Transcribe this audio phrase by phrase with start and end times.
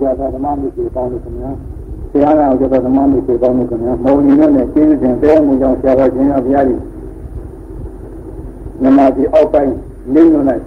[0.00, 1.50] ကြတာဓမ္မမိတ်ပေါင်းလို့ခင်ဗျာ
[2.10, 6.80] ဆရာကကြတာဓမ္မမိတ်ပေါင်းလို့ခင်ဗျာမောင်နေနဲ့ကျင်းစဉ်တဲမှုကြောင့်ဆရာတော်ရှင်ရဘုရားကြီး
[8.82, 9.72] နမကြီးအောက်ပိုင်း
[10.14, 10.62] နေညွန်းလိုက်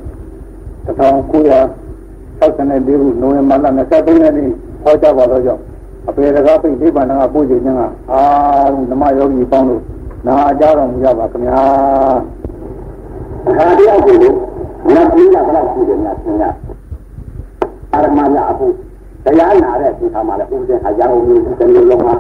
[0.88, 3.66] 1964ခုနိုဝင်ဘာလ
[3.96, 4.50] 23ရက်နေ့
[4.84, 5.62] ဟောကြားပါတော့ကြောင့်
[6.08, 7.68] အပေတကားပိတ်ဒီပါဏကပို့ခြင်းက
[8.12, 8.22] အာ
[8.92, 9.82] ဓမ္မယောဂီပေါင်းလို့
[10.26, 11.62] နာအကြတော်မူကြပါခင်ဗျာ
[13.48, 14.16] အခါတယောက်ကို
[14.94, 16.44] နတ်ပြည်ကဘယ်လောက်ရှိတယ်များသင်ရ
[17.94, 18.68] အာရမများအခု
[19.26, 22.16] တရားနာတဲ့ဒီခါမှာလည်းဥပဒေဟာရအောင်မျိုးတစ်မျိုးလုံးမှာ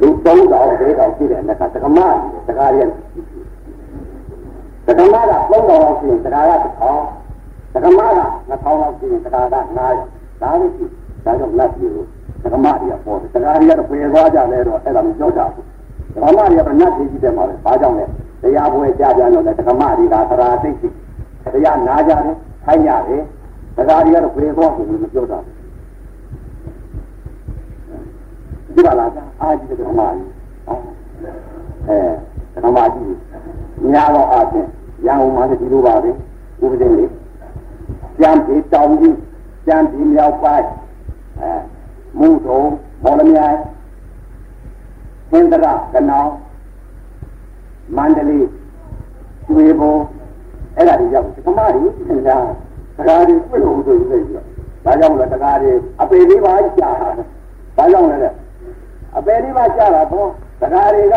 [0.00, 1.98] လူ3000 4000ရှိတဲ့အခါတက္ကမ
[2.46, 2.86] တက္ကရာ
[4.86, 8.08] တက္ကမက3000လောက်ရှိရင်တက္ကရာ1000တက္ကမက
[8.50, 10.84] 2000လောက်ရှိရင်တက္ကရာ900ဒါလို့ရှိ
[11.24, 12.06] ဒါကြောင့်လက်ပြီးလို့
[12.42, 15.64] တက္ကမတွေကပေါ်တယ်တက္ကရာတွေကတော့ပြေသွားကြလဲတော့အဲ့ဒါမျိုးကြောက်ကြဘူး
[16.14, 18.04] တက္ကမတွေကလည်းနတ်ကြီးကြီးတယ်မှာပဲဘာကြောင့်လဲ
[18.42, 20.88] တရားပွဲကြားပြန်တော့လေတက္ကမတွေကသရာသိသိ
[21.54, 23.22] တရားနာကြတယ်ထိုင်ရတယ်
[23.76, 25.38] ဒါကြတွေကတော့ပြေသွားဘူးမပြောတာ
[28.74, 29.10] ဒီပါလား
[29.40, 30.28] အာကြီးတက္ကမကြီး
[31.88, 31.98] အဲ
[32.54, 34.68] တက္ကမကြီးညာတော့အချင်း
[35.06, 36.10] ရန်ကုန်မှာဒီလိုပါပဲ
[36.62, 37.10] ဥပဒေလေး
[38.20, 39.16] ကြံပြီးတောင်းကြီး
[39.66, 40.68] ကြံပြီးမြောက်ပိုင်း
[41.40, 41.50] အဲ
[42.18, 42.60] မူထုံ
[43.04, 43.56] မော်လမြိုင်
[45.30, 46.30] သင်္ဒရကနောင်
[47.96, 48.46] မန္တလေး
[49.46, 49.94] ကျွေးဘုံ
[50.76, 52.42] အဲ့ဒါတွေရောက်သမားတွေသင်္ကြန်
[52.96, 54.44] တရားတွေပြည့်လို့ဆိုပြီးတော့
[54.84, 58.34] ဒါကြောင့်လည်းတရားတွေအပေလေးပါကြာတာဒါကြောင့်လည်း
[59.16, 60.28] အပေလေးပါကြာတာတော့
[60.60, 61.16] တရားတွေက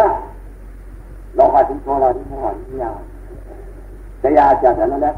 [1.38, 2.90] လောကတိသောတာဒီမောဟကြီးညာ
[4.24, 5.12] တရားကြာတယ်နော်လေ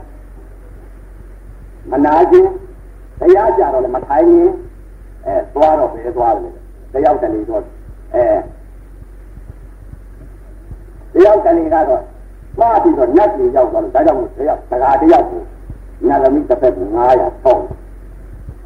[1.91, 2.49] မနာခြင်း
[3.19, 4.49] တရားကြာတော့လည်းမထိုင်ရင်
[5.25, 6.53] အဲသွားတော့ပဲသွားတယ်
[6.93, 7.61] တယောက်တလေတော့
[8.13, 8.23] အဲ
[11.13, 12.01] တယောက်တလေကတော့
[12.59, 15.41] မှားပြီးတော့နတ်ကြီးရောက်သွားလို့ဒါကြောင့်တယောက်တကားတယောက်ကို
[16.07, 17.63] နတ်သမီးတစ်ဖက်ကို900ထောင်း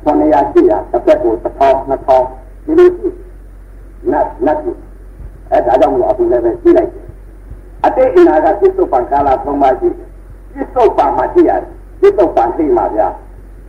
[0.05, 3.09] 900 800တစ်ဖက်ကို1000 2000ဒီလိုရှိ
[4.11, 4.78] နတ်နတ်ကြီး
[5.52, 7.05] အဲဒါကြောင့်မို့အခုလည်းပဲကြည့်လိုက်တယ်
[7.86, 10.08] အတိတ်အနာကပြစ္ဆုတ်ပံကာလသုံးပါးရှိတယ်
[10.54, 13.08] ပြစ္ဆုတ်ပံမှာကြည့်ရတယ်ပြစ္ဆုတ်ပံသိမှာဗျာ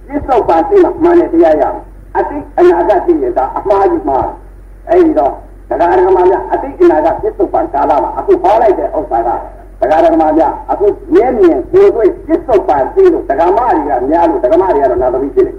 [0.08, 1.78] ပြစ္ဆုတ်ပံသိမှာမှန်တယ်တရားရအောင်
[2.16, 4.18] အတိတ်အနာကသိရင်ဒါအမှားကြီးမှာ
[4.88, 5.32] အဲဒီတော့
[5.68, 9.30] တရားဓမ္မများအတိတ်အနာကပြစ္ဆုတ်ပံကာလမှာအခုဟောလိုက်တဲ့ဥစ္စာက
[9.80, 15.56] တရားဓမ္မများအခုမြဲမြင်ကိုယ်တွေ့ပြစ္ဆုတ်ပံသိလို့တရားမတွေကများလို့တရားမတွေကတော့နာသမီးဖြစ်တယ်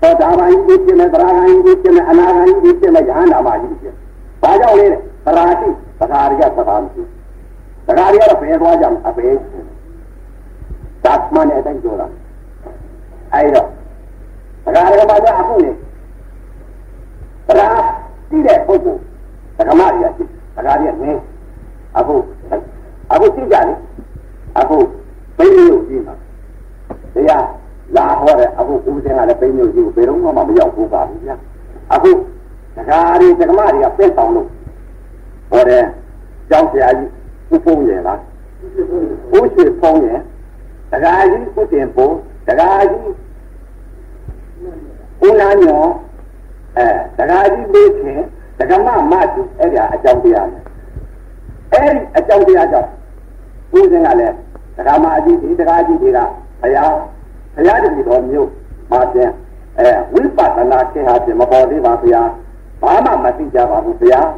[0.00, 3.94] သောတာပန်ကြီးဖြစ်မယ်သရဂန်ကြီးဖြစ်မယ်အနာဂန်ကြီးဖြစ်မယ်ယဟန္တာမကြီးဖြစ်
[4.42, 4.86] ဘာကြောင့်လဲ
[5.24, 5.68] သရာတိ
[6.00, 7.02] သရာရိယသရာမရှိ
[7.86, 9.26] သရာရိယတော့ဘယ်သွားကြမလဲအပေ
[11.04, 12.06] သတ်မနဲ့အတိုင်းပြောတာ
[13.34, 13.66] အဲဒီတော့
[14.64, 15.70] တရားဓမ္မများအခုလေ
[17.46, 17.82] တရား
[18.30, 20.24] သိတဲ့ပုဂ္ဂိုလ်ဓမ္မတွေကသိ
[20.56, 21.16] တရားတွေနဲ့
[21.98, 22.14] အခု
[23.12, 23.76] အခုသိကြတယ်
[24.58, 24.76] အခု
[25.38, 26.14] ဘိန်းမျိုးကြီးမှာ
[27.14, 27.44] တရား
[27.96, 31.36] လာဟောတဲ့အခုဦးစင်းကလည်းဘိန်းမျိုးကြီးကိုဘယ်တော့မှမရောက်ဘူးပါဘူးဗျာ
[31.92, 32.10] အခု
[32.76, 34.48] တရားတွေဓမ္မတွေကပြည့်ဆောင်လို့
[35.50, 35.82] ဟောတဲ့
[36.50, 37.10] ကျောင်းဆရာကြီး
[37.54, 38.18] ဥပုံရယ်လား
[39.34, 40.20] ဥရှိဖုံးရယ်
[40.90, 42.12] တရားကြီးဥတင်ဖို့
[42.46, 43.02] တရားကြီး
[45.22, 45.82] ဦးနာညော
[46.76, 48.20] အဲတရားကြီးလေးခင်
[48.58, 50.58] ဒကမမတိအဲ့ဒါအကြောင်းတရားလေ
[51.72, 52.88] အဲ့ဒီအကြောင်းတရားကြောင့်
[53.76, 54.34] ဦးစင်းကလည်း
[54.76, 56.18] ဒကမအကြီးဒီဒကာကြီးတွေက
[56.60, 56.92] ဘုရား
[57.58, 58.50] ဘုရားတပည့်တော်မျိုး
[58.90, 59.30] မှာပြန်
[59.78, 62.30] အဲဝိပဿနာခေဟာပြင်မပေါ်သေးပါဘုရား
[62.82, 64.28] ဘာမှမသိကြပါဘူးဘုရား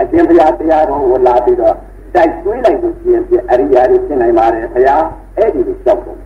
[0.00, 1.76] အရှင်ဘုရားတရားတော်ကိုလာပြီးတော့
[2.14, 5.02] တိုက်သွေးလိုက်လို့ရှင်ပြအရိယာတွေဖြစ်နိုင်ပါတယ်ဘုရား
[5.36, 6.18] အဲ့ဒီလိုကြောက်တော့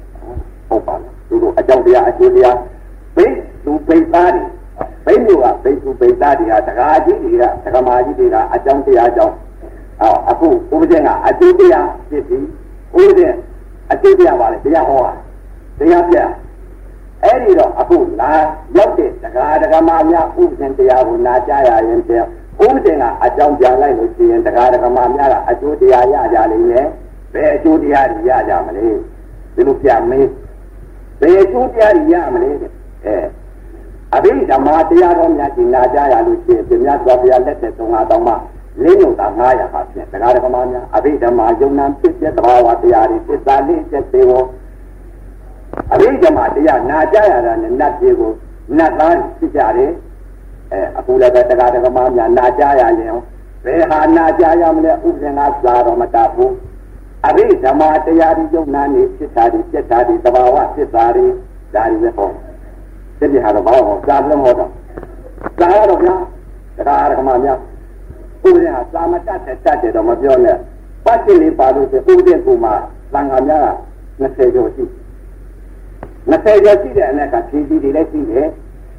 [0.68, 2.56] ဟုတ်ပါလားသူတို့အကြောင်းတရားအကျိုးတရား
[3.16, 3.26] ဘိ
[3.64, 4.42] သူဘိသားတွေ
[5.06, 9.34] ဘိမျိုးကဘိသူဘိသားတွေကတကားကြီးတွေကတက္ကမာကြီးတွေကအကြောင်းတရားကြောင့်
[10.02, 12.44] အော်အခုဥပဒေကအကျိုးတရားဖြစ်ပြီး
[13.00, 13.26] ဥပဒေ
[13.92, 15.12] အကျိုးတရားပါလေတရားဟောတာ
[15.78, 16.16] တရားပြ
[17.24, 18.30] အဲ့ဒီတော့အခုလာ
[18.76, 22.24] ရောက်တဲ့တကားတက္ကမာများဥပဒေတရားကိုနာကြားရရင်ပြန်
[22.64, 26.86] ဥပဒေကအကြောင်းပြန်လိုက်လို့ရှိရင်တကားတက္ကမာများကအကျိုးတရားရကြလိမ့်မယ်
[27.32, 28.86] ဘယ်အကျိုးတရားရကြမလဲ
[29.54, 30.28] ဒီလိုပြန်မေး
[31.20, 32.50] ဘယ်အကျိုးတရားရမလဲ
[33.04, 33.16] အဲ
[34.14, 38.34] အဘိဓမ္မာတရားတော်များကျင်နာကြရလို့ရှိရင်ပြမြတ်စွာဘုရားလက်သက်သုံးပါးတောင်းမှ
[38.82, 44.42] လင်းညုံတာ900ပါဖြင့်တရားဓမ္မများအဘိဓမ္မာယုံနာဖြစ်တဲ့သဘာဝတရားတွေသစ္စာလေးချက်သေးကို
[45.92, 48.32] အဘိဓမ္မာတရားနာကြရတာနဲ့နတ်ပြေကို
[48.76, 49.92] နတ်သားဖြစ်ကြတယ်
[50.72, 53.18] အဲအခုလည်းပဲတရားဓမ္မများနာကြရရင်
[53.64, 56.52] ဘယ်ဟာနာကြရမလဲဥပဒေကသာတော်မတတ်ဘူး
[57.26, 61.26] အဘိဓမ္မာတရားဒီယုံနာနေဖြစ်တာဒီဖြစ်တာဒီသဘာဝဖြစ်တာဒီ
[61.74, 62.30] ဒါတွေပဲဟော
[63.18, 64.70] တတိဟာတော့ဘာလို့ကြားလုံးဟောတော့
[65.58, 66.14] ကြားရတော့ဗျာ
[66.76, 67.58] တရားဓမ္မများ
[68.44, 70.56] ဥပဒေဟာသာမတတ်တဲ့တတ်တယ်တော့မပြောနဲ့
[71.04, 72.74] ပတ်တိလေးပါလို့ဆိုဥပဒေကူမှာ
[73.12, 73.68] သံဃာများ
[74.20, 74.84] က20ကျော်ရှိ
[76.30, 78.46] 20ကျော်ရှိတဲ့အနက်ကဖြည်းဖြည်းတွေလည်းရှိတယ်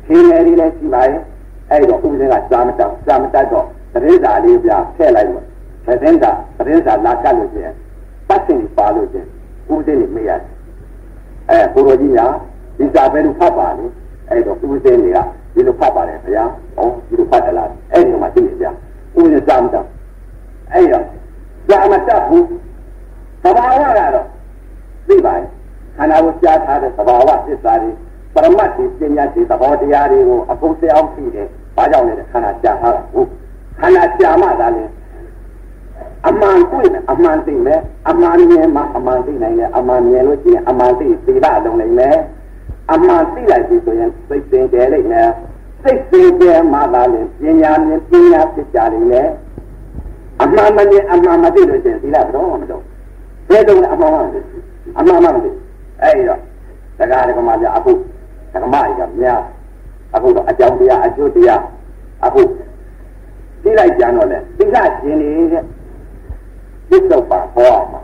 [0.06, 1.22] ဖြရှင်ငယ်လေးလည်းရှိပါရဲ့
[1.70, 5.44] အဲ့တော့ဥပဒေကစာမတောက်စာမတတ်တော့တရေစာလေးပြဖဲ့လိုက်လို့
[5.86, 7.74] သတင်းစာသတင်းစာလာကတ်လို့ချင်း
[8.28, 9.28] ပတ်စင်ပါလို့ချင်း
[9.72, 10.50] ဥပဒေနဲ့မေးရတယ်
[11.50, 12.20] အဲကိုရိုကြီးက
[12.78, 13.86] ဒီစာပဲလို့ဖတ်ပါလေ
[14.30, 15.18] အဲ့တော့ဥပဒေတွေက
[15.54, 16.44] ဒီလိုဖတ်ပါတယ်ဗျာ
[16.76, 18.70] ဟောဒီလိုဖတ်တယ်လားအဲ့ဒီမှာသိနေကြဥ
[19.14, 19.88] ပဒေစာမတောက်
[20.74, 21.04] အဲ့တော့
[21.70, 22.46] စာမတတ်ဘူး
[23.44, 24.26] သဘာဝကတော့
[25.08, 25.48] သိပါရဲ့
[26.00, 27.92] ခန္ဓာကိုကြားထားတဲ့သဘာဝသစ္စာတွေ
[28.34, 33.28] ပရမတ်ဒီပညာဒီသဘောတရားတွေကိုအကုန်သိအောင်သိတယ်။ဘာကြောင့်လဲခန္ဓာကြားထားတာဟုတ်
[33.80, 34.84] ခန္ဓာကြားမှသာလေ
[36.28, 37.80] အမှန်တွေ့မယ်အမှန်သိမယ်
[38.10, 42.18] အမှန်မြင်မှအမှန်သိနိုင်တယ်အမှန်မြင်လို့ရှိရင်အမှန်သိသိတာလုံးနိုင်မယ်
[42.94, 45.30] အမှန်သိလိုက်ပြီဆိုရင်သိသိတယ်လိမ့်မယ်
[45.84, 49.28] သိသိတယ်မှသာလေပညာမြင်ပညာဖြစ်ကြလိမ့်မယ်
[50.42, 52.84] အမှန်မမြင်အမှန်မသိလို့ရှိရင်သီလတော့မတော့
[53.50, 54.40] ဘယ်တော့အမှန်မှမသိ
[55.00, 55.52] အမှန်မှမသိ
[56.04, 56.40] အဲ့တော့
[56.98, 57.92] တရားဓမ္မပြအခု
[58.54, 59.42] ဓမ္မကြီးကများ
[60.16, 61.62] အခုတော့အကြောင်းတရားအကျိုးတရား
[62.26, 62.42] အခု
[63.64, 65.64] သိလိုက်ကြတော့လေသီလရှင်နေတဲ့
[66.90, 68.02] သစ္စုပ္ပါဟောမှာ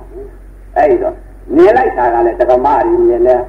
[0.77, 1.15] အဲ့တော့
[1.55, 3.41] မြင်လိုက်တာကလည်းဓမ္မကြီးမြင်တယ်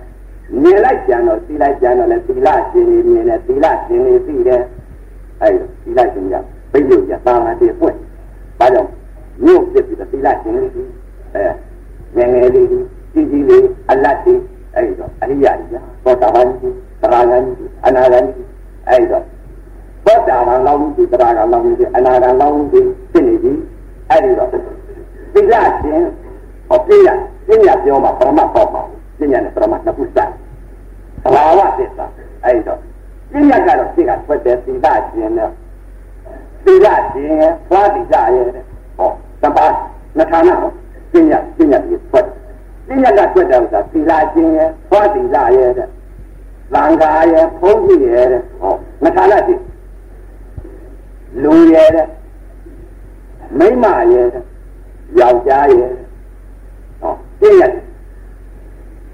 [0.62, 4.62] မြင်လိုက်ကြတော့သိလိုက်ကြတော့လေသီလရှင်နေမြင်တယ်သီလရှင်နေသိတယ်
[5.43, 6.34] အဲ့တော့သီလရှင်က
[6.72, 7.96] ဘိယုတ်ရတာမတည်ပွင့်
[8.58, 8.90] ဘာကြောင့်
[9.44, 10.82] မြို့ဖြစ်ပြီးသီလရှင်နေပြီ
[11.34, 11.46] အဲ
[12.16, 12.66] ငယ်ငယ်လေး
[13.16, 14.40] ကြီးကြီးလေးအလတ်ကြီး
[14.74, 15.70] အဲ့တော့အရိယာကြီး
[16.04, 18.46] သောတာပန်ကြီးသရဂန်ကြီးအနာဂန်ကြီး
[18.88, 19.24] အဲ့တော့
[20.06, 23.52] သောတာပန်လောင်းကြီးသရဂန်လောင်းကြီးအနာဂန်လောင်းကြီးဖြစ်နေပြီ
[24.10, 26.02] အဲ့ဒီတော့သီလရှင်
[26.68, 27.08] ဟောပြရ
[27.48, 28.82] ပညာပြောမှာပရမတ်ပေါ့ပါ
[29.19, 30.19] ပညာနဲ့ပရမတ်နှစ်ခုစသ
[31.34, 32.06] ဘာဝသစ္စာ
[32.44, 32.78] အဲ့တော့
[33.32, 35.50] ပညာကတော့သိကထွက်တယ်သီလရှင်နဲ့
[36.64, 37.34] သီလရှင်
[37.69, 38.48] သွားသီလရဲ့
[38.96, 39.10] ဟော
[39.42, 39.72] တပါး
[40.16, 40.70] နှစ်ဌာနဟော
[41.12, 42.45] ပညာပညာပြီးထွက်ပညာ
[42.88, 45.88] ကထွက်တယ်ဆိုတာသီလရှင်ရဲ့သွားသီလရဲ့တဲ့
[46.74, 49.54] သံဃာရဲ့ဘုန်းကြီးရဲ့တဲ့ဟောနှစ်ဌာနရှိ
[51.42, 52.06] လူရဲ့တဲ့
[53.58, 54.42] မိမရဲ့တဲ့
[55.18, 55.90] ယောက်ျားရဲ့
[57.00, 57.82] ဟောပြည့်ရတယ်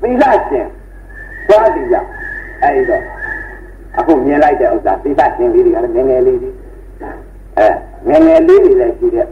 [0.03, 0.67] သီလရှင်
[1.49, 1.95] သွားသီလ
[2.63, 3.03] အဲ့တော့
[3.99, 6.51] အခုမြင်လိုက်တဲ့ဥစ္စာသီလရှင်လေးတွေကလည်းငယ်ငယ်လေးတွေ
[7.59, 7.69] အဲ
[8.09, 9.27] ငယ်ငယ်လေးတွေလည်းရှိတဲ့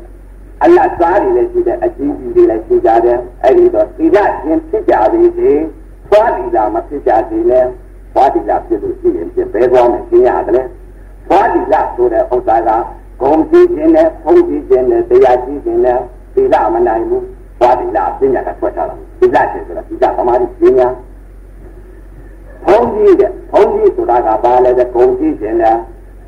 [0.64, 5.60] အလတ်သားတွေလည်းရှိတဲ့အကြီးကြီးတွေလည်းရှိကြတယ်အဲ့ဒီတော့သီလရှင်ဖြစ်ကြသေးသေး
[6.10, 7.60] သွားသီလမဖြစ်ကြသေးလဲ
[8.14, 10.62] သွားသီလဖြစ်လို့ရှိရင်ပြဘဲသွားမယ်ရှင်းရတယ်လေ
[11.28, 12.70] သွားသီလဆိုတဲ့ဥစ္စာက
[13.20, 15.98] ဂုံကြည့်ခြင်းနဲ့ဖုံးကြည့်ခြင်းနဲ့တရားကြည့်ခြင်းနဲ့
[16.34, 17.24] သီလမနိုင်ဘူး
[17.58, 20.88] သွားသီလပညာကထွက်ထားတာသီလရှင်ဆိုတာသီလသမာဓိပညာ
[22.64, 25.76] ဖုံးကြည့်တဲ့ဖုံးကြည့်ဆိုတာကဘာလဲတဲ့ဂုံကြည့်ခြင်းနဲ့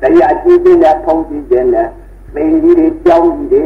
[0.01, 1.87] တရားကြည့်ခြင်းနဲ့ဖုံးကြည့်ခြင်းနဲ့
[2.33, 3.63] သိကြီးတွေကြောင်းကြီးတွေ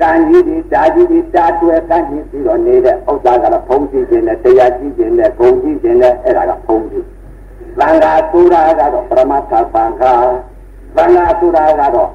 [0.00, 7.06] ကံကြီးတွေဓာကြီးတွေတာတွယ်ကံကြီးပြီးတော့နေတဲ့ဥစ္စာကတော့ဖုံးကြည့်ခြင်းနဲ့တရားကြည့်ခြင်းနဲ့ဂုံကြည့်ခြင်းနဲ့အဲ့ဒါကဖုံးကြည့်
[7.78, 10.12] သံဃာဆိုတာကတော့ပရမတ္ထသံဃာ
[10.96, 12.10] သံဃာဆိုတာကတော့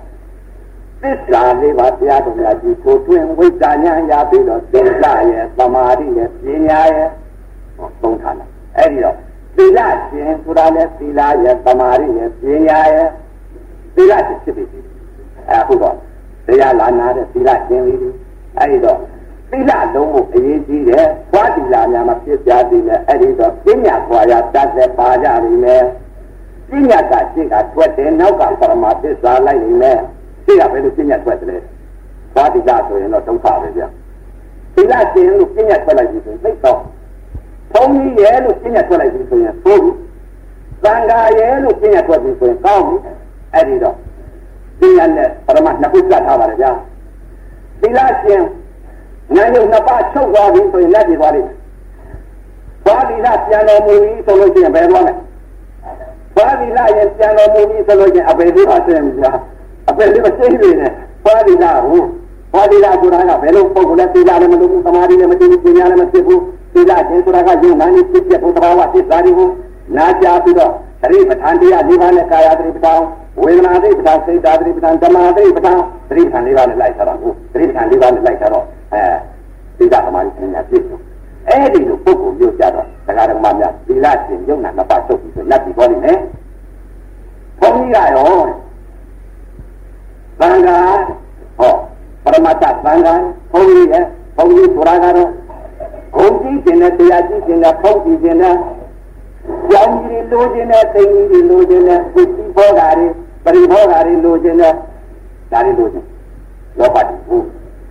[1.01, 7.09] သစ္စာလေးပါးတရားတော်များကြီးကိုတွင်ဝိဇ္ဇာဉာဏ်ရပြီးတော့သင်္လရဲ့သမာဓိရဲ့ပညာရဲ့
[7.77, 8.41] ဟောသုံးဌာန
[8.77, 9.15] အဲ့ဒီတော့
[9.55, 13.09] သီလရှင်ဆိုတာလည်းသီလရဲ့သမာဓိရဲ့ပညာရဲ့
[13.95, 14.79] သီလရှင်ဖြစ်ပြီ
[15.51, 15.95] အခုတော့
[16.47, 18.11] တရားလာနာတဲ့သီလရှင်လေးတွေ
[18.57, 18.99] အဲ့ဒီတော့
[19.51, 25.83] သီလလုံးကိုအရေးကြီးတယ်။ဘွားသီလများမှာဖြစ်ကြသေးတယ်အဲ့ဒီတော့ပညာဘွားရတတ်တဲ့ပါကြနေမယ်။
[26.69, 29.97] ပညာကရှင်းကထွက်တယ်နောက်ကပရမသစ္စာလိုက်နေမယ်။
[30.45, 31.61] ရှင်းကဘယ်လိုပညာထွက်တယ်။
[32.33, 33.83] ဘွားသီလဆိုရင်တော့ဒုက္ခပဲဗျ။
[34.75, 36.79] သီလရှင်လို့ပညာထွက်လိုက်ပြီဆိုရင်သိတော့
[37.73, 39.91] ဘုန်းကြီးရဲ့လို့ပညာထွက်လိုက်ပြီဆိုရင်ဘုန်း
[40.83, 42.95] သံဃာရဲ့လို့ပညာထွက်ပြီဆိုရင်ကောင်းပြီ။
[43.53, 43.95] အဲ့ဒီတော့
[44.79, 46.71] ပညာနဲ့ပရမနှစ်ခုကတ်ထားပါလေဗျာ။
[47.81, 48.41] သီလရှင်
[49.35, 51.57] ဉာဏ်ရုပ်နှစ်ပါးချုပ်သွားပြီဆိုရင်လက်ပြေသွားလိမ့်မယ်။
[52.85, 55.13] ဘာဒီလာပြန်တော်မူပြီဆိုလို့ရှိရင်ဘယ်သွားမလဲ။
[56.35, 59.31] ဘာဒီလာရင်ပြန်တော်မူပြီဆိုလို့ရှိရင်အပေလေးပါဆင်းပြီဗျာ။
[59.89, 60.91] အပေလေးမသိနေနဲ့။
[61.25, 62.07] ဘာဒီလာဟုတ်။
[62.53, 66.39] ဘာဒီလာဆိုတာကဘယ်လိုပုံကလဲသီလလည်းမလုပ်ဘူးသမာဓိလည်းမသိဘူးပညာလည်းမဖြစ်ဘူး။
[66.73, 69.49] သီလခြင်းဆိုတာကယုံနာနေဖြစ်ဖြစ်ဘုရားဝသစ္စာတွေကို
[69.97, 70.71] နာကြားပြီးတော့
[71.03, 73.01] သတိပဋ္ဌာန်တရား၄ပါးနဲ့ကာယသတိပဋ္ဌာန်
[73.41, 75.77] ဝေဒနာသတိပဋ္ဌာန်စိတ်ဓာတ်သတိပဋ္ဌာန်ဓမ္မသတိပဋ္ဌာန်
[76.09, 79.03] သတိပဋ္ဌာန်၄ပါးနဲ့လိုက်ထားတာဟုတ်သတိပဋ္ဌာန်၄ပါးနဲ့လိုက်ထားတော့အဲ
[79.77, 80.97] သီလသမာဓိပညာပြည့်စုံ
[81.47, 86.17] အဲ့ဒီလိုပုဂ္ဂိုလ်မျိုးကြတော့တရားဓမ္မများသီလရှင်ယုံနာနှစ်ပါးချုပ်ပြီးဆိုလက်ပြီးပေါ်နေမယ်
[87.59, 88.31] ဘုန်းကြီးကရော
[90.39, 90.77] သံဃာ
[91.57, 91.73] ဟော
[92.23, 93.13] ပရမတ္ထသံဃာ
[93.51, 94.03] ဘုန်းကြီးရဲ့
[94.35, 95.29] ဘုန်းကြီးဆိုတာကတော့
[96.15, 98.55] ဂုံကြည့်ခြင်းနဲ့တရားကြည့်ခြင်းနဲ့ဖုံးကြည့်ခြင်းနဲ့
[99.69, 103.07] ကြောင်းကြီးလိုချင်တဲ့သိကြီးတွေလိုချင်တဲ့ပစ္စည်းဘောဓာတွေ
[103.43, 104.73] ပရိဘောဓာတွေလိုချင်တဲ့
[105.51, 106.05] ဒါတွေလိုချင်
[106.79, 107.47] လောဘတိဘူး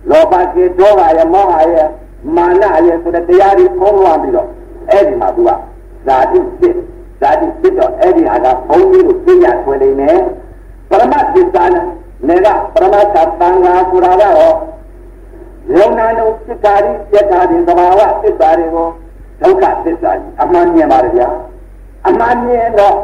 [0.09, 1.87] လောဘကေဒေါသရဲ့မောဟရဲ့
[2.35, 4.47] မာနရဲ့ဆိုတဲ့တရားတွေဖုံးလွှမ်းပြီးတော့
[4.89, 5.49] အဲ့ဒီမှာသူက
[6.07, 6.77] ဇာတိဖြစ်ဇ
[7.21, 10.19] ဓာတိဖြစ်တော့အဲ့ဒီဟာကဘုန်းကြီးတို့ပြညာဆွဲနေတယ်
[10.89, 11.63] ပရမသစ္စာ
[12.27, 14.55] နဲ့ကပရမသသံဃာဆိုတာကတော့
[15.75, 18.87] ယုံနာတို့စိတ်ဓာတ်ပြတ်တာဒီသဘာဝသစ္စာတွေကို
[19.43, 21.27] ဒုက္ခသစ္စာကြီးအမှန်မြင်ပါကြဗျာ
[22.07, 22.95] အမှန်မြင်တော့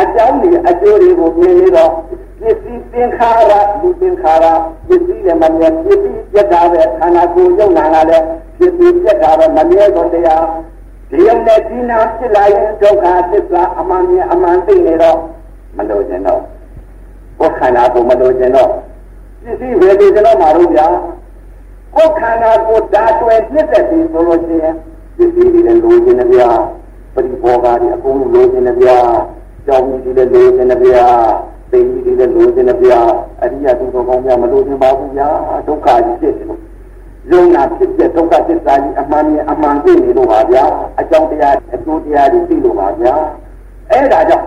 [0.00, 1.92] အကြောင်းတွေအကျိုးတွေကိုမြင်နေတော့
[2.40, 4.44] ပစ္စည်းသင်္ခါရလူသင်္ခါရ
[4.86, 8.24] ပစ္စည်းလည်းမမြင်ပစ္စည်းပြတ်တာပဲခန္ဓာကိုယ်ယုံနာကလည်း
[8.58, 10.44] ပစ္စည်းပြတ်တာပဲမမြဲတော့တရား
[11.10, 15.18] ဒီုံနဲ့ဒီနာဖြစ်လာရင်ဒုက္ခသစ္စာအမှန်မြင်အမှန်သိနေတော့
[15.76, 16.42] မလို့ခြင်းတော့
[17.38, 18.70] ကိုယ်ခန္ဓာကိုယ်မလို့ခြင်းတော့
[19.44, 20.86] ပစ္စည်းဝေဒီကျွန်တော်မှာတော့ဗျာ
[21.94, 24.76] ကိုယ်ခန္ဓာကိုယ်ဓာတ်တွေနှစ်သက်ပြီးဆိုလို့ရှိရင်
[25.16, 26.50] ပစ္စည်းတွေလည်းလိုချင်တယ်ဗျာ
[27.14, 28.98] ပရိဘောဂါတွေအကုန်လုံးလိုချင်တယ်ဗျာ
[29.66, 31.06] ကြောင်းကြီးတွေလည်းလိုချင်တယ်ဗျာ
[31.70, 33.00] သိကြီးတွေလည်းလိုချင်တယ်ဗျာ
[33.42, 35.28] အရိယသူတော်ကောင်းများမလိုချင်ပါဘူးဗျာ
[35.66, 36.60] ဒုက္ခကြီးဖြစ်တယ်လို့
[37.30, 40.64] ယုံနာဖြစ်တဲ့ဒုက္ခသစ္စာကြီးအမှန်ကြီးအမှန်သိနေလို့ပါဗျာ
[41.00, 43.14] အကြောင်းတရားအကျိုးတရားတွေသိလို့ပါဗျာ
[43.90, 44.46] အဲ့ဒါကြောင့်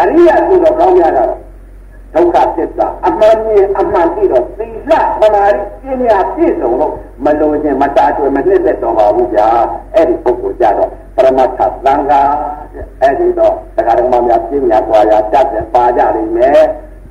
[0.00, 1.32] အရိယသူတော်ကောင်းများတော့
[2.14, 5.44] ဒုက္ခသစ္စာအမှန်ကြီးအမှန်သိတော့သီလသမာ
[5.82, 6.94] ဓိပညာပြည့်စုံလို့
[7.24, 9.48] မလိုချင်မတားတွေ့မနှစ်သက်တော့ပါဘူးဗျာ
[9.94, 12.20] အဲ့ဒီပုဂ္ဂိုလ်ကြတော့ပရမတ္ထသံဃာ
[13.00, 16.64] အဲ့ဒီတော့တရားဓမ္မများပြညာပွားရာတတ်တယ်ပါကြလိမ့်မယ်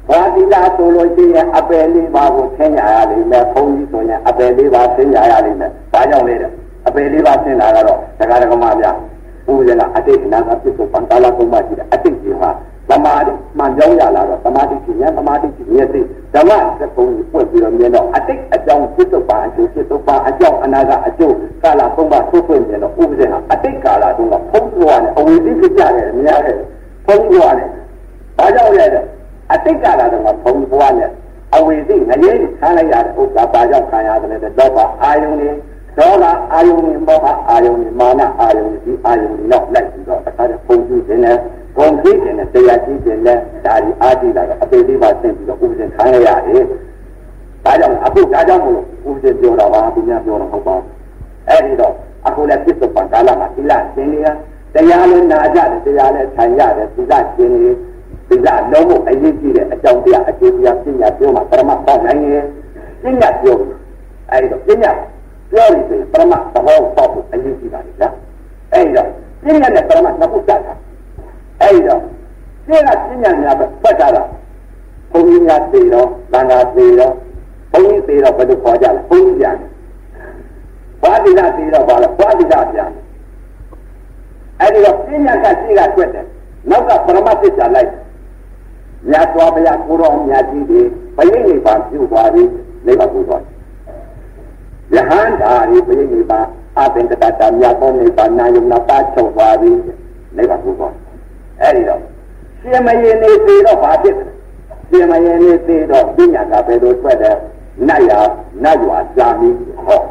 [0.10, 6.52] ဘာတိလာဆိုလို့ရှိရင်အပယ်လေးပါးကိုသင်ညာရလိမ့်မယ်ဘုန်းကြီးဆိုရင်အပယ်လေးပါးသင်ညာရလိမ့်မယ်ဘာကြောင့်လဲတဲ့
[6.88, 8.96] အပယ်လေးပါးသင်တာကတော့တရားဓမ္မများ
[9.48, 12.50] ဘုရားကအတိတ်အနာကပြစ္ဆုတ်ပံကာလကုမ္မရှိတဲ့အတိတ်ကြီးဟာ
[12.90, 16.02] သမာဓိမှန်ကြောင်းရလာတော့သမာဓိရှင်သမာဓိရှင်မျက်စိ
[16.34, 26.58] ဓမ္မစကုံကိုပွင့်ပြီးတော့မြင်တော့အတိတ်အကြောင်းပြစ္ဆုတ်ပါအကျိုးပြစ္ဆုတ်ပါအကြောင်းအနာကအကျိုးကာလကုမ္မထုတ်ပွင့်မြင်တော့ဥပဒေဟာအတိတ်ကာလတုန်းကဖုံးပွားနဲ့အဝိသိဖြစ်ကြတယ်မြင်ရတယ်
[27.06, 27.70] ဖုံးပွားနဲ့
[28.38, 29.04] ဘာကြောင့်လဲတဲ့
[29.54, 31.10] အတိတ်ကာလတုန်းကဖုံးပွားနဲ့
[31.56, 35.56] အဝိသိငရေခံလိုက်ရတဲ့ဥစ္စာဘာကြောင့်ခံရတယ်လဲတော့ပါအာယုန်လေး
[35.98, 41.38] ဒေါသအာယုန်နဲ့မောဟအာယုန်နဲ့မာနအာယုန်နဲ့ဒီအာယုန်တွေတော့လိုက်ပြီးတော့အခါကျပုံကြည့်နေတယ်
[41.78, 46.64] ဂုံကြည့်နေတယ်တရားကြည့်နေတယ်ဒါဒီအာကြည့်လာတော့အပေလေးပါဆင့်ပြီးတော့ဥပဒေခံရရတယ်။
[47.64, 50.86] ဒါကြောင့်အခုဒါကြောင့်မို့ဥပဒေပြောတာပါသူများပြောတော့ဟုတ်ပါဘူး။
[51.50, 51.94] အဲဒီတော့
[52.28, 54.28] အခုလည်းပြစ်စုံပံကာလမှာသီလရှင်နေရ
[54.74, 57.70] တရားလည်းနာကြတယ်တရားလည်းထိုင်ရတယ်သီလရှင်နေ
[58.28, 62.46] သီလလုံးဖို့အရေးကြီးတဲ့အကြောင်းတရားအကျိုးတရားပညာပြောမှာပရမတ်ပေါက်နိုင်ရင်
[63.04, 63.56] ပညာပြော
[64.32, 64.92] အဲဒီတော့ပညာ
[65.52, 68.10] ပြောရင်ပရမတ်သဘောပေါက်ဖို့အရေးကြီးပါလေဗျာ
[68.74, 69.08] အဲဒီတော့
[69.46, 70.58] ပညာနဲ့ပရမတ်နှစ်ခုစတာ
[71.64, 72.02] အဲဒီတော့
[72.68, 74.28] ရှင်းကပညာများပဲဖတ်တာတော့
[75.12, 77.14] ဘုန်းကြီးများသိတော့သံဃာသိတော့
[77.72, 79.58] ဘုန်းကြီးသိတော့ဘယ်လိုခေါ်ကြလဲဘုန်းကြီးပြန်
[81.02, 82.90] ဘာတိလာသိတော့ဘာလဲဘာတိလာပြန်
[84.62, 86.26] အဲဒီတော့ပညာကရှိကတွက်တယ်
[86.70, 87.92] နောက်ကပရမသစ္စာလိုက်
[89.10, 90.82] မြတ်စွာဘုရားကိုတော်မြတ်ကြီးတွေ
[91.18, 92.44] ဘယိနိဗ္ဗာန်ပြုသွားပြီ
[92.86, 93.42] နိဗ္ဗာန်ကိုသွား
[94.96, 96.46] ယဟန္တာရီဘယိနိဗ္ဗာန်
[96.78, 99.72] အသင်္ကတတမြတ်သောနိဗ္ဗာန်နာယုံနာပါချုပ်သွားပြီ
[100.38, 100.94] နိဗ္ဗာန်ကိုသွား
[101.62, 102.02] အဲ့ဒီတော့
[102.62, 104.26] ရှင်မယင်နေသေးတော့ဘာဖြစ်လဲ
[104.90, 107.38] ရှင်မယင်နေသေးတော့ပညာကဘယ်လိုထွက်တယ်
[107.88, 108.12] နတ်ရ
[108.64, 109.50] နတ်ရွာဇာမီ
[109.86, 110.02] ဟော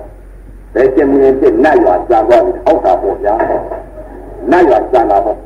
[0.75, 3.35] ဘယ်ရှင်မယင်ဖြစ်နတ်ရွာဇာသွားပြီဟောတာပေါ့ဗျာ
[4.51, 5.39] နတ်ရွာဇာလာပေါ့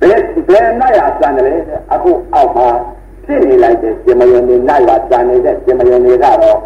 [0.00, 1.54] ဘယ်ဘယ်နတ်ရွာဇာတယ်လဲ
[1.92, 2.68] အခုအောက်မှာ
[3.24, 6.58] ဖြစ်နေလိုက်တဲ့ရှင်မယင်နေနတ်ရွာဇာနေတဲ့ရှင်မယင်နေကတော့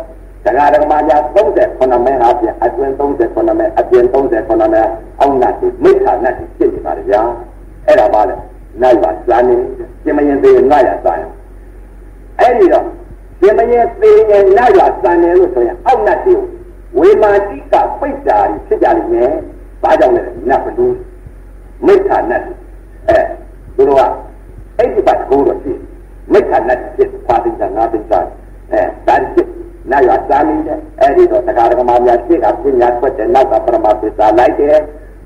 [0.45, 4.83] တရားဓမ္မများ38မဲအပြင်အတွင်38မဲအပြင်38မဲ
[5.21, 7.23] အောက်နတ်မိစ္ဆာနတ်ဖြစ်နေပါလေဗျာ
[7.87, 8.37] အဲ့ဒါပါလေ
[8.83, 9.57] နိုင်ပါစာနေ
[10.03, 11.31] ရှင်မရင်သေးငါရစာရင်
[12.41, 12.85] အဲ့ဒီတော့
[13.41, 16.35] ရှင်မရင်သေးရင်နိုင်ပါစာနေလို့ဆိုရင်အောက်နတ်တွေ
[16.99, 19.31] ဝေမာတိကပိတ်တာဖြစ်ကြလိမ့်မယ်
[19.83, 20.87] ဘာကြောင့်လဲနတ်ဘလူ
[21.87, 22.45] မိစ္ဆာနတ်
[23.09, 23.19] အဲ
[23.77, 24.03] သူတို့က
[24.79, 25.73] အဲ့ဒီဘတ်ကိုတော့ရှိ
[26.33, 28.13] မိစ္ဆာနတ်ဖြစ်ပါတိကငါတိက
[28.73, 29.49] အဲဒါဖြစ်
[29.91, 34.77] နိုင်ရစာနေတယ်အဲ့ဒီတော့တရားဓမ္မများရှိတာပညာထွက်တဲ့နောက်ကပရမသစ္စာလိုက်တယ်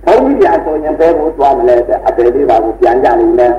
[0.06, 3.54] ဘုန်းကြီးပြန်ဆိုရင်ဘယ်ကိုသွားမလဲတဲ့အပေလေးပါကိုပြန်ကြနေမယ်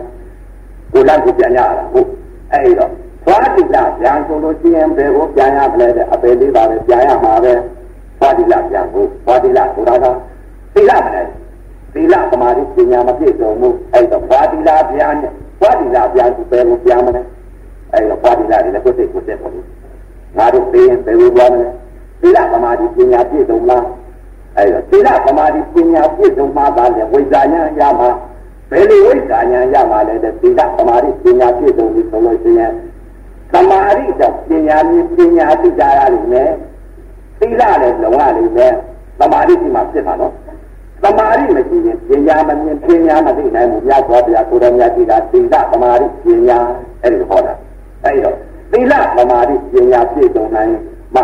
[0.94, 2.10] ကိုလန့်ကိုပြန်ရတာဟုတ်
[2.54, 2.92] အဲ့တော့
[3.25, 7.54] သွားတိလပြန်ဆိုလို့ရှိရင်ဘယ်ကိုပြန်ရမလဲတဲ့အပေလေးပါပဲပြန်ရမှာပဲ
[8.20, 10.06] သွားတိလပြန်ဖို့သွားတိလဆိုတာက
[10.74, 11.24] သီလမလဲ
[11.94, 17.22] သီလသမာဓိပညာမပြည့်စုံဘူးအဲ့တော့သွားတိလပြန်နဲ့သွားတိလပြန်ဆိုဘယ်ကိုပြန်မလဲ
[17.94, 19.54] အဲ့တော့သွားတိလတွေလည်းကိုယ်စိတ်ကိုယ်စိတ်ပေါ့
[20.38, 21.68] ငါတို့သိရင်ဘယ်ကိုသွားမလဲ
[22.22, 23.86] သီလသမာဓိပညာပြည့်စုံလား
[24.58, 28.10] အဲ့တော့သီလသမာဓိပညာပြည့်စုံမှသာလေဝိဇ္ဇာဉာဏ်ရမှာ
[28.72, 32.72] ဘယ်လိုဝိဇ္ဇာဉာဏ်ရမှာလဲတဲ့သီလသမာဓိပညာပြည့်စုံပြီဆိုလို့ရှိရင်
[33.54, 36.52] သမာဓိကြောင့်ပညာမြင်ပညာသိကြရလိမ့်မယ်
[37.40, 38.74] သီလလည်းလုံရလိမ့်မယ်
[39.20, 40.34] သမာဓိရှိမှဖြစ်မှာနော်
[41.04, 46.58] သမာဓိမရှိရင်ပညာမမြင်ပညာမသိနိုင်ဘူးမြတ်စွာဘုရားကိုယ်တော်မြတ်ကြီးကသီလသမာဓိပညာ
[47.02, 47.54] အဲ့ဒီဟောတာ
[48.04, 48.36] အဲ့တော့
[48.72, 50.72] သီလသမာဓိပညာပြည့်စုံနိုင်
[51.16, 51.22] မှ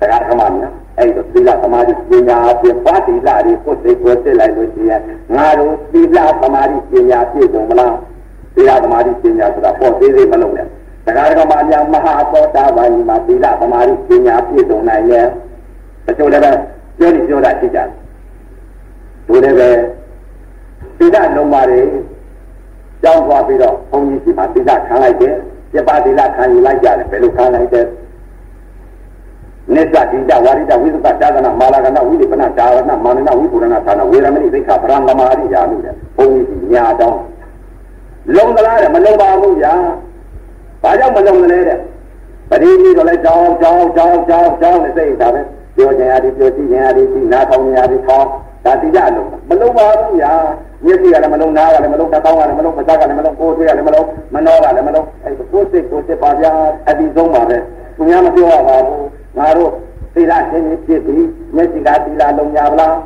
[0.00, 5.00] တရားဓမ္မများအဲ့ဒါသီလသမာဓိပညာအပြင်ပါတိလတွေကိုစိတ်ကိုစစ်လိုက်လို့ရှိရင်
[5.36, 7.94] ငါတို့သီလသမာဓိပညာပြည့်စုံမလား
[8.54, 10.66] သီလသမာဓိပညာဆိုတာပေါ့သေးသေးမလုံးနဲ့
[11.06, 15.26] တရားဓမ္မအများမဟာသောတာပန်မှာသီလသမာဓိပညာပြည့်စုံနိုင်ရဲ့
[16.08, 16.50] အကျိုးလည်းပဲ
[16.98, 17.88] ပြောနေပြောတာရှိကြတယ်
[19.28, 19.70] တို့လည်းပဲ
[20.98, 21.86] သီလလုံးပါတယ်
[23.02, 25.34] ကြောင်းသွားပြီးတော့ဘုန်းကြီးစီမှာသီလခံလိုက်တယ်
[25.72, 27.86] ပြပါသီလခံယူလိုက်ကြတယ်ဘယ်လိုခံလိုက်တယ်
[29.74, 37.20] နိစ္စတိတဝါရိတဝိသကသာသနာမာလာကနာဝိလိပနာဒါရဏမာနနာဝိပုရဏသာနာဝေရမဏိသိက္ခာပရံကမာရိယာလို့တဲ့ဘုန်းကြီးညာတောင်း
[38.36, 39.74] လုံသလားတဲ့မလုံပါဘူးဗျာ
[40.82, 41.78] ဘာကြောင့်မလုံလဲတဲ့
[42.50, 45.40] ပရိသီတော့လဲကြောင်းကြောင်းကြောင်းကြောင်းကြောင်းနဲ့စိတ်ဒါပဲ
[45.76, 48.28] ပြောကြရတယ်ပြောကြည့်ရင်ရတယ်ဒီနားထောင်ရရတယ်ထောင်း
[48.64, 50.32] ဒါတိကြလုံးမလုံပါဘူးဗျာ
[50.84, 54.02] မျက်စိကလည်းမလုံနားကလည်းမလုံတောင်းကလည်းမလုံပစာကလည်းမလုံကိုယ်တွေ့ကလည်းမလုံ
[54.34, 56.52] မနှောကလည်းမလုံအဲကိုယ်စိတ်ကိုယ်စိတ်ပါဗျာ
[56.88, 57.56] အဒီဆုံးပါပဲ
[57.96, 59.70] သူများမပြောရပါဘူး ငါတို့
[60.14, 62.96] သီလရှင်ကြီးဖြစ်ပြီးမျက်စိကသီလလုံရပါလား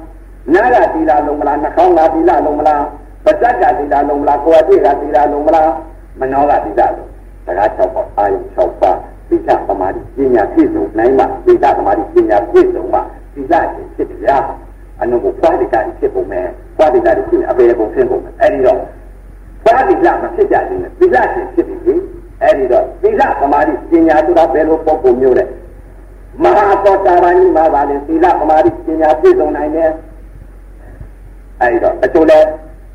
[0.54, 2.82] နားကသီလလုံမလားနှာခေါင်းကသီလလုံမလား
[3.24, 5.70] ပါးစပ်ကသီလလုံမလားကိုယ်အတွေ့ကသီလလုံမလား
[6.20, 7.06] မနှောကသီလလုံ
[7.46, 12.98] စကား၆ပါးအာယု၆ပါးသီလသမာဓိပညာပြည့်စုံနိုင်မှသီလသမာဓိပညာပြည့်စုံမှ
[13.34, 14.28] သီလရှင်ဖြစ်ကြ
[15.00, 18.80] အနုဘပွားတိကဖြစ်ပုံမဲ့ပွားတိကဖြစ်အပေပုံဖြစ်ပုံမဲ့အဲဒီတော့
[19.64, 21.94] ပွားတိကမဖြစ်ကြခြင်းနဲ့သီလရှင်ဖြစ်ပြီ
[22.42, 25.44] အဲဒီတော့သီလသမာဓိပညာဆိုတာဘယ်လိုပုံပုံမျိုးလဲ
[26.42, 29.90] မဟာသောတာပန်ကြီးမှာပါလေသီလသမာဓိပညာပြည့်စုံနိုင်တယ်
[31.60, 32.38] အဲဒီတော့အကျိုးလဲ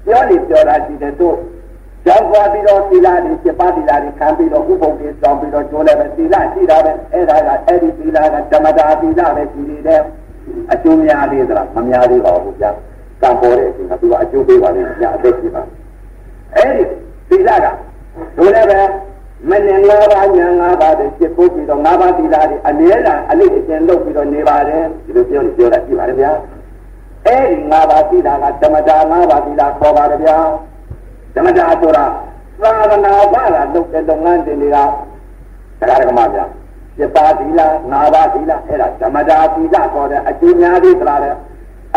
[0.06, 1.38] ပြောနေပြောတာရှိတယ်တို့
[2.06, 10.02] ကျောင်းသွားပြီးတော့သီလတွေပြပါသီလတွေခံပြီးတော့ဥပုံတွေတောင်းပြီးတော့ကျိုးလဲပဲသီလရှိတာပဲအဲ့ဒါကအဲ့ဒီသီလကဓမ္မတာသီလပဲရှိနေတယ်
[10.72, 12.72] အကျိုးများသေးသလားမများသေးပါဘူးဗျာ
[13.22, 15.62] ကံပေါ်တဲ့အချိန်ကသူကအကျိုးပေးပါလိမ့်မယ်ညအသက်ကြီးပါ
[16.56, 16.84] အဲ့ဒီ
[17.30, 17.66] သီလက
[18.38, 18.80] တို့လည်းပဲ
[19.48, 26.32] မနဲ့၅ပါးညာ၅ပါးတွေဖြစ်ဖို့ပြီးတော့၅ပါးသီလတွေအမြဲတမ်းအလိအကျဉ်လုပ်ပြီးတော့နေပါတယ်ဒီလိုပြောနေပြောတာရှိပါတယ်ဗျာ
[27.26, 30.38] အဲ့ဒီ၅ပါးသီလကဓမ္မတာ၅ပါးသီလခေါ်ပါတယ်ဗျာ
[31.36, 32.06] ဓမ္မတာဆိုတာ
[32.62, 34.78] သာသနာ့ဘာသာလုပ်တဲ့လုပ်ငန်းတင်တွေက
[35.80, 36.50] တရားဓမ္မများ
[36.98, 41.36] ပြပါသီလ၅ပါးသီလအဲ့ဒါဓမ္မတာသီလခေါ်တဲ့အကျိုးများသေးသလားတဲ့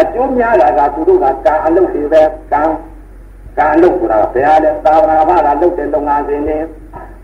[0.01, 2.63] အကျိုးများတာကသူတို့ကကံအလုပ်တွေပဲကံ
[3.59, 6.59] ကံလုပ်ဆိုတာဘယ်ဟာလဲသာသနာ့ဘာသာလုပ်တဲ့လုပ်ငန်းစဉ်တွေ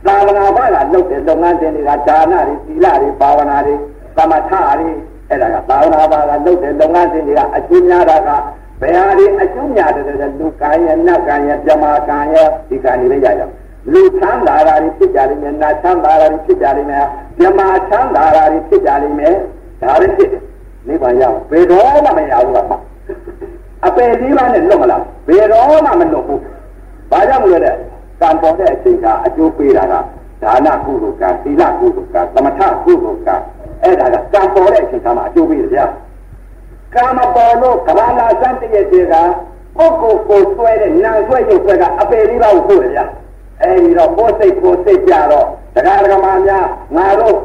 [0.08, 3.74] သာဝနာဘာသာလုပ်တဲ့လုပ်ငန်းစဉ်တွေကဒါနတွေသီလတွေဘာဝနာတွေ
[4.16, 4.90] သမထတွေ
[5.28, 8.28] အဲ့ဒါကသာဝနာဘာသာလုပ်တဲ့လုပ်ငန်းစဉ်တွေကအကျိုးများတာက
[8.80, 10.04] ဘယ်ဟာတွေအကျိုးများတယ်
[10.40, 13.42] လူကံရဲ့နတ်ကံရဲ့ပြမကံရဲ့ဒီကံတွေလည်းရရ
[13.92, 17.04] လူချမ်းသာတာတွေဖြစ်ကြလိမ့်မယ်နတ်ချမ်းသာတာတွေဖြစ်ကြလိမ့်မယ်
[17.38, 19.34] ပြမချမ်းသာတာတွေဖြစ်ကြလိမ့်မယ်
[19.82, 20.42] ဒါတွေဖြစ်တယ်
[20.88, 22.66] နိဗ္ဗာန်ရအောင်ဘယ်တော့မှမရဘူးလား
[23.86, 26.40] အပယ်လေးပါးနဲ့လွတ်မလားဘယ်တော့မှမလွတ်ဘူး
[27.10, 27.74] ဘာကြောင့်မလဲတဲ့
[28.20, 29.94] ကံပေါ်တဲ့အချိန်ကအကျိုးပေးတာက
[30.42, 33.34] ဒါနကုသိုလ်ကံသီလကုသိုလ်ကံသမထကုသိုလ်ကံ
[33.82, 35.86] အဲ့ဒါကကံပေါ်တဲ့အချိန်ကမှအကျိုးပေးတယ်ဗျာ
[36.94, 38.94] ကံမပေါ်လို့ကဘာလာစံတည့်ရဲ့က
[39.78, 43.04] ကိုကိုကိုဆွဲတဲ့နာဆွဲရုပ်ဆွဲကအပေလေးပါကိုပို့တယ်ဗျာ
[43.62, 47.36] အဲ့ဒီတော့ကိုယ်စိတ်ကိုစိတ်ကြတော့တရားဓမ္မများငါတို့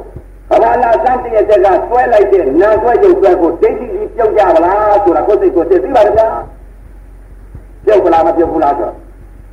[0.49, 1.51] ကဘာလာစံတည့်ရဲ့က
[1.87, 6.27] ဆွဲလိုက်တဲ့နာဆွဲရုပ်ဆွဲကိုဒိဋ္ဌိကြီးပြုတ်ကြပါလားဆိုတာကိုယ်စိတ်ကိုစိတ်သိပါတယ်ဗျာ
[7.85, 9.02] ပြုတ်ကလားမပြုတ်ဘူးလားဆိုတော့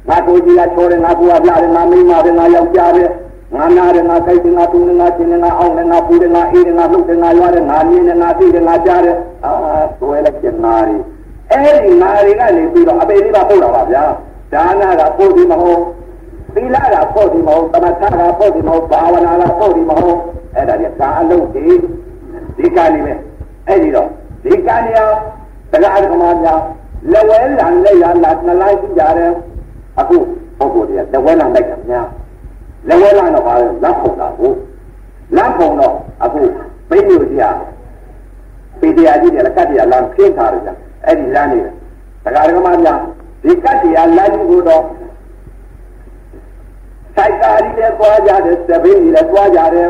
[0.08, 3.10] ငါကိုကြီးကချောတယ်ငါကူကပြတယ်ငါမိန်းမတယ်ငါယောက်ျားတယ်
[3.54, 9.52] ငါနာတယ်ငါခိုက်တယ်ငါတူတယ်ငါချင်းတယ်ငါအောင်တယ်ငါပူတယ်ငါအေးတယ်ငါလှုပ်တယ်ငါရွာတယ်ငါမြင်တယ်ငါသိတယ်ငါကြားတယ်အာ
[10.00, 10.96] သွဲလိုက်ကျနာရီ
[11.50, 14.02] အဲ့ဒီငါတွေကနေပြီးတော့အပေလေးပါပို့တော့ပါဗျာ
[14.52, 15.80] ဒါနကပို့ဒီမဟုတ်
[16.54, 20.18] သီလကပို့ဒီမဟုတ်သမထကပို့ဒီမဟုတ်ဘာဝနာကပို့ဒီမဟုတ်
[20.56, 21.64] အဲ့ဒါကြီးကာအလုံးဒီ
[22.56, 23.14] ဒီကနေ့ပဲ
[23.68, 24.08] အဲ့ဒီတော့
[24.44, 25.16] ဒီကနေ့အောင်
[25.72, 26.60] တရားဓမ္မများ
[27.12, 29.32] လက်ဝဲလံလက်ရလာနှလိုက်ကြတယ်
[30.00, 30.16] အခု
[30.58, 32.06] ပုဂ္ဂိုလ်တွေကလက်ဝဲလမ်းလိုက်တာများ
[32.88, 34.52] လက်ဝဲလမ်းတော့ဘာလဲလက်ဖုံတာကို
[35.36, 36.40] လက်ဖုံတော့အခု
[36.90, 37.52] ဘိညိုကြီးอ่ะ
[38.80, 40.74] ပေတရားကြီးတွေလည်းကတ်တရားလမ်းခင်းထားတယ်ကြာ
[41.06, 41.74] အဲ့ဒီလမ်းနေတယ်
[42.24, 42.98] တရားဓမ္မများ
[43.42, 44.82] ဒီကတ်တရားလမ်းကြီးကိုတော့
[47.16, 49.88] စိုက်ကားကြီးလည်းသွားကြတယ်သဘင်းကြီးလည်းသွားကြတယ်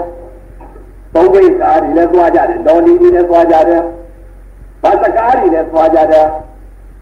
[1.14, 3.83] သုံးဘိတ်ကားကြီးလည်းသွားကြတယ်ဒေါ်နီကြီးလည်းသွားကြတယ်
[4.83, 6.27] ဘာစကားကြီးလည်းသွားကြတယ်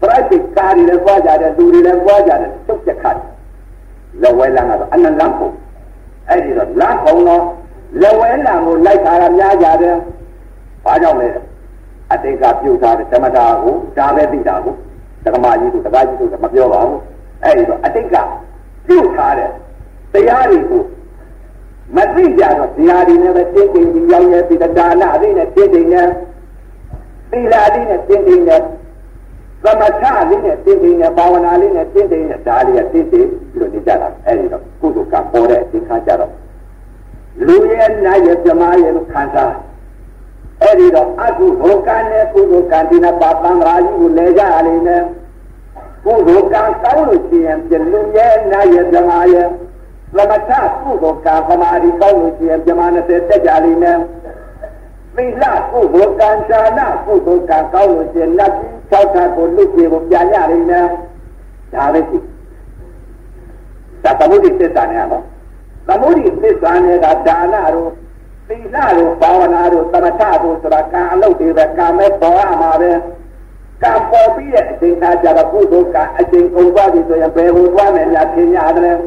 [0.01, 3.17] ပရိုက်တစ်ကားတွေလည်းသွားကြတယ်လူတွေလည်းသွားကြတယ်တုတ်ချက်ခတ်
[4.21, 5.49] လက်ဝဲလမ်းကတော့အနလမ်းပုံ
[6.29, 7.43] အဲ့ဒီတော့လမ်းပုံတော့
[8.01, 9.95] လက်ဝဲလမ်းကိုလိုက်တာကများကြတယ်
[10.85, 11.27] ဘာကြောင့်လဲ
[12.11, 14.75] အတိတ်ကပြုတ်ထားတဲ့ဓမ္မတာကိုဒါပဲသိတာကို
[15.25, 17.01] ဓမ္မကြီးတို့တရားကြီးတို့မပြောပါဘူး
[17.43, 18.15] အဲ့ဒီတော့အတိတ်က
[18.87, 19.49] ပြုတ်ထားတဲ့
[20.13, 20.83] တရားတွေကို
[21.95, 26.07] မသိကြတော့တရားတွေနဲ့ပဲတင်းတင်းပြီးရောက်ရဲ့ပြီးဒါနအသိနဲ့တင်းတင်းနဲ့
[27.31, 28.61] သီလအသိနဲ့တင်းတင်းနဲ့
[29.63, 36.31] သမထလေးနဲ့တင်းတင်းနဲ့ဘာဝနာလေးနဲ့တင်းတင်းနဲ့ဒါလေးကတင်းတင်းပြီးတော့နေကြတာအဲဒီတော့ကုသိုလ်ကပေါ်တဲ့အချိန်ခါကြတော့
[37.45, 39.53] လူရဲ့နာရဲ့ဇမားရဲ့လို့ခံစား
[40.61, 45.03] အဲ့ဒီတော့အကုသိုလ်ကံနဲ့ကုသိုလ်ကံဒီနှစ်ပါးသံဃာကြီးကိုလဲကြရလိမ့်မယ်
[46.05, 49.47] ကုသိုလ်ကံကောင်းလို့ရှိရင်ပြလူရဲ့နာရဲ့ဓမ္မရဲ့
[50.15, 53.99] သမထကုသိုလ်ကံသမာဓိကောင်းလို့ရှိရင်ဓမ္မနဲ့တက်ကြလိမ့်မယ်
[55.15, 60.87] သီလကုသိုလ်ကံฌာနကုသိုလ်ကံကောင်းလို့ရှိရင်လက်ပြီး၆ခါကိုလွတ်ပြေကိုပြန်ရလိမ့်မယ်
[61.73, 62.17] ဒါပဲရှိ
[64.03, 65.23] ဒါသမုဒိသစ္စာနဲ့နော်
[65.87, 67.91] သမုဒိသစ္စာနဲ့ကဒါနတို့
[68.47, 72.91] သီလတို့ဘာဝနာတို့သမထတို့ဆိုတာကံအလုပ်တွေပဲကံမဲ့ပေါ်ရမှာပဲ
[73.83, 78.97] ကံပေါ်ပြီးတဲ့အချိန်သားကြတော့ကုသိုလ်ကအချိန်ကုန်သွားပြီဆိုရင်ဘယ်ကိုသွားမယ်များထင်ရတယ်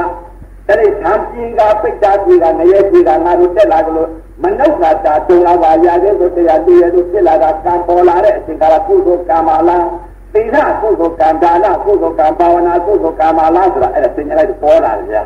[0.67, 4.10] အဲ့ဒီသံပြေကပိတ်တာပြေကနေရပြေကငါတို့တက်လာကြလို့
[4.43, 9.86] မနှုတ်တာတာတုံလာပါရတဲ့ဆိုတရားတည်းရလို့ဖြစ်လာတာကံပေါ်လာတဲ့အချိန်ကလာကုသိုလ်ကံပါလား
[10.34, 15.23] သီလကုသိုလ်ကံဒါနကုသိုလ်ကံဘာဝနာကုသိုလ်ကံပါလားဆိုတာအဲ့ဒါသင်လိုက်ပေါ်လာတယ်ဗျာ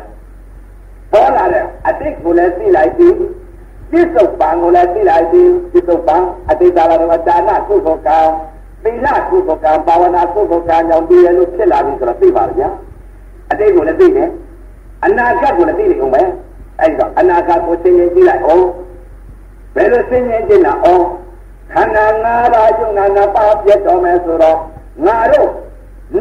[1.12, 3.08] ပေါ်လာတဲ့အတိတ်ကိုလည်းသိလိုက်ပြီ
[3.90, 6.16] ပြစ္ဆုတ်ပံကိုလည်းသိလိုက်ပြီပြစ္ဆုတ်ပံ
[6.50, 8.18] အတိတ်ကာလကဒါနကုသိုလ်ကံ
[8.82, 12.68] သီလကုသိုလ်ကံဘာဝနာကုသိုလ်ကံကြောင့်တည်ရလို့ဖြစ်လာပြီဆိုတော့သိပါဗျာ
[13.50, 14.30] အတိတ်ကိုလည်းသိတယ်
[15.04, 16.22] အနာဂတ်ကိုလည်းသိနေအောင်ပဲ
[16.80, 18.64] အဲ့တော့အနာဂတ်ကိုသိရင်ကြည့်လိုက်အောင်
[19.74, 21.04] ဘယ်လိုသိရင်ကြည့်လားအောင်
[21.72, 24.58] ခန္ဓာ၅ပါးယုံနာနာပါပြတ်တော်မယ်ဆိုတော့
[25.06, 25.50] ငါတို့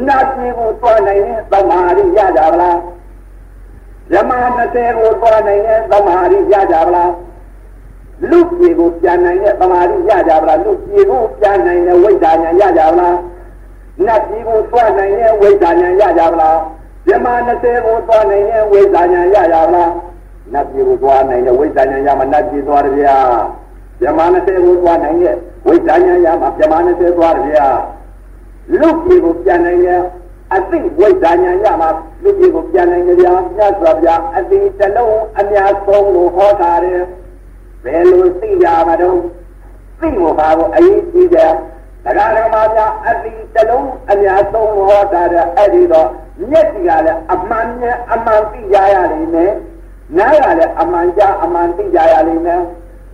[0.08, 2.78] နာပြေကိုတွားနိုင်ရင်သမာဓိရကြပါလား
[4.14, 4.32] ယမ
[4.66, 7.12] 20ကိုတွားနိုင်ရင်သမာဓိရကြပါလား
[8.30, 13.18] လူပြေကိုပြန်နိုင်တဲ့သမာဓိရကြပါလားလူပြေကိုပြန်နိုင်တဲ့ဝိဒ္ဓာဉာဏ်ရကြပါလား
[14.06, 16.58] နတ်ပြေကိုတွားနိုင်တဲ့ဝိဒ္ဓာဉာဏ်ရကြပါလား
[17.10, 19.92] ယမ20ကိုသွားနိုင်ရင်ဝိဇ္ဇာဉာဏ်ရရမလား
[20.54, 23.18] နတ်ပြည်ကိုသွားနိုင်ရင်ဝိဇ္ဇာဉာဏ်ရမှာနတ်ပြည်သွားရဗျာ
[24.04, 25.36] ယမ20ကိုသွားနိုင်ရင်
[25.68, 27.68] ဝိဇ္ဇာဉာဏ်ရမှာယမ20သွားရဗျာ
[28.80, 30.02] လူပြည်ကိုပြန်နိုင်ရင်
[30.56, 31.90] အသိဝိဇ္ဇာဉာဏ်ရမှာ
[32.24, 37.02] လူပြည်ကိုပြန်နိုင်ကြဗျာမြတ်စွာဘုရားအသိတလုံးအများဆုံးလို့ဟောတာတယ်
[37.84, 39.18] ဘယ်လိုသိကြမှာတော့
[40.00, 41.54] သိဖို့ပါကိုအရေးကြီးတယ်
[42.04, 46.10] တရားဓမ္မများအတိတလုံးအများဆုံးဟောတာတဲ့အဲ့ဒီတော့
[46.50, 49.54] မျက်စိကလည်းအမှန်နဲ့အမှန်သိကြရလိမ့်မယ်
[50.18, 52.62] နားကလည်းအမှန်ကြအမှန်သိကြရလိမ့်မယ်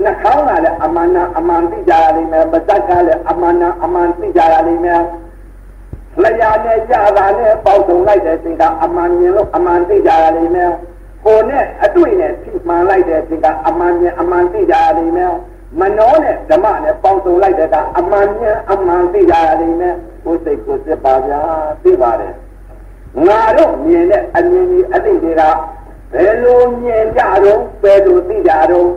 [0.03, 5.01] နှာခေါင်းကလည်းအမှန်နာအမှန်သိကြရလိမ့်မယ်ပါးစပ်ကလည်းအမှန်နာအမှန်သိကြရလိမ့်မယ်
[6.23, 10.71] လျာနဲ့ကြတာနဲ့ပေါက်ဆုံလိုက်တဲ့စိတ်ကအမှန်မြင်လို့အမှန်သိကြရလိမ့်မယ်
[11.25, 15.33] ကိုယ်နဲ့အတွေ့နဲ့ထိမှန်လိုက်တဲ့စိတ်ကအမှန်မြင်အမှန်သိကြရလိမ့်မယ်
[15.79, 21.39] မနောနဲ့ဓမ္မနဲ့ပေါင်းစုံလိုက်တဲ့ကအမှန်ညာအမှန်သိကြရလိမ့်မယ်ကိုယ်စိတ်ကိုယ်စစ်ပါဗျာ
[21.83, 22.33] သိပါတယ်
[23.27, 25.43] ငါတို့မြင်တဲ့အမြင်ကြီးအသိတွေက
[26.13, 28.87] ဘယ်လိုမြင်ကြတော့ဘယ်လိုသိကြတော့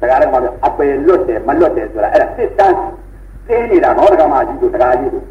[0.00, 2.76] တရားတော်မှာအပယ်လွတ်တယ်မလွတ်တယ်ဆိုတာအဲ့ဒါစစ်တမ်း
[3.46, 5.24] သိနေတာဟောတရားမှာကြီးတို့တရားကြီးတို့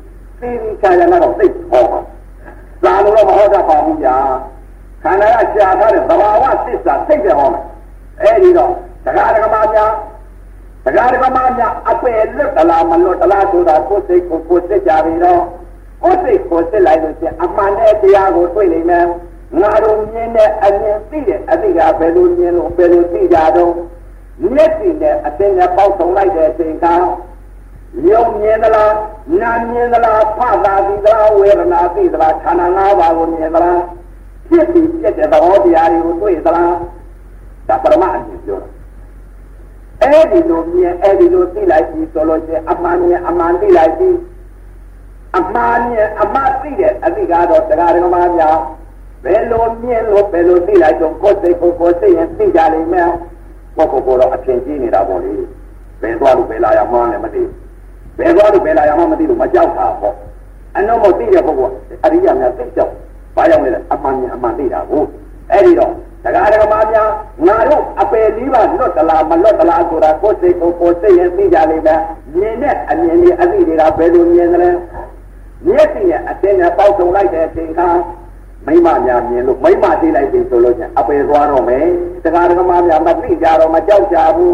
[0.45, 1.99] သိပြီးခြားရလာတော့သိဟောပါ
[2.83, 4.17] သာလို့တော့မဟောတတ်ပါဘူးဗျာ
[5.03, 7.63] ခန္ဓာကရှားထားတဲ့သဘာဝသစ္စာသိတယ်ဟောမယ်
[8.21, 8.71] အဲ့ဒီတော့
[9.05, 9.91] တရားတော်မှာများ
[10.85, 15.41] တရားဓမ္မများအပယ်လွတ်တလားမလွတ်တလားဆိုတာကိုယ်စိတ်ကိုကိုယ်စစ်ကြပြီတော့
[16.03, 19.05] ကိုယ်စိတ်ကိုစစ်လိုက်လို့ချင်းအမှန်နဲ့တရားကိုတွေ့နိုင်မယ်
[19.61, 23.73] ငါတို့မြင်တဲ့အမြင်သိတဲ့အသိကဘယ်လိုမြင်လို့ဘယ်လိုသိကြတော့
[24.53, 26.85] မျက်စိနဲ့အတင်နဲ့ပေါက်ဆုံးလိုက်တဲ့အချိန်က
[28.03, 28.93] ယုံမြင်သလား
[29.41, 33.81] နာမြင်သလားဖသာသိသလားဝေဒနာသိသလားခန္ဓာ၅ပါးကိုမြင်သလား
[34.47, 36.73] ဖြစ်ပြီးပြည့်တဲ့သဘောတရားတွေကိုတွေ့သလား
[37.67, 38.69] ဒါပရမအမြင်ပြောတာ
[40.01, 44.09] အဲ့ဒီလိုမြင်အဲ့ဒီလိုသိလိုက်ပြီဆိုလို့ချင်းအမှန်မြင်အမှန်သိလိုက်ပြီ
[45.37, 48.57] အမှန်မြင်အမှန်သိတဲ့အသိကတော့တရားဓမ္မများ
[49.23, 53.09] ဘယ်လိုမြင်လို့ဘယ်လိုသိလိုက်တော့ကိုယ်စိတ်ကိုကိုယ်စိတ်ရင်သိကြလိမ့်မယ်
[53.75, 55.33] ကိုကိုကိုတော့အထင်ကြီးနေတာပေါ့လေ
[56.01, 57.64] ဘယ်သွားလို့ဘယ်လာရမှန်းလည်းမသိဘ
[58.25, 60.15] ယ်သွားလို့ဘယ်လာရမှန်းမသိလို့မကြောက်တာပေါ့
[60.77, 61.73] အနှုတ်မသိတဲ့ပုဂ္ဂိုလ်
[62.03, 62.91] အရိယာများသိကြောက်
[63.35, 65.03] ဘာကြောင့်လဲအမှန်မြင်အမှန်သိတာကို
[65.51, 67.09] အဲ့ဒီတော့တရားဓမ္မများ
[67.47, 71.99] ငါတို့အပယ်လေးပါလွတ်တလားမလွတ်တလားဆိုတာကိုယ်စိတ်ကိုကိုယ်စိတ်ရင်သိကြလိမ့်မယ်
[72.35, 74.69] မြင်တဲ့အမြင်လေးအသိတွေကဘယ်လိုမြင်ကြလဲ
[75.67, 77.81] မျက်စိနဲ့အတင်းနဲ့ပေါက်ထုံလိုက်တဲ့အချိန်က
[78.67, 81.85] မိမများမြင်လို့မိမသိလိုက်ပြီဆိုလို့ချင်းအပယ်သွားတော့မယ်
[82.23, 84.53] တရားဓမ္မများမသိကြတော့မကြောက်ကြဘူး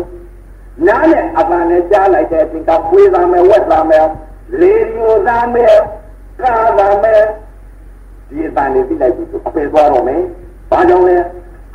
[0.88, 4.06] နားနဲ့အပန်နဲ့ကြားလိုက်တဲ့အချိန်ကပွေးသားမယ်ဝက်သားမယ်
[4.60, 5.76] လေရီယိုသားမယ်
[6.42, 7.22] ကားသားမယ်
[8.30, 10.22] ဒီအပန်လေးသိလိုက်ပြီဆိုအပယ်သွားတော့မယ်
[10.70, 11.18] ဘာကြောင့်လဲ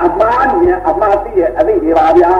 [0.03, 2.33] အမှားမြင်အမှားသိရဲ့အသိတွေပါဗျာ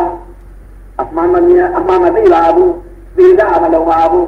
[1.02, 2.74] အမှန်မမြင်အမှန်မသိပါဘူး
[3.18, 4.28] သိတာမလုံးပါဘူး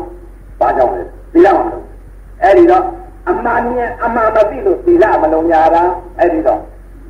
[0.60, 1.02] ဘာကြောင့်လဲ
[1.34, 1.86] သိရမှာမလို့
[2.44, 2.86] အဲ့ဒီတော့
[3.30, 5.84] အမှန်မြင်အမှန်မသိလို့သိတာမလုံးညာတာ
[6.18, 6.62] အဲ့ဒီတော့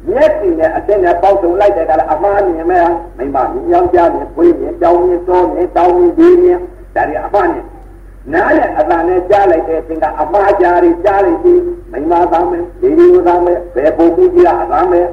[0.07, 2.85] မျက်စိနဲ့အတင်းနဲ့ပေါက်စုံလိုက်တဲ့ကလည်းအမှားမြင်မဲ့
[3.17, 6.59] မိမမြင်ယောက်ျားမြင်ပွေးမြင်တောင်းမြင်တောမြင်တောင်းမြင်ဒီမြင်
[6.95, 7.65] ဒါတွေအမှားမြင်
[8.33, 15.07] နားနဲ့အတန်နဲ့ကြားလိုက်တဲ့အချိန်ကအမှားကြားတွေကြားလိုက်ပြီးမိမသားမယ်ဒီဒီသားမယ်ဘယ်ပုံမှုကြီးလားအသားမယ်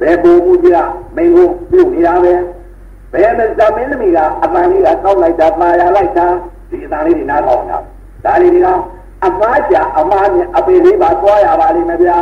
[0.00, 0.78] ဘယ်ပုံမှုကြီးက
[1.16, 2.34] မင်းကိုပြုတ်နေတာပဲ
[3.12, 6.26] ဘယ်မဇမင်းသမီးကအပန်းလေးကကောက်လိုက်တာပါရလိုက်တာ
[6.70, 7.78] ဒီအပန်းလေးတွေနားထောင်တာ
[8.24, 8.68] ဒါလေးတွေက
[9.24, 12.18] အမားကြအမားနဲ့အပေလေးပါသွားရပါလိမ့်မယ်ဗျာ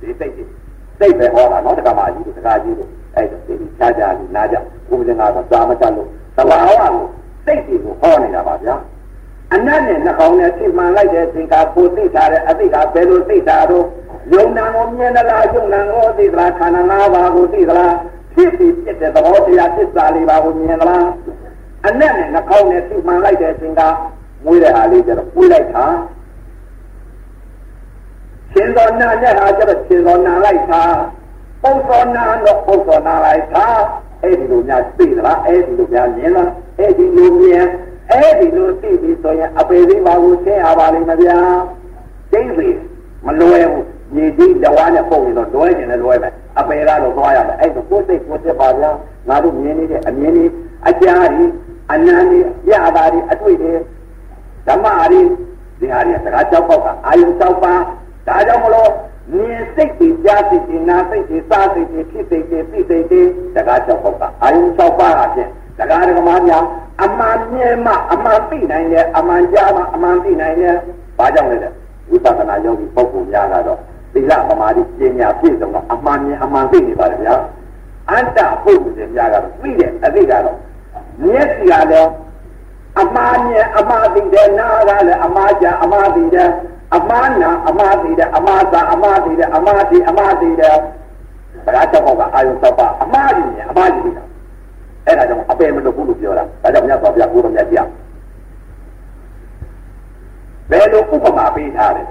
[0.00, 0.57] ဒီစိတ်ကြီး
[0.98, 4.56] စိတ်ပဲဟောတာနော်တက္ကမကြီးတို့တက္ကကြီးတို့အဲ့ဒါဒီချာချာလေးနားကြ
[4.88, 6.94] ဘုရားကတော့သာမတတ်လို့သဘာဝကို
[7.44, 8.76] စိတ်ကြီးကိုဟောနေတာပါဗျာ
[9.54, 13.86] အနတ်နဲ့နှာခေါင်းနဲ့ထိမှန်လိုက်တဲ့အချိန်ကကိုသိတာတဲ့အသိကဘယ်လိုသိတာတော့
[14.32, 17.94] ယုံနာကိုမြင်သလားယုံနာကိုသိသလားခန္ဓာ၅ပါးကိုသိသလား
[18.34, 21.06] ဖြစ်ပြီးဖြစ်တဲ့သဘောတရားသစ္စာလေးပါးကိုမြင်သလား
[21.86, 23.82] အနက်နဲ့နှာခေါင်းနဲ့သိမှန်လိုက်တဲ့အချိန်က
[24.44, 25.84] မွေးတဲ့ဟာလေးကျတော့ပွေးလိုက်တာ
[28.52, 30.82] ရှင်သောနာနဲ့ဟာကျတော့ရှင်သောနာလိုက်တာ
[31.62, 33.66] ပုပ်သောနာတော့ပုပ်သောနာလိုက်တာ
[34.22, 37.66] အဲ့ဒီလိုများသိသလားအဲ့ဒီလိုများမြင်လားအဲ့ဒီလိုမြင်
[38.10, 41.38] အဲ့ဒီလိုသိပြီဆိုရင်အပေလေးပါကိုသိရပါလိမ့်မယ်ဗျာ
[42.32, 42.68] သိပြီ
[43.26, 48.90] မလွယ်ဘူးညီကြီးတဝါနဲ့ပုံရင်တော့လွဲကျင်လည်းလွဲမယ်အပေကတော့သွားရမယ်အဲ့ဒါကိုယ်စိတ်ကိုယ်စိတ်ပါဗျာ
[49.28, 50.50] ငါတို့မြင်နေတဲ့အမြင်ကြီး
[50.88, 51.52] အကြာကြီး
[51.92, 52.38] အနန္တိ
[52.70, 53.72] ရတာကြီးအတွေ့တွေ
[54.66, 55.20] ဓမ္မရီ
[55.80, 57.74] ဒီဟာရီစကားကြောက်ပေါက်ကအာယုကြောက်ပါ
[58.28, 58.90] ဒါကြောင့်မလို့
[59.32, 66.64] မြင်စိတ်ကြီးကြားစိတ်ကြီးနာစိတ်ကြီးစားစိတ်ကြီးဖြစ်စိတ်ကြီးသိစိတ်ကြီးစကားကြောက်ပေါက်ကအာယုကြောက်ပါအဖြစ်စကားဓမ္မများ
[67.04, 70.74] အမှန်မြင်မှအမှန်သိနိုင်တယ်အမှန်ကြားမှအမှန်သိနိုင်တယ်
[71.18, 71.70] ဘာကြောင့်လဲ
[72.10, 73.78] ဝိပဿနာယောဂီပုဂ္ဂိုလ်များကတော့
[74.12, 77.34] သီလပမာတိပညာပြည့်စုံတော့အမှန်မြင်အမှန်သိနေပါလေဗျာ
[78.10, 80.56] အတ္တပုဂ္ဂိုလ်တွေများကတော့သိတယ်အသိကတော့
[81.22, 82.10] မျက်စိကလည်း
[83.00, 86.50] အမှားမြင်အမှားသိတယ်နားကလည်းအမှားကြအမှားသိတယ်
[86.96, 90.76] အမှားနာအမှားသိတယ်အမှားသာအမှားသိတယ်အမှားသိအမှားသိတယ်
[91.64, 94.24] ဘုရားချက်ပေါ့ကအာယုသပအမှားကြီးမြင်အမှားကြီးသိတာ
[95.06, 97.88] အဲ့ဒါကြောင့်အပယ်မလို့ဘူးလို့ပြောတာဒါကြောင့်မြတ်စွာဘုရားကိုယ်တော်မြတ်ကြီး
[100.70, 102.02] ဘယ်လိုဥပမာပေးထားလဲ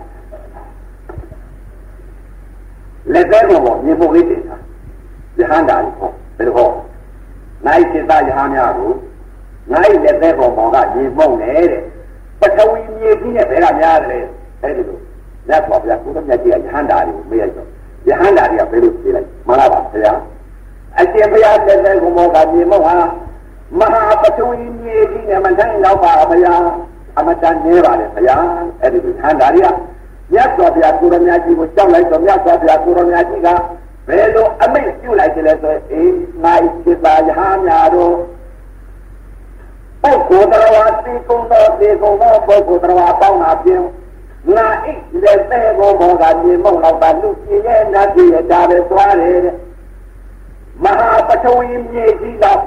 [3.13, 4.58] လက်သေးပေါ်မြေပုံလေးတင်တာ
[5.40, 6.70] ယဟန္တာကြီးပေါ့ဘယ်လိုဟော
[7.66, 8.92] နိုင်စိတယဟန်များကို
[9.74, 11.84] နိုင်လက်သေးပေါ်မှာကမြေပုံနေတဲ့
[12.40, 14.26] ပထဝီမြေကြီးနဲ့ဘယ်ကများတယ်
[14.62, 15.00] အဲ့ဒီလို
[15.50, 17.67] လက်ပေါ်ဗျာကိုယ်တော်မြတ်ကြီးကယဟန္တာကြီးကိုမေးလိုက်တော့
[18.08, 20.13] ယဟန္တာကြီးကဘယ်လိုပြေးလိုက်မှန်လားပါဗျာ
[21.00, 22.96] အရှင်ဘုရားလက်သေးကိုမောကမြေပုံဟာ
[23.80, 26.56] မဟာပထဝီမြေကြီးနဲ့မနိုင်တော့ပါဗျာ
[27.17, 28.38] အမတန်နေပါလေဗျာ
[28.82, 29.70] အဲ့ဒီယဟန္တာကြီးက
[30.34, 33.48] မြတ်စွာဘုရားကိုရမကြီးကိုကြောက်လိုက်တော့မြတ်စွာဘုရားကိုရမကြီးက
[34.08, 38.13] ဘယ်လိုအမိတ်ပြုလိုက်တယ်လဲဆိုရင်အေးနိုင်စိတယဟများတို့
[40.04, 43.82] ပုဂ္ဂိုလ်တော်ဝါသိကုံတော်သိကုံတော်ပုဂ္ဂိုလ်တော်ဝါပေါင်းတာပြင်
[44.56, 49.40] ငါအိလက်သေးဘောဘောကမြေမုံတော့တာလူပြည့်ရဲ့နတ်ပြည်ရဲ့ဒါပဲသွားတယ်
[50.84, 52.62] မဟာပထဝီမြေကြီးတော့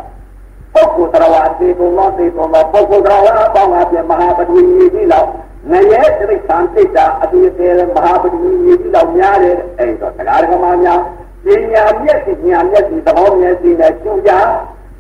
[0.74, 5.26] ပုဂ္ဂိုလ်တော်ဝါသိကုံတော်သိကုံတော်ပုဂ္ဂိုလ်တော်ဝါပေါင်းတာပြင်မဟာပထဝီမြေကြီးတော့
[5.70, 11.00] ငရဲတိသံတိတာအတူတည်းမဟာပတိမြေကြီးလောက်များတယ်အဲ့တော့တရားဓမ္မများ
[11.44, 14.30] ပညာမျက်စိညာမျက်စိသဘောမျက်စိနဲ့ကျူကြ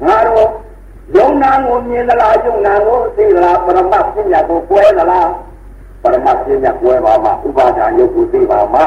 [0.04, 0.48] ငါတို့
[1.16, 5.28] ယုံနာကိုမြင်သလားယုံနာကိုသိသလားပရမတ်ပညာကိုကွဲသလား
[6.02, 8.80] ပရမတ်ပညာကွဲပါမှဥပါဒာယုတ်ကိုသိပါမှ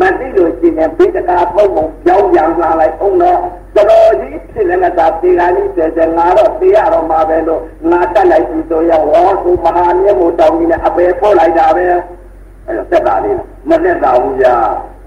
[0.00, 1.18] မသိလို့ရှိရင်ပိဋက
[1.54, 3.40] ပုံပုံပြောင်းပြန်လာလိုက်အောင်တော့
[3.76, 11.84] တော်ကြီးထစစ်လည်းမသာတေခါကြီးတဲ့တဲ့ငါတော့တေးရတော့မှာပဲလို့ငါတက်လိုက်ပြီဆိုရဝေါသူမဟာမြတ်မို့တောင်းကြီးနဲ့အပေပို့လိုက်တာပဲ
[12.66, 13.36] အဲ့တော့တက်တာလေး
[13.68, 14.54] မနဲ့တာဘူးဗျာ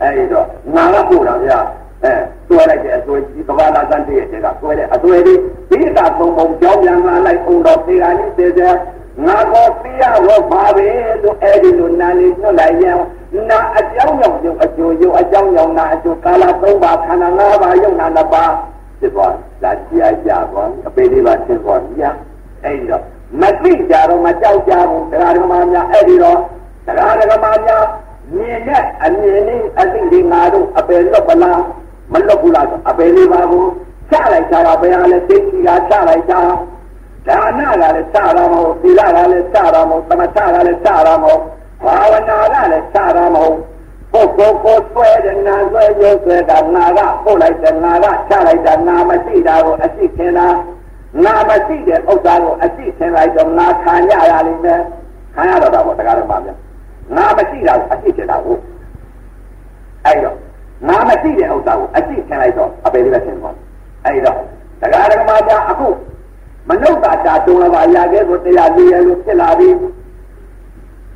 [0.01, 1.59] အဲ့တော့ငါကပို့တာဗျာ
[2.03, 2.13] အဲ
[2.49, 5.39] တွဲလိုက်တဲ့အသွေးကြီးကဘာလာစံတည်းတဲ့ကတွဲတဲ့အသွေးလေး
[5.69, 8.73] ဒီကသုံးပုံကြောင်းပြန်လာလိုက်အောင်တော့တေခါကြီးတဲ့တဲ့
[9.25, 10.87] ငါကောသိရတော့ပါပဲ
[11.21, 12.97] လို့အဲ့ဒီလိုနာလေးညွှန်လိုက်ရင်
[13.49, 18.51] နာအကြောင်းကြောင့်ရုပ်အကျိုးရုပ်အကြောင်းကြောင့်နာအကျိုးကာလသုံးပါခန္ဓာ၅ပါးယုံနာနှစ်ပါး
[18.99, 21.93] ဖြစ်သွားလာကြာကြာသွားအပေလေးပါသင်သွားပြီ
[22.63, 23.03] အဲ့ဒီတော့
[23.41, 26.39] မသိကြတော့မကြောက်ကြဘူးတရားဓမ္မများအဲ့ဒီတော့
[26.85, 27.83] တရားဓမ္မများ
[28.35, 31.61] မြင်တဲ့အမြင်လေးအသိလေးငါတို့အပေလွတ်ပလား
[32.11, 33.65] မလွတ်ဘူးလားအပေလေးပါကို
[34.11, 36.33] ချလိုက်ကြတာဘယ်ဟာလဲသိချီကချလိုက်ကြ
[37.27, 41.41] ဒါနကလည်းစတာမဟုတ်သီလကလည်းစတာမဟုတ်သမထကလည်းစတာမဟုတ်
[41.83, 43.55] ဘာဝနာကလည်းစတာမဟုတ်
[44.13, 50.47] ပုဂ္ဂိုလ်ကိုဆွဲတဲ့နာဆွဲရုပ်ဆွဲတာနာကပုတ်လိုက်တဲ့နာကချလိုက်တာနာမရှိတာကိုအရှိခင်တာ
[51.25, 54.81] နာမရှိတဲ့ဥစ္စာကိုအရှိခင်လိုက်တော့နာခံရရလိမ့်မယ်
[55.35, 56.51] ခံရတော့တာပေါ့တရားတော်မှာဗျ
[57.17, 58.57] နာမရှိတာကိုအရှိခင်တာကို
[60.05, 60.37] အဲ့တော့
[60.89, 63.55] နာမရှိတဲ့ဥစ္စာကိုအရှိခင်လိုက်တော့အပေလေးပဲခင်သွား
[64.05, 64.37] အဲ့တော့
[64.81, 65.87] တရားတော်မှာဗျအခု
[66.67, 66.95] မနုဿ
[67.25, 69.69] တာတုံးလာပါရခဲ့ကိုတရားလေးရလို့ဖြစ်လာပြီ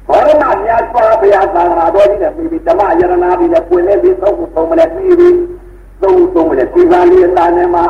[0.07, 5.37] ဘောရမမြတ်စွာဘုရားသာသနာတော်ကြီးနဲ့ပြီးပြီးဓမ္မယရနာပြီးလည်းပွင့်နေပြီးသုံးခုသုံးမလဲပြီးပြီး
[6.01, 7.85] သုံးသုံးမလဲဒီပါဠိအတာနဲ့မှာ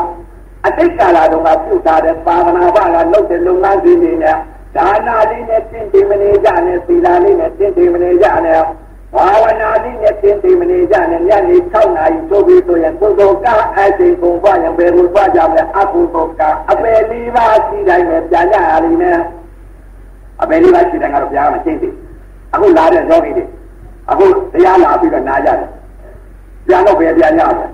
[0.66, 4.36] အတိတ်ကာလတုန်းကပြုထားတဲ့သာသနာ့ဘာကလုပ်တဲ့လုပ်ငန်းကြီးတွေနဲ့
[4.76, 8.62] ဒါနာလေးနဲ့တင့်တယ်မနေကြနဲ့သီလလေးနဲ့တင့်တယ်မနေကြနဲ့
[9.16, 13.48] ဘာဝနာလေးနဲ့တင့်တယ်မနေကြနဲ့ညနေ6နာရီသို့ပြီးဆိုရင်ပုဂ္ဂိုလ်က
[13.78, 19.20] အချိန်ကုန်သွားရင်ဘယ်လိုသွားကြမလဲအကုသိုလ်ကအပယ်လေးပါးရှိတိုင်းနဲ့ပြန်ရရလိမ့်မယ်
[20.42, 21.94] အပယ်လေးပါးရှိတိုင်းကတော့ပြန်မချင်းသေး
[22.54, 23.46] အခုလာတဲ့ယောဂီတွေ
[24.12, 25.70] အခုတရားလာပြီးတော့နားကြတယ်
[26.68, 27.70] ပြန်တော့ပဲပြန်ရတယ်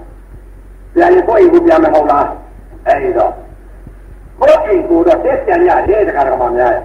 [0.95, 2.27] ပြန်ရင်ကိုယ့်အိမ်ကိုပြန်မဟုတ်လား
[2.85, 3.31] အဲဒီတော့
[4.39, 6.77] ကိုယ့်အိမ်ကိုတော့တက်ပြန်ရတယ်တခါတခါမှများရ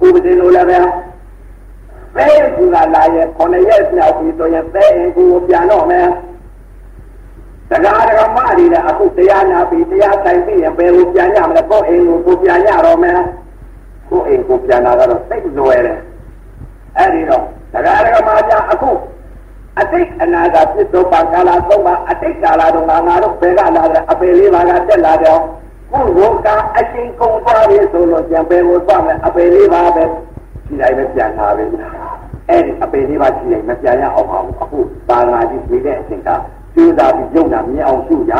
[0.00, 0.78] ကိုယ်ပင်လိုလည်းပဲ
[2.18, 6.08] ဘယ်ကူလာလာရဲ့ခொနရက်မြောက်ပြီးဆိုရင်ဘယ်အိမ်ကိုပြန်တော့မယ်
[7.70, 13.20] တရားဓမ္မတွေလည်းအခုတရားနာပြီးတရားဆိုင်ပြီးရင်ဘယ်ကိုပြန်ရမလဲကိုယ့်အိမ်ကိုကိုပြန်ရတော့မယ်
[14.10, 15.98] ကိုယ့်အိမ်ကိုပြန်လာတော့သိလွယ်တယ်
[16.96, 18.90] အဲ့ဒီတော့တရားဓမ္မများအခု
[19.80, 25.40] အတိတ်အနာဂတ်ပြစ္ဆုတ်ပါကာလသုံးပါအတိတ်ကာလတော့ငါငါတို့ဘယ်ကလာတဲ့အပေလေးပါကတက်လာတော့
[25.90, 30.04] ခုလောကအရှင်ကုန်သွားပြီဆိုလို့ပြန်ပဲကိုသွားမယ်အပေလေးပါပဲ
[30.66, 31.64] ဒီတိုင်းပဲပြန်လာပြီ
[32.50, 36.30] အဲ့ဒီအပေလေးပါရှိရင်မပြန်ရအောင်ပါဘူးအခုသာနာကြီးနေတဲ့အချိန်က
[36.74, 38.34] ကျိုးစားပြီးယုံနာမြင်အောင်ရှုကြ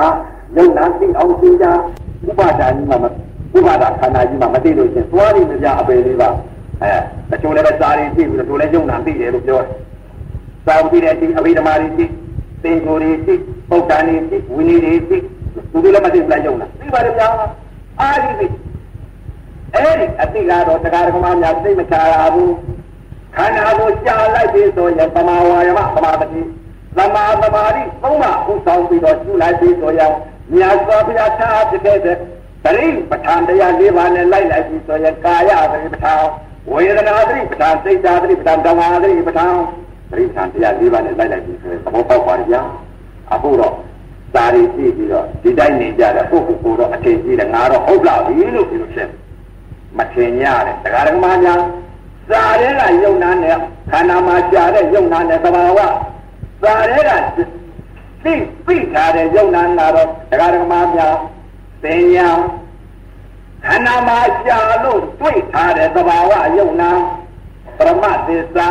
[0.57, 1.67] ယုံနာသိအောင်ရှုကြ
[2.29, 2.99] ဥပါဒာကြီးမှာ
[3.57, 6.29] ဥပါဒာခန္ဓာကြီးမှာမသိလို့ရှင်သွားနေကြအပေလေးပါ
[6.83, 6.93] အဲ
[7.31, 9.77] တချို့လည်းစာရင်းကြည့်ပြီးတော့လည်းယုံနာသိတယ်လို့ပြောတယ်
[10.67, 12.11] စာဝတိတဲ့အချိန်အဘိဓမ္မာတွေကြည့်
[12.63, 13.41] သင်္ကိုယ်တွေကြည့်
[13.71, 15.23] ပုဒ္ဒန်တွေကြည့်ဝိနည်းတွေကြည့်
[15.73, 17.29] သူတို့လည်းမသိဘူးလားယုံနာသိပါတယ်ဗျာ
[18.01, 18.47] အာဒီသိ
[19.75, 22.53] အဲ့ဒီအတိကတော့တရားဓမ္မများသိမချရဘူး
[23.37, 26.43] ခန္ဓာကိုကြာလိုက်ပြီဆိုရင်သမာဝါယမသမာပတိ
[26.97, 30.13] သမာသမာဓိသုံးပါးဥဆောင်ပြီးတော့ရှုလိုက်ပြီဆိုရင်
[30.55, 32.07] မြတ်စွာဘုရားထားဖြစ်တဲ့သ
[32.77, 36.23] တိပဋ္ဌာန်တရား၄ပါးနဲ့လိုက်လိုက်ပြီဆိုရင်ကာယသတိပဋ္ဌာန်
[36.73, 39.55] ဝေဒနာသတိပဋ္ဌာန်စိတ်ဓာတ်သတိပဋ္ဌာန်ဓမ္မသတိပဋ္ဌာန်
[40.11, 42.63] သတိပဋ္ဌာန်တရား၄ပါးနဲ့လိုက်လိုက်ပြီဆိုရင်သဘောပေါက်ပါဗျာ
[43.33, 43.75] အခုတော့
[44.35, 49.09] စာရီကြည့်ပြီးတော့ဒီတိုင်းနေကြတဲ့ပုဂ္ဂိုလ်ကိုတော့အထင်ကြီးတယ်ငါတော့ဟုတ်လားပြီလို့ပြောဖြစ်
[49.99, 51.61] မထင်ရတယ်တရားဓမ္မများ
[52.31, 53.57] စာရဲကယုံနာနဲ့
[53.91, 55.79] ခန္ဓာမှာကြာတဲ့ယုံနာနဲ့သဘာဝ
[56.63, 57.39] စာရဲက
[58.25, 58.35] သိ
[58.67, 61.15] သိထားတဲ့ယုံနာနာတော့တရားဓမ္မများ
[61.83, 62.29] သင်ညာ
[63.67, 66.91] ခန္ဓာမှာကြာလို့တွေ့ထားတဲ့သဘာဝယုံနာ
[67.79, 68.69] ပရမသစ္စာ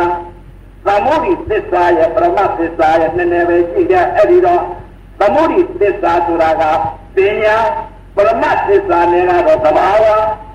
[0.86, 4.62] သမုဒိသစ္စာရဲ့ပရမသစ္စာရဲ့နည်းနည်းပဲရှိတဲ့အဲ့ဒီတော့
[5.20, 6.62] သမုဒိသစ္စာဆိုတာက
[7.16, 7.56] ပညာ
[8.16, 10.04] ပရမသစ္စာနဲ့ကတော့သဘာဝ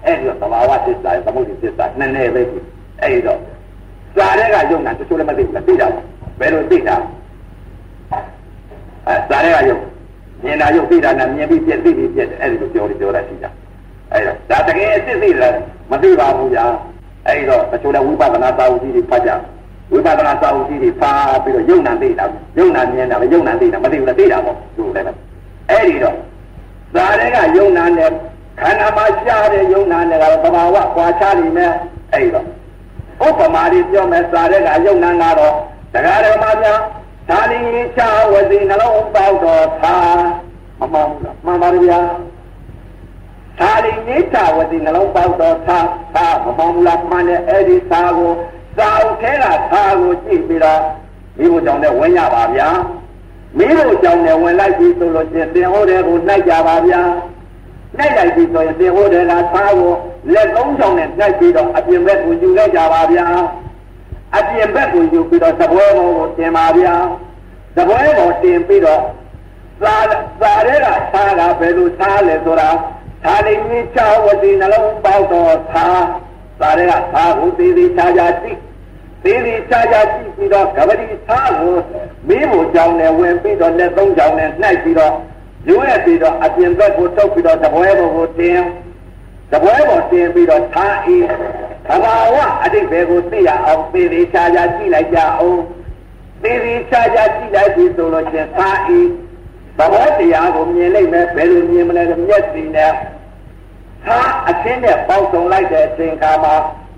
[0.05, 2.59] အဲ့ဒီတော့သဘာဝသစ္စာရဲ့သမုဒိသစ္စာနည်းနည်းပဲရှိ
[3.03, 3.39] အဲ့ဒီတော့
[4.15, 5.87] စာရဲကယုံနာတချို့လည်းမသိဘူးလားသိတာ
[6.39, 6.95] ဘယ်လိုသိတာ
[9.07, 9.77] အဲစာရဲကယုံ
[10.43, 13.49] မြင်တာယုံသိတာနဲ့မြင်ပြီးပြက်သိပြီးပြက်တယ်အဲ့ဒီလိုပြောလို့ပြောတာရှိတာ
[14.11, 15.53] အဲ့တော့ဒါတကယ်အစ်စ်သိတယ်
[15.91, 16.65] မသိပါဘူးဗျာ
[17.27, 19.31] အဲ့တော့တချို့လည်းဝိပဿနာသာဝတိတွေဖတ်ကြ
[19.91, 22.25] ဝိပဿနာစာအုပ်ကြီးတွေဖားပြီးတော့ယုံနာသိတာ
[22.58, 25.06] ယုံနာမြင်တာပဲယုံနာသိတာမသိဘူးလားသိတာပေါ့သူလည်း
[25.69, 26.15] အဲ့ဒီတော့
[26.95, 28.10] ဇာတဲ့ကယုံနာနဲ့
[28.60, 31.73] ခန္ဓာမှာရှားတဲ့ယုံနာနဲ့ကတော့သဘာဝကွာခြားနေမယ်
[32.13, 32.45] အဲ့ဒီတော့
[33.28, 35.56] ဥပမာတွေပြောမယ်ဇာတဲ့ကယုံနာကတော့
[35.94, 36.80] တရားဓမ္မများ
[37.30, 37.65] ဒါလင်း
[37.98, 38.02] ချ
[38.32, 39.96] ဝစီနှလုံးပေါက်တော်သာ
[40.80, 42.00] မမှန်ဘူးလားမှန်ပါဗျာ
[43.60, 44.02] သာလင်း
[44.34, 45.80] ချဝစီနှလုံးပေါက်တော်သာ
[46.15, 48.32] သာမမှန်ဘူးလားမှန်တယ်အဲ့ဒီသာကို
[48.78, 50.82] စာအုပ်ထဲကသာကိုကြည့်ပြီးတော့
[51.38, 52.69] မိဖို့ကြောင့်လည်းဝင်ရပါဗျာ
[53.58, 57.02] မင်းတို့ကြောင့်လည်းဝင်လိုက်ပြီဆိုလို့ချင်းသင်ဟောတဲ့ကိုနိုင်ကြပါဗျာ
[57.98, 59.91] နိုင်လိုက်ပြီဆိုရင်သင်ဟောတဲ့ကသားကို
[60.33, 63.25] လက်သုံးချောင်းနဲ့နိုင်ပြီးတော့အပြင်ဘက်ကိုယူလိုက်ကြပါဗျာ
[64.37, 66.96] အပြင်ဘက်ကိုယူပြီးတော့သပွဲပေါ်ကိုတင်ပါဗျာ
[67.77, 69.02] သပွဲပေါ်တင်ပြီးတော့
[69.83, 69.96] သာ
[70.41, 72.69] သာရဲကသားကဘယ်လိုသားလဲဆိုတာ
[73.23, 75.85] သာလိမင်းချဝတိနှလုံးပေါက်တော့သာ
[76.60, 78.52] သာရဲကသားကိုသေးသေးချာချာသိ
[79.23, 81.75] သေးသေးချာချာကြည့်ပြီးတော့ကပတိသားကို
[82.27, 85.13] မင်းကိုကြောင်းနဲ့ဝင်ပြီးတော့လက်သုံးကြောင်းနဲ့နှိုက်ပြီးတော့
[85.67, 88.59] ရွေးပြီးတော့အပြင်ဘက်ကိုထုတ်ပြီးတော့တပွဲပေါ်ကိုတင်
[89.51, 91.25] တပွဲပေါ်တင်ပြီးတော့ထားအေး
[91.87, 95.59] သဘာဝအတိတ်ဘယ်ကိုသိရအောင်သေးသေးချာချာကြည့်လိုက်ကြအောင်
[96.43, 99.07] သေးသေးချာချာကြည့်လိုက်ပြီဆိုလို့ချင်းထားအေး
[99.77, 102.91] သဘောတရားကိုမြင်လိုက်မယ်ဘယ်လိုမြင်မလဲမျက်စိနဲ့
[104.07, 106.55] သာအချင်းနဲ့ပေါက်ဆုံလိုက်တဲ့အချိန်ခါမှာ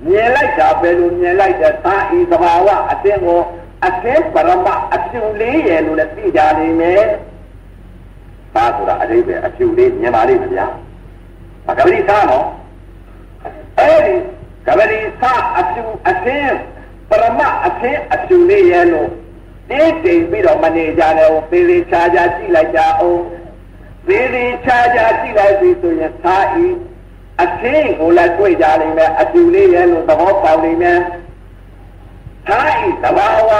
[0.07, 3.41] မြင်လိုက်တာဘယ်လိုမြင်လိုက်တဲ့သာဤသဘာဝအသင်ကို
[3.85, 7.03] အသင်ပရမအဖြူလေးရဲ့လို့လည်းသိကြနေမယ်။
[8.55, 10.67] သာဆိုတာအတိပ္ပယ်အဖြူလေးမြင်ပါလိမ့်မယ်ဗျာ။
[11.69, 12.45] အကပတိသာနော်။
[13.79, 14.15] အဲဒီ
[14.67, 16.49] ကပတိသာအဖြူအသင်
[17.09, 19.09] ပရမအသင်အဖြူလေးရဲ့လို့
[19.69, 23.19] တင်းတိမ်ပြီးတော့မနေကြတယ်။သေသေးချာချာကြည့်လိုက်ကြအောင်။
[24.07, 26.65] သေသေးချာချာကြည့်လိုက်ပြီဆိုရင်သာဤ
[27.41, 30.99] အသင်းကိုလည်းတွေ့ကြလိမ့်မယ်အတူလေးရဲ့လို့သဘောပေါက်လိမ့်မယ်။
[32.47, 33.51] သာဤသဘာဝ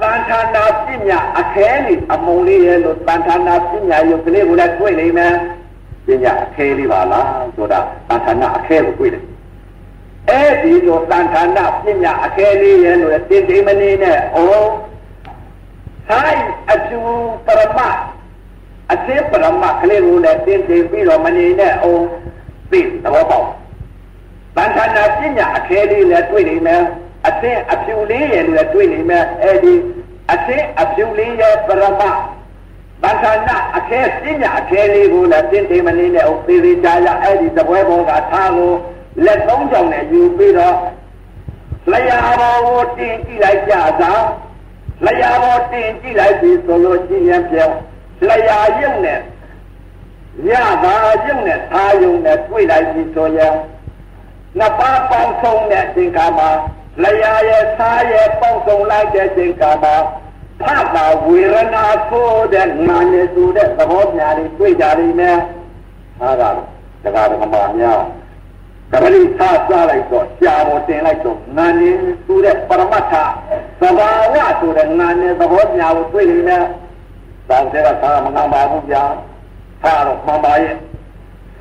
[0.00, 5.34] သံဌာနာပညာအခဲလေးအမုံလေးရဲ့လို့သံဌာနာပညာယုတ်ကလေးကိုလည်းတွေ့လိမ့်မယ်။
[6.06, 9.24] ပညာအခဲလေးပါလားဆိုတာသံဌာနာအခဲကိုတွေ့တယ်။
[10.30, 14.68] အဲဒီလိုသံဌာနာပညာအခဲလေးရဲ့လို့တင်းတိမ်မနေနဲ့။အော်
[16.08, 16.38] သာဤ
[16.72, 17.00] အတူ
[17.46, 17.80] ပရမ
[18.92, 22.02] အစေပရမကလေးကိုလည်းတင်းတိမ်ပြီးတော့မနေနဲ့။အော်
[22.70, 23.48] သိသဘောပေါက်
[24.56, 26.82] ဗန္ဓနာပညာအခဲလေးလည်းတွေ့နေမယ်
[27.28, 29.74] အသင်အဖြူလေးရဲ့လည်းတွေ့နေမယ်အဲ့ဒီ
[30.32, 32.02] အသင်အဖြူလေးရဲ့ပရမ
[33.02, 38.72] ဗန္ဓနာအခဲပညာအခဲလေးကိုလည်းသိသိမနေနဲ့ဥသေးသေးချာချာအဲ့ဒီသပွဲပေါ်ကထားကို
[39.24, 40.76] လက်သုံးချောင်းနဲ့ယူပြီးတော့
[41.92, 44.12] လျာပေါ်ကိုတင်ကြည့်လိုက်ကြသာ
[45.06, 47.76] လျာပေါ်တင်ကြည့်လိုက်ပြီဆိုလို့ရှိရင်ပြောင်း
[48.28, 49.20] လျာရုပ်နဲ့
[50.46, 50.48] ည
[50.82, 53.54] ဘာရုပ်နဲ့သာယုံနဲ့တွေ့လိုက်ပြီဆိုရင်
[54.58, 56.50] နှစ်ပါးပေါင်းဆုံးတဲ့အချိန်ခါမှာ
[57.02, 59.96] လျာရဲ့သာရဲ့ပေါင်းဆုံးလိုက်တဲ့အချိန်ခါမှာ
[60.60, 65.36] ဖတ်တာဝေဒနာဆိုတဲ့နာနေဆိုတဲ့သဘောများတွေတွေ့ကြလိမ့်မယ်။
[66.20, 66.42] ဟာက
[67.02, 68.00] တရားဓမ္မများ
[68.92, 71.90] ကပလိသာစားလိုက်တော့ရှားပေါ်တင်လိုက်တော့နာနေ
[72.26, 73.14] ဆိုတဲ့ပရမတ္ထ
[73.80, 76.64] သဘာဝဆိုတဲ့နာနေသဘောများကိုတွေ့နေမယ်။
[77.48, 79.04] သာတဲ့ကသာမငါပါဘူးဗျာ။
[79.82, 80.74] သာတော့မှန်ပါရဲ့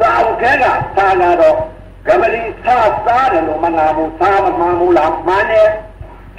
[0.01, 0.65] သာဝခဲက
[0.97, 1.57] သာကတော့
[2.07, 2.77] ကပလီသာ
[3.07, 5.69] သားတယ်လို့မနာဘူးသာမမှန်ဘူးလားမှန်တယ်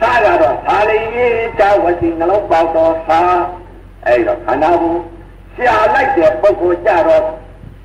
[0.01, 3.21] သာကတော့သာလေးရေးချဝစီနှလုံးပေါက်တော့သာ
[4.07, 5.01] အဲ့တော့ခန္ဓာဘူး
[5.57, 7.23] ရှာလိုက်တဲ့ပုဂ္ဂိုလ်ကြတော့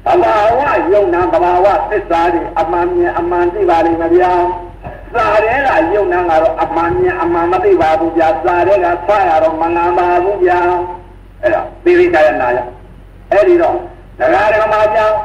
[0.05, 0.59] သဘာဝ
[0.91, 4.33] ယုံနာသဘာဝသစ္စာတွေအမှန်မြင်အမှန်သိပါလိမ့်မယ်ဗျာ
[5.13, 10.59] စာရဲကယုံနာကတော့အမှန်မြင်အမှန်မသိပါဘူးဗျာစာရဲကဆရတော့မငါပါဘူးဗျာ
[11.41, 12.59] အဲ့ဒါသိသိကြရနာရ
[13.31, 13.77] အဲ့ဒီတော့
[14.19, 15.15] တရားဓမ္မကြောင့်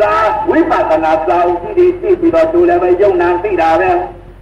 [0.00, 0.12] သာ
[0.48, 3.90] ဝိပဿနာသာဥပ္ပိတိသိပြီးတော့ဒုလည်းပဲယုံနာသိတာပဲ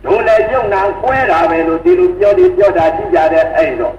[0.05, 3.95] ဒုလည်းယုံနာကွဲတာပဲလို့ဒီလိုပြောဒီပြောတာရှိကြတဲ့အဲ့တော့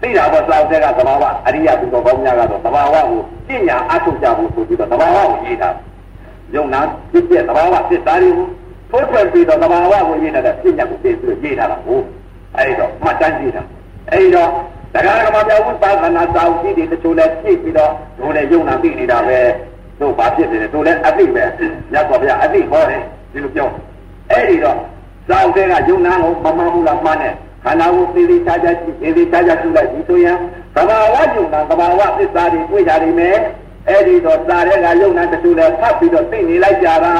[0.00, 5.68] သိတာပေါ့သာဥတဲ့ကသဘာဝအရိယဘုရားပေါင်းများကတော့သဘာဝကိုပညာအထုတ်ကြဖို့ဆိုပြီးတော့သဘာဝကိုရေးတာ
[6.54, 8.48] ယုံနာဖြစ်တဲ့သဘာဝသစ္စာတွေကို
[8.90, 10.46] ထိုးထွက်ပြီးတော့သဘာဝကိုရေးတဲ့ပ
[10.78, 12.04] ညာကိုသိပြီးရေးတာပါဟုတ်
[12.56, 13.62] အဲ့တော့မှတ်တမ်းရေးတာ
[14.12, 14.50] အဲ့တော့
[14.94, 19.38] တရားဓမ္မပြဝိပဿနာစာအုပ်ကြီးတွေတချို့လည်းပြည့်ပြီးတော့ဒုလည်းယုံနာသိနေတာပဲ
[20.00, 21.44] တို့ဘာဖြစ်နေလဲတို့လည်းအသိပဲ
[21.92, 23.68] ညတ်တော်ဗျာအသိဟောတယ်ဒီလိုပြော
[24.30, 24.78] အဲ့ဒီတော့
[25.28, 27.34] စာအုပ်တွေကယုံနာကိုမမှန်ဘူးလားမှန်တယ်
[27.64, 30.36] ခန္ဓာကိုသေသေးချာချာကြည့်သေသေးချာချာကြည့်လိုက်ဒီဆိုရင်
[30.74, 33.36] သဘာဝယုံနာသဘာဝသစ္စာတွေတွေ့ကြနေမယ်
[33.88, 37.12] အဲ့ဒီတော့စာတွေကယုံနာတချို့လည်းဖတ်ပြီးတော့သိနေလိုက်ကြတာ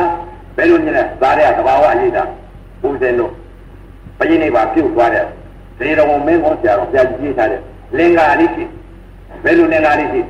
[0.57, 2.23] ဘယ်လိုညလဲစာတွေကသဘာဝအရေးတာ
[2.83, 3.33] ပူဇေလို့
[4.19, 5.27] ဘယင်းနေပါပြုတ်သွားတယ်
[5.79, 7.63] ဒေတော်မင်းကောဆရာတော်ပြကြည့်ထားတယ်
[7.99, 8.65] လင်္ကာလေးရှိ
[9.45, 10.21] ဘယ်လိုလင်္ကာလေးရှိ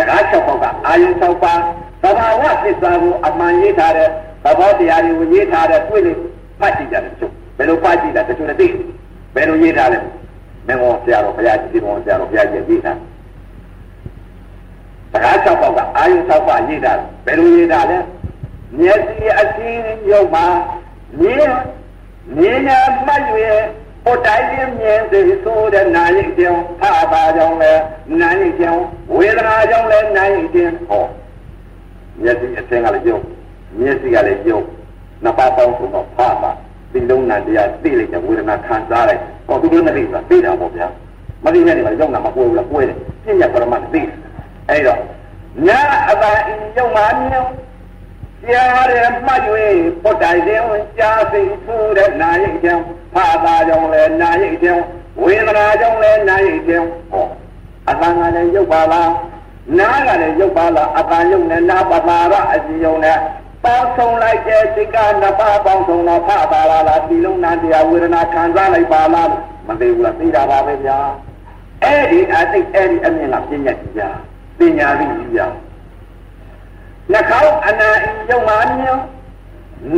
[0.00, 1.60] တကား၆ပေါက်ကအာယု၆ပါး
[2.02, 4.08] သဘာဝသစ္စာကိုအမှန်ရေးထားတဲ့
[4.44, 6.18] သဘောတရားတွေကိုရေးထားတဲ့တွေ့လို့
[6.60, 8.68] ဖတ်ကြည့်ကြတယ်ချုပ်ဘယ်လိုဖတ်ကြည့်တာတချို့လည်းသိ
[9.34, 9.98] ဘယ်လိုရေးထားလဲ
[10.66, 12.98] မင်းကောဆရာတော်ဘုရားကြီးဒီကောဆရာတော်ဘုရားကြီးရေးထား
[15.12, 17.98] တကား၆ပေါက်ကအာယု၆ပါးရေးထားဘယ်လိုရေးထားလဲ
[18.78, 19.80] မျက်စိအစင်း
[20.10, 20.46] ရုပ်မှာ
[21.20, 21.50] မြင်
[22.38, 22.70] မြင်ရ
[23.06, 23.46] မှတ်ရ
[24.04, 27.72] ဟိုတိုင်းပြင်းမြင်စေဆိုတဲ့နာယိတ်ကြောင့်ဖာပါကြောင့်လဲ
[28.20, 28.82] နာယိတ်ကြောင့်
[29.16, 31.04] ဝေဒနာကြောင့်လဲနာယိတ်ခြင်းဟော
[32.22, 33.24] မျက်စိအသင်ကလည်းကျုပ်
[33.78, 34.64] မျက်စိကလည်းကျုပ်
[35.24, 36.50] နှစ်ပါးပေါင်းဆိုတော့ဖာပါ
[36.92, 40.86] ဒီလုံးနာတရားသိလိုက်တဲ့ဝေဒနာခံစားလိုက်ဟောသူတို့နဲ့သိတာသိတာပေါ့ဗျာ
[41.44, 44.00] မသိတဲ့နေမှာယုံနာမပွဲဘူးလားပွဲတယ်ပြညာပရမတ်သိ
[44.68, 45.00] အဲ့တော့
[45.68, 45.80] နာ
[46.10, 47.44] အတာအင်းယုံမှာမြင်
[48.48, 49.40] ကြားရမှတ်၍
[50.02, 50.62] ပုတ်တိုင်တဲ့
[50.98, 52.84] ကြားစိတ်ထူတဲ့နာရိတ်ကြောင့်
[53.14, 54.84] ဖာသာကြောင့်လည်းနာရိတ်ကြောင့်
[55.22, 57.26] ဝေဒနာကြောင့်လည်းနာရိတ်ကြောင့်ဟော
[57.90, 59.12] အတန်ကလည်းရုပ်ပါလား
[59.78, 63.18] နားကလည်းရုပ်ပါလားအတန်ရုပ်နဲ့နာပတာရအစီယုံနဲ့
[63.64, 69.28] ပေါင်းဆုံးလိုက်တဲ့စိတ်ကနှစ်ပါးပေါင်းဆုံးတော့ဖတာလာလားဒီလုံးနာတရားဝေဒနာခံစားလိုက်ပါလား
[69.66, 70.98] မသိဘူးလားသိတာပါပဲဗျာ
[71.84, 74.00] အဲ့ဒီအသိအဲ့ဒီအမြင်ကပြည့်ညက်ကြ
[74.58, 75.40] ပညာသိကြီးကြ
[77.12, 77.90] နှာခေါင်းအနာ
[78.28, 78.98] ယုံမှမြင်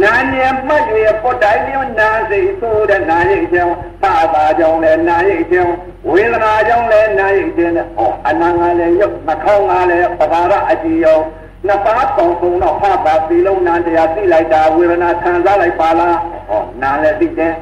[0.03, 5.75] နာနေမှတ်ရပေါ်တိုင်းလျောနာစိတ်ဆိုးတဲ့နာရိတ်ကြောင့်ပါပါကြောင့်လည်းနာရိတ်ကြောင့်
[6.11, 11.19] ဝေဒနာကြောင့်လည်းနာရိတ်ခြင်းနဲ့ဩအနာငါလည်းရုပ်နှာခေါင်းငါလည်းပဒါရအကြည့်ရော
[11.67, 16.17] နှစ်ပါးပေါင်းစုံတော့ဖပါသီလုံးနာတရားသိလိုက်တာဝေဒနာခံစားလိုက်ပါလား
[16.51, 16.53] ဩ
[16.83, 17.55] နာလည်းသိတယ်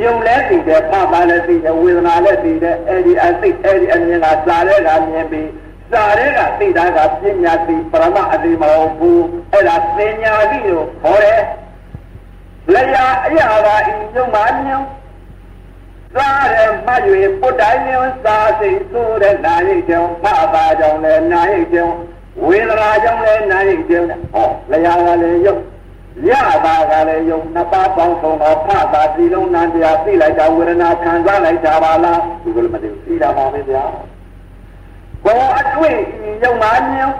[0.00, 5.48] ယုံလည်းသိတယ်ဖပါလည်းသိတယ်ဝေဒနာလည်းသိတယ်အဲ့ဒီအသိအဲ့ဒီအမြင်ကစားတဲ့ကမြင်ပြီး
[5.92, 11.42] စာရဲကသိတာကပညာသိပရမအတိမဟုတ်ဘူးအဲ့ဒါပညာသိလို့ခေါ်တယ်
[12.74, 14.82] လျာအရာကဤယုံမှညော
[16.14, 17.02] စားရမှတ်၍
[17.40, 20.24] ပုတ္တိုင်းမျိုးစားစိတ်ဆိုးတဲ့နာရိတ်ကြောင့်ဖ
[20.54, 21.96] ပါကြောင့်လည်းနာရိတ်ကြောင့်
[22.46, 25.56] ဝေဒနာကြောင့်လည်းနာရိတ်ကြောင့်ဟောလျာကလည်းယုံ
[26.28, 26.30] ရ
[26.66, 33.84] တာကလည်းယုံနှစ်ပါးပေါင်းဆုံးတော့ဖတာဒီလုံးနံတရားသိလိုက်တာဝေဒနာခံစားလိုက်တာပါလားဒီလိုမသိဘူးသိတာပါပဲဗျာ
[35.26, 35.96] ဘောအတွေ့
[36.42, 37.10] ယုံမှညော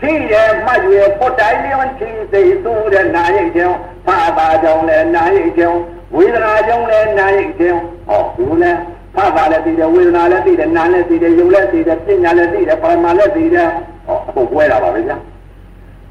[0.00, 0.34] ခိရ
[0.66, 5.80] မှတ်ရပုတ်တိုင်းလျောင်းခိစိတ်သူတဲ့နာရိတ်ကြောင့်ဖာပါကြောင့်လည်းနာရိတ်ကြောင့်
[6.16, 8.72] ဝေဒနာကြောင့်လည်းနာရိတ်ကြောင့်ဟောဒီလိုလဲ
[9.14, 13.68] ဖာပါလည်းသိတယ်ဝေဒနာလည်းသိတယ်နာလည်းသိတယ်ယုံလည်းသိတယ်ပညာလည်းသိတယ်ပါမလည်းသိတယ်
[14.06, 15.16] ဟောအခုပွဲတာပါပဲဗျာ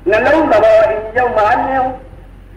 [0.09, 1.85] နှလုံးသဘောအင်းရောက်မှမြင်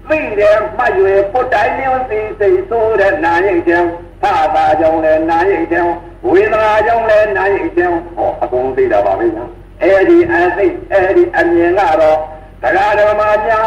[0.08, 3.90] သိတယ်မှတ်ရပုတ်တိုင်းလျောင်းသိစိတ်သူတဲ့နာရိတ်ကြောင့်
[4.22, 5.94] ဖာပါကြောင့်လည်းနာရိတ်ကြောင့်
[6.28, 9.44] ဝေဒနာကြောင့်လည်းနာရိတ်ကြောင့်ဟောအကုန်သိတာပါပဲဗျာ
[9.82, 12.18] အဲ့ဒီအသိအဲ့ဒီအမြင်ကတော့
[12.62, 13.66] တရားဓမ္မများ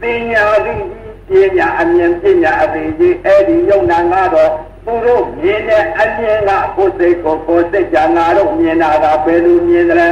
[0.00, 0.74] ပညာသိ
[1.28, 4.50] ပညာအမြင်ပညာအသိကြီးအဲ့ဒီယုံနာကတော့
[4.84, 10.08] သူတို့မြင်တဲ့အမြင်ကကိုယ်စိတ်ကိုကိုယ်စိတ်ကြငါတို့မြင်တာကဘယ်လိုမြင်သလဲ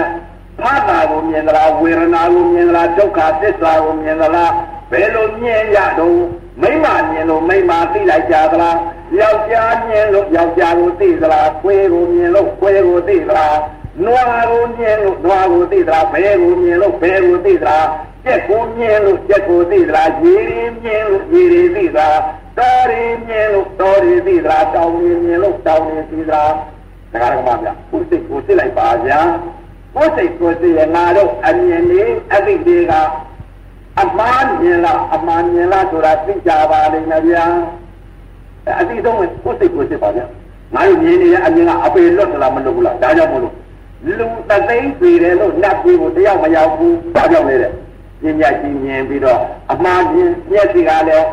[0.61, 4.53] ဖာတာကိုမြင်သလားဝေဒနာကိုမြင်သလားဒုက္ခသစ္စာကိုမြင်သလား
[4.91, 6.19] ဘယ်လိုမြင်ရတော့
[6.63, 8.77] မိမမြင်လို့မိမသိလိုက်ကြသလား
[9.19, 13.59] ယောက်ျားမြင်လို့ယောက်ျားကိုသိသလားခွေးကိုမြင်လို့ခွေးကိုသိသလား
[14.05, 17.87] နွားကိုမြင်လို့နွားကိုသိသလားဘဲကိုမြင်လို့ဘဲကိုသိသလား
[18.25, 22.19] ကြက်ကိုမြင်လို့ကြက်ကိုသိသလားရေရီမြင်လို့ရေရီသိသလား
[22.59, 26.53] တော်ရီမြင်လို့တော်ရီသိသလားတောင်ရီမြင်လို့တောင်ရီသိသလား
[27.13, 29.21] ဒါကလည်းမပြကိုယ်စိတ်ကိုသိလိုက်ပါဗျာ
[29.95, 32.93] ကိုယ်စိတ်ကိုသိရငါတို့အမြင်လေးအသိတွေက
[34.03, 37.47] အမှားမြင်လားအမှားမြင်လားဆိုတာသိကြပါလိမ့်မယ်ဗျာ
[38.81, 40.27] အသိဆုံးကိုယ်စိတ်ကိုသိပါဗျာ
[40.75, 43.55] ငါတို့မြင်နေတဲ့အမြင်ကအပေလွတ်လားမလွတ်ဘူးလားဒါကြောင့်မလို့
[44.07, 47.73] လူတသိန်းပြည်တယ်လို့နှက်ပြီးကိုတယောက်မရောက်ဘူးဘာကြောင့်လဲတဲ့
[48.23, 49.41] ပညာကြီးမြင်ပြီးတော့
[49.73, 51.27] အမှားမြင်မျက်စိကလည်း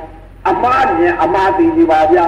[0.50, 2.26] အမှားမြင်အမှားသိကြပါဗျာ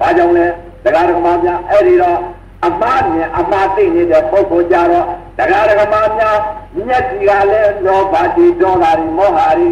[0.00, 0.46] ဘာကြောင့်လဲ
[0.84, 2.18] တရားဓမ္မများအဲ့ဒီတော့
[2.66, 5.06] အမှားမြင်အမှားသိနေတဲ့ပုဂ္ဂိုလ်ကြတော့
[5.38, 6.38] တရားဓမ္မများ
[6.86, 9.68] မျက်စိကလည်းလောဘတိဒေါသတွေမောဟတွေ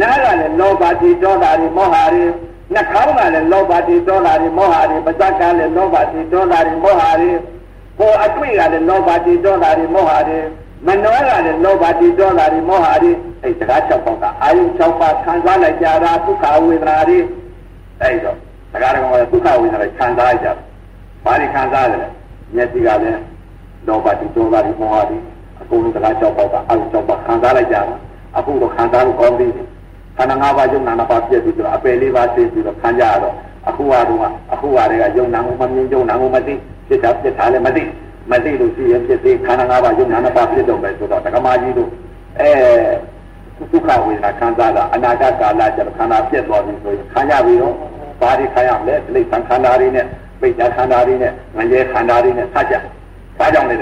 [0.00, 2.24] နားကလည်းလောဘတိဒေါသတွေမောဟတွေ
[2.74, 7.30] နှာခေါင်းကလည်းလောဘတိဒေါသတွေမောဟတွေပါးစပ်ကလည်းလောဘတိဒေါသတွေမောဟတွေ
[7.98, 10.38] ကိုအတွေ့ကလည်းလောဘတိဒေါသတွေမောဟတွေ
[10.86, 17.18] မနောကလည်းလောဘတိဒေါသတွေမောဟတွေအဲစကား၆ပေါက်ကအာယု၆ပါးခံစားလိုက်ကြတာဒုက္ခဝေဒနာတွေ
[18.02, 18.32] အဲဒါ
[18.72, 20.56] စကားတော်ကဒုက္ခဝေဒနာတွေခံစားကြတယ်
[21.24, 22.08] ဘာတွေခံစားရလဲ
[22.54, 23.20] မျက်စိကလည်း
[23.86, 25.18] လောဘတိဒေါသတွေမောဟတွေ
[25.60, 27.96] အကုန်လုံးစကား၆ပေါက်ကအာယု၆ပါးခံစားလိုက်ကြတာ
[28.36, 29.46] အခုတော့ခံစားလို့ကောင်းပြီ
[30.16, 33.34] ခန္ဓာ၅ပါးယုံနာ၅ပါးပြည့်ပြီးတော့အပယ်လေးပါးသိပြီးတော့ခံကြရတော့
[33.68, 34.20] အခုဟာတော့
[34.52, 36.54] အခုဟာတွေကယုံနာမှုမမြင်ယုံနာမှုမသိ
[36.86, 37.82] ဖြစ်တာဖြစ်တာလည်းမသိ
[38.30, 41.90] မသိလို့ရှိရင်ဖြစ်သေးခန္ဓာ၅ပါးယုံနာ၅ပါးဖြစ်တော့မယ်ဆိုတော့တက္ကမကြီးတို့
[42.40, 42.50] အဲ
[43.70, 47.74] ဒုက္ခဝေဒနာခံစားတာအနာဂတ်ကာလကျတော့ခန္ဓာပြည့်သွားပြီဆိုရင်ခံရပြီတော့
[48.20, 50.06] ဘာတွေခံရမလဲတိဋ္ဌာန်ခန္ဓာတွေနဲ့
[50.40, 52.74] ပိဋကခန္ဓာတွေနဲ့ငရဲခန္ဓာတွေနဲ့ဆက်ကြ
[53.38, 53.76] ဘာကြောင့်လဲ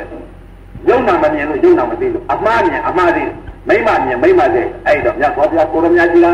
[0.88, 3.22] ယုံနာမမြင်လို့ယုံနာမသိလို့အမှားမြင်အမှားသိ
[3.68, 6.28] မိမမြင်မိမသိအဲ့တော့မြတ်စွာဘုရားကိုရမကြီးက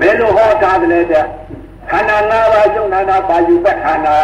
[0.00, 1.24] ဘယ်လိုဟောတာလဲတဲ့
[1.90, 4.16] ခန္ဓာ၅ပါးယုံနာတာပါယူပတ်ခန္ဓာ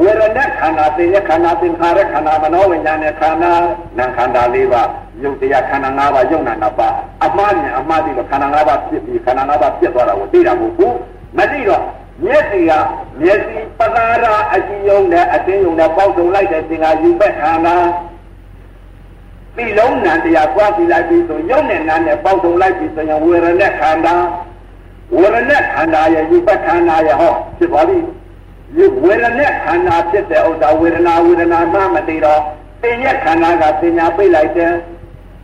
[0.00, 3.52] ဝေရณะခန္ဓာသိရခန္ဓာသင်္ခါရခန္ဓာမနောဝိညာဉ်နဲ့ခန္ဓာ
[3.98, 4.88] နာခန္ဓာ၄ပါး
[5.22, 10.94] ယုတ်တရားခန္ဓာ၅ပါးယုံနာ၅ပါးအမှားမြင်အမှားသိလို့ခန္ဓာ၅ပါးဖြစ်ပြီးခန္ဓာ၅ပါးပြတ်သွားတာကိုသိတာမဟုတ်ဘူး
[11.38, 11.82] မသိတော့
[12.24, 12.72] မျက်စိက
[13.20, 14.24] မျက်စိပသာရ
[14.54, 17.76] အကြည့်ယုံနဲ့အသိယုံနဲ့ပေါက်စုံလိုက်တဲ့သင်္ခါယူပတ်ခန္ဓာ
[19.55, 24.15] ပြီလုံးနံတရားပွားပြီးလိုက်ပြီးဆိုယုံနဲ့နာနဲ့ပေါက်စုံလိုက်ပြီးဆိုရင်ဝေရณะခန္ဓာ
[25.15, 27.99] ဝရณะခန္ဓာရဲ့ယူပတ်ခန္ဓာရဲ့ဟောဖြစ်သွားပြီ
[29.03, 32.41] ဝေဒနာခန္ဓာဖြစ်တဲ့ဥစ္စာဝေဒနာဝေဒနာမှမသိတော့
[32.81, 34.71] သင်ရဲ့ခန္ဓာကသင်ညာပိတ်လိုက်တယ်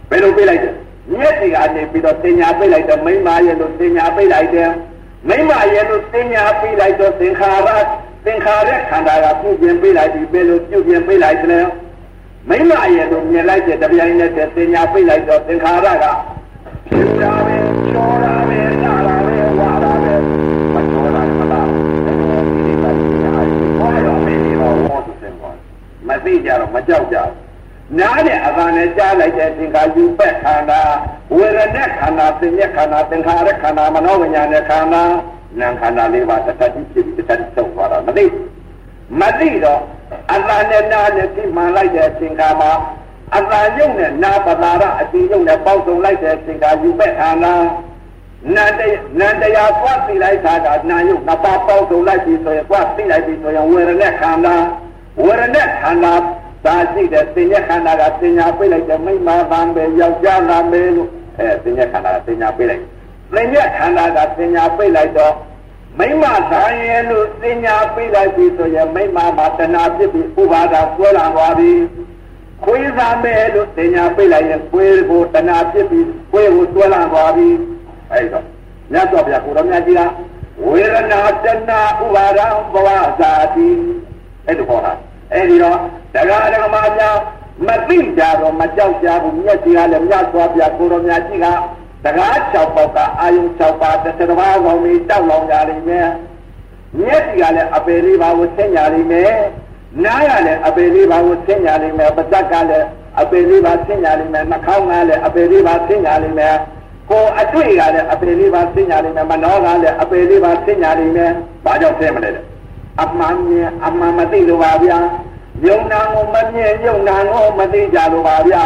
[0.10, 0.76] ဘယ်လိုပိတ်လိုက်တယ်
[1.20, 4.72] မျက်စိကနေပြီးတော့သင်ညာပိတ်လိုက်တယ်မိမရဲ့လို့သင်ညာပိတ်လိုက်တယ်
[5.30, 7.70] မိမရဲ့လို့သင်ညာပိတ်လိုက်တော့သင်္ခါရ
[8.26, 11.66] သင်္ခါရခန္ဓာကပြုပြင်ပိတ်လိုက်ပြီးဘယ်လိုပြုပြင်ပိတ်လိုက်တယ်
[12.49, 16.07] မိမရဲ့လို့မြင်လိုက်တဲ့တပြိုင်နက်တည်းသင်ညာပိတ်လိုက်တော့သင်္ခါရက
[16.89, 17.57] ဖြစ်တာပဲ
[17.91, 20.15] ချောတာပဲနာတာပဲဝါတာပဲ
[20.75, 22.93] မချောတာမလားဒီလိုဒီလို
[23.81, 25.51] ဘာရောမင်းဒီတော့ဝေါ်တယ်ကွာ
[26.09, 30.81] မသိကြတော့မကြောက်ကြဘူးနားတဲ့အသာနဲ့ကြားလိုက်တဲ့သင်္ခါယူပက်ခန္ဓာ
[31.35, 35.03] ဝေရณะခန္ဓာသင်ညက်ခန္ဓာသင်္ခါရခန္ဓာမနောဝိညာဉ်နဲ့ခန္ဓာ
[35.61, 38.25] နာမ်ခန္ဓာလေးပါတစ်ထပ်ဖြစ်ပြီးတစ်ထပ်ဆုံးသွားတာမသိ
[39.20, 39.82] မသိတော့
[40.34, 42.72] အသာနဲ့နားနဲ့သိမှန်လိုက်တဲ့အချိန်ခါမှာ
[43.38, 47.56] အသာယုံနဲ့နာပတာရအတိယုံနဲ့ပေါက်စုံလိုက်တဲ့အချိန်ခါယူပက်ခန္ဓာ
[48.56, 48.82] နန္တ
[49.20, 54.56] နန္တရားသွားသိလိုက်တာကနာယုံနှစ်ပါးပေါက်စုံလိုက်ပြီဆိုရင်သွားသိလိုက်ပြီဆိုရင်ဝေရณะခန္ဓာ
[55.24, 56.14] ဝေရณะခန္ဓာ
[56.66, 62.84] ဒါရှိတဲ့သင်္ညခန္ဓာကသင်ညာပိတ်လိုက်တဲ့မိမသံပဲယောက်ျားနာမဲလို့အဲသင်္ညခန္ဓာကသင်ညာပိတ်လိုက်
[63.34, 65.34] သင်္ညခန္ဓာကသင်ညာပိတ်လိုက်တော့
[65.99, 71.73] မိမသာရဲ့လို့သင်ညာပိတ်လိုက်ပြီဆိုရင်မိမမှာတဏှာဖြစ်ပြီးဥပါဒဆွဲလာသွားပြီ
[72.65, 77.49] ခွေးသာမဲလို့သင်ညာပိတ်လိုက်ရင်ခွေးကိုတဏှာဖြစ်ပြီးခွေးကိုဆွဲလာသွားပြီ
[78.13, 78.41] အဲဒါ
[78.93, 80.03] မြတ်စွာဘုရားကိုရောမြတ်ကြီးက
[80.67, 82.89] ဝေဒနာတဏှာဥပါဒံဘဝ
[83.19, 83.69] ဇာတိ
[84.47, 84.93] အဲ့ဒါဟောတာ
[85.33, 85.79] အဲ့ဒီတော့
[86.15, 87.17] တရားဓမ္မများ
[87.67, 91.47] မသိကြတော့မကြောက်ကြဘူးမျက်စိကလည်းမြတ်စွာဘုရားကိုရောမြတ်ကြီးက
[92.05, 96.09] တရား6ပေါက်ကအာယု6ပါးတစ်တစ်ပါးကောင်ပြီးတောက်လောင်ကြလိမ့်မယ်
[96.99, 99.33] မျက်စိကလည်းအပေလေးပါးကိုဆင်းကြလိမ့်မယ်
[100.05, 102.87] နားကလည်းအပေလေးပါးကိုဆင်းကြလိမ့်မယ်ပါးစပ်ကလည်း
[103.21, 106.57] အပေလေးပါးဆင်းကြလိမ့်မယ်နှာခေါင်းကလည်းအပေလေးပါးဆင်းကြလိမ့်မယ်
[107.11, 111.31] ကိုအတွေ့ကလည်းအပေလေးပါးဆင်းကြလိမ့်မယ်မနောကလည်းအပေလေးပါးဆင်းကြလိမ့်မယ်
[111.65, 112.31] ဘာကြောင့်ဆင်းမလဲ
[113.03, 114.99] အမှန်မြင်အမှန်မသိလို့ပါဗျာ
[115.67, 118.63] ယုံနာကိုမမြင်ယုံနာကိုမသိကြလို့ပါဗျာ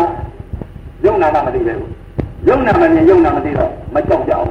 [1.05, 1.75] ယုံနာကမသိပဲ
[2.49, 4.51] ယုံနာမမြင်ယုံနာမသိတော့မကြောက်ကြအောင်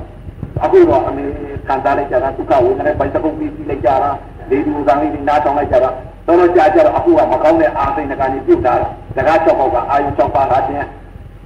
[0.64, 1.24] အခုတော့အမေ
[1.68, 4.12] ခံစားလိုက်ကြတာဒုက္ခဝေဒနာပိုက်တကုတ်ပြီးပြီးလိုက်ကြတာ
[4.50, 5.90] လေဒီကံလေးနားတောင်းလိုက်ကြတာ
[6.28, 8.88] တော်တော်ကြာကြတော့အခုကမကောင်းတဲ့အာသိဏကနေပြုတ်လာတာ
[9.18, 10.88] တကား၆ပေါက်ကအာယု၆ပါးကချင်း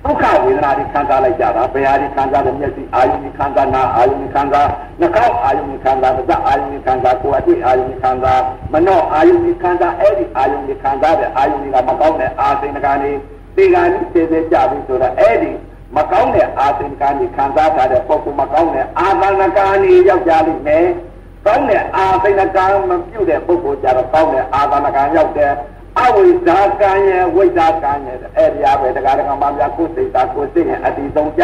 [0.04, 4.68] ဒုက္ခဝေဒနာတွေခံစားလိုက်ကြတာဘယ်ဟာတွေခံစားလဲမျက်စိအာယုတွေခံစားနာအာယုတွေခံစား
[5.00, 8.42] နှာခေါင်းအာယုတွေခံစားပါးစပ်အာယုတွေခံစားကိုယ်အတွေ့အာယုတွေခံစား
[8.74, 13.12] မနောအာယုတွေခံစားအဲ့ဒီအာယုတွေခံစားတဲ့အာယုတွေကမကောင်းတဲ့အာသိဏကနေ
[13.56, 15.52] တေဂာနိစေစေကြပြီဆိုတော့အဲ့ဒီ
[15.98, 20.86] မကောင်းတဲ့အာသင်္ကာနေခံစားထားတဲ့ပုဂ္ဂိုလ်မကောင်းတဲ့အာသနာကာနေရောက်ကြလိမ့်မယ်။
[21.46, 25.52] ကောင်းတဲ့အာသင်္ကာမပြုတ်တဲ့ပုဂ္ဂိုလ်ကြတော့ကောင်းတဲ့အာသနာကာရောက်တဲ့
[26.00, 31.44] အဝိဇ္ဇာကံရဲ့ဝိဇ္ဇာကံရဲ့အဲ့ဒီအပဲတရားတော်မှာများကိုယ်စိတ်သာကိုယ်စိတ်ရဲ့အတိဆုံးကြ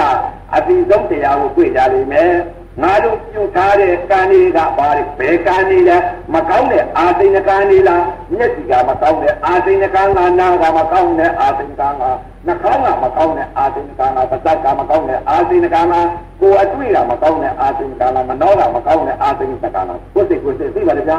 [0.56, 2.34] အတိဆုံးတရားကိုတွေ့ကြလိမ့်မယ်။
[2.82, 5.98] ငါတို့ပြုထားတဲ့ကံတွေကဘာလဲဘယ်ကံတွေလဲ
[6.34, 8.04] မကောင်းတဲ့အာသိဏကံတွေလား
[8.34, 12.04] မျက်စိကမကောင်းတဲ့အာသိဏကံကနာကမကောင်းတဲ့အာသိဏကံက
[12.48, 15.94] နှာခေါင်းကမကောင်းတဲ့အာသိဏကံကပါးစပ်ကမကောင်းတဲ့အာသိဏကံက
[16.42, 19.76] ကိုယ်အတွေ့ကမကောင်းတဲ့အာသိဏကံကမနှောကမကောင်းတဲ့အာသိဏကံက
[20.14, 21.18] ကိုယ်စိတ်ကိုယ်စိတ်သိပါလေဗျာ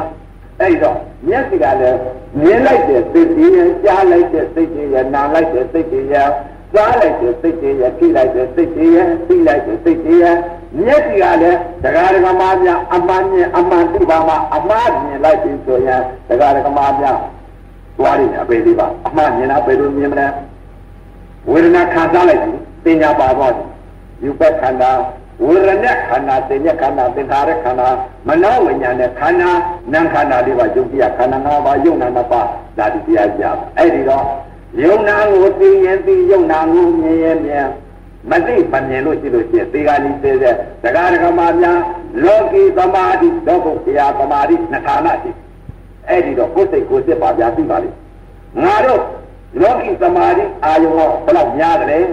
[0.61, 0.97] အဲ့တော့
[1.27, 1.99] မျက်စိကလည်း
[2.41, 6.15] မြင်လိုက်တဲ့စိတ်ကြီးရကြားလိုက်တဲ့စိတ်ကြီးရနားလိုက်တဲ့စိတ်ကြီးရ
[6.73, 8.97] စားလိုက်တဲ့စိတ်ကြီးရထိလိုက်တဲ့စိတ်ကြီးရ
[9.27, 10.25] သိလိုက်တဲ့စိတ်ကြီးရ
[10.79, 17.17] မျက်စိကလည်းတရားဓမ္မများအမှန်မြင်အမှန်သိပါမှအမှားမြင်လိုက်ပြီဆိုရင်တရားဓမ္မများ
[17.97, 20.27] သွားရအပေလေးပါအမှားမြင်တာဘယ်လိုမြင်မလဲ
[21.51, 22.51] ဝေဒနာခံစားလိုက်ပြီ
[22.83, 23.67] ပညာပါသွားတယ်
[24.23, 24.91] ယူပခန္ဓာ
[25.45, 27.89] ဝေဒနာခန္ဓာသိဉ္ခန္ဓာသင်္ခါရခန္ဓာ
[28.27, 29.51] မနောဝိညာဉ်နဲ့ခန္ဓာ
[29.93, 32.47] နာမ်ခန္ဓာလေးပါယုတ်တိယခန္ဓာ၅ပါးယုံနာနှစ်ပါး
[32.77, 34.25] ဒါဒီတရားကြပါအဲ့ဒီတော့
[34.83, 37.67] ယုံနာကိုသိရင်သိယုံနာကိုမြင်ရင်မြင်
[38.29, 41.79] မသိမမြင်လို့ရှိလို့ရှိရင်သေဂာလိစေတဲ့တရားဓမ္မများ
[42.23, 45.31] လောကီသမာဓိလောကုတရားသမာဓိနှစ်ဌာနရှိ
[46.09, 47.97] အဲ့ဒီတော့ကိုယ်စိတ်ကိုယ်စစ်ပါဗျာသိပါလိမ့်
[48.63, 49.01] ငါတို့
[49.61, 52.05] လောကီသမာဓိအာယုံတော့ဘယ်လောက်များတယ်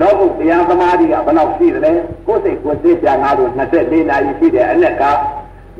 [0.00, 5.04] လောကုတရားသမာဓိကဘယ်လောက်ရှိတယ်ကိုယ်စိတ်ကိုယ်စစ်ပြငါတို့24နာရီရှိတယ်အလက်က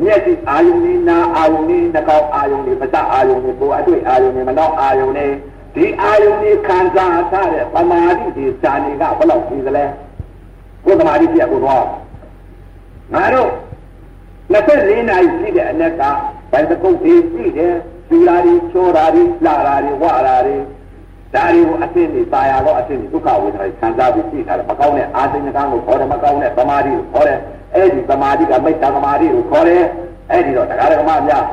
[0.03, 5.31] မျက်စိအာယုန်နဲ့နာအာယုန်နဲ့နှာခေါင်းအာယုန်နဲ့ပါးစပ်အာယုန်နဲ့ကိုယ်အတွေ့အာယုန်နဲ့မနောက်အာယုန်နဲ့
[5.77, 9.85] ဒီအာယုန်ကြီးခံစားထားတဲ့ပမာတိဒီဇာနေကဘယ်လောက်ကြီးသလဲ
[10.85, 11.85] ကိုယ်သမာဓိပြကိုတော့
[13.15, 13.51] ငါတို့
[14.53, 16.03] 24နာရီရှိတဲ့အနက်က
[16.53, 17.75] ဘယ်တကုတ်ကြီးရှိတယ်
[18.09, 20.57] ကျူလာတွေချောတာတွေလှတာတွေဝတာတွေ
[21.35, 27.39] ဒါတွေကိုအသိနေပါရတော့အသိနေဒုက္ခဝေဒနာခံစားပြီးရှိတာမကောင်းတဲ့အာသိဉ္ကံကိုခေါ်တယ်မကောင်းတဲ့သမာဓိကိုခေါ်တယ်
[27.75, 29.83] အဲ့ဒီသမာဓိကမိတ်တသမာဓိကိုခေါ်တယ်
[30.31, 31.45] အဲ့ဒီတော့တရားဓမ္မများ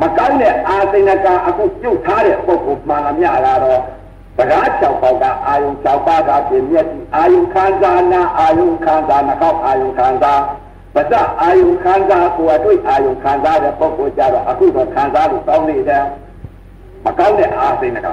[0.00, 3.80] မကောင်းတဲ့အာသိဏကအခုပြုတ်ထားတဲ့ပုဂ္ဂိုလ်မှန်လားမြလာတော့
[4.36, 10.40] ပဓာ၆ပေါက်ကအာယုံ၆ပါးကပြည့်မျက်စိအာယုံခံစားနာအာယုံခံစားနှာခေါင်းအာယုံခံစား
[10.94, 16.04] ပါဇအာယုခံစားကိုအတွေ့အာယုခံစားတဲ့ပုဂ္ဂိုလ်ကြတော့အခုတော့ခံစားလို့ကောင်းနေတယ်
[17.04, 18.04] မကောင်းတဲ့အာစိတ်နဲ့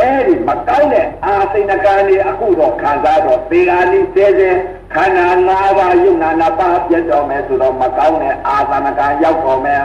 [0.00, 4.50] အဲ့ဒီမကောင်းတဲ့အာစိတ်နှကလေးအခုတော့ခံစားတော့သေဂာလိဆဲဆဲ
[4.94, 9.82] ခန္ဓာ၅ပါးယုံနာနာပါပြတ်တော်မယ်ဆိုတော့မကောင်းတဲ့အာသနကရောက်တော်မယ်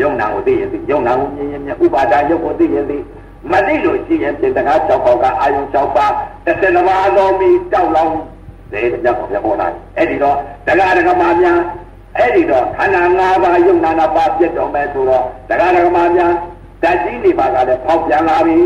[0.00, 2.98] ယုံနာကိုသိရင်သိယုံနာကိုမြင်ရင်မြင်ဥပါဒာယုတ်ကိုသိရင်သိ
[3.50, 6.12] မသိလို့ရှိရင်ပြင်တကား၆ပေါက်ကအာယုံ၆ပါး
[6.44, 8.16] တစ်စနဘာတော်မီတောက်လောင်း
[8.72, 10.36] တဲ့ကြောက်ပြပေါ်လာအဲ့ဒီတော့
[10.66, 11.60] တရားဓမ္မများ
[12.18, 16.32] အဲ့ဒီတော့ခန္ဓာ၅ပါးယုံနာနာပါပြတ်တော်မယ်ဆိုတော့တရားဓမ္မများ
[16.82, 18.58] ဓာတ်ကြီးနေပါကလည်းဖောက်ပြန်လာပြီ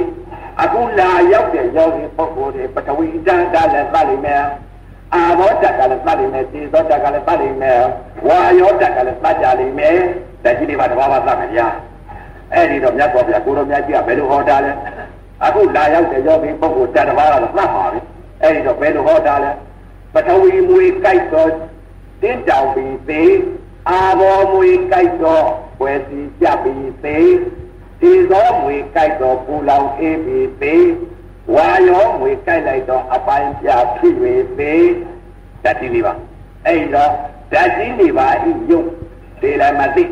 [0.63, 4.45] အခုလာရောက်တဲ့ယောဂီပုဂ္ဂိုလ်တွေပထဝီတန်ကလည်းသတ်လိမ့်မယ်
[5.15, 7.81] အာဘောတကလည်းသတ်လိမ့်မယ်သေသောတကလည်းသတ်လိမ့်မယ်
[8.27, 9.99] ဝါယောတကလည်းသတ်ကြလိမ့်မယ်
[10.45, 11.69] ဓာတ်ကြီးနေပါတဘာဝသတ်မယ်ဗျာ
[12.55, 14.73] အဲ့ဒီတော့မြတ်စွာဘုရားကိုတော်မြတ်ကြီးကဘယ်လိုဟောတာလဲ
[15.45, 18.01] အခုလာရောက်တဲ့ယောဂီပုဂ္ဂိုလ်တန်တဘာကတော့သတ်ပါပြီ
[18.43, 19.51] အဲ့ဒီတော့ဘယ်လိုဟောတာလဲ
[20.15, 21.51] ပထဝီမွေကြိုက်တော့
[22.23, 23.35] တင်းတောင်ပြီးသေး
[23.91, 25.47] အာဘောမွေကြိုက်တော့
[25.83, 27.33] ဝယ်စီကြပြီးသေး
[28.01, 30.87] ဒီသောမွေကြိုက်တော့ပူလောင်အေးပြီးသေး
[31.55, 34.15] ဝါရောမွေကြိုက်လိုက်တော့အပိုင်းပြဖြစ်၍
[34.59, 34.89] သေး
[35.65, 36.13] တတိလေးပါ
[36.67, 37.13] အဲ့တော့
[37.53, 38.87] ဓာတ်ကြီးနေပါဤယုတ်
[39.41, 40.05] ဒီလည်းမသိ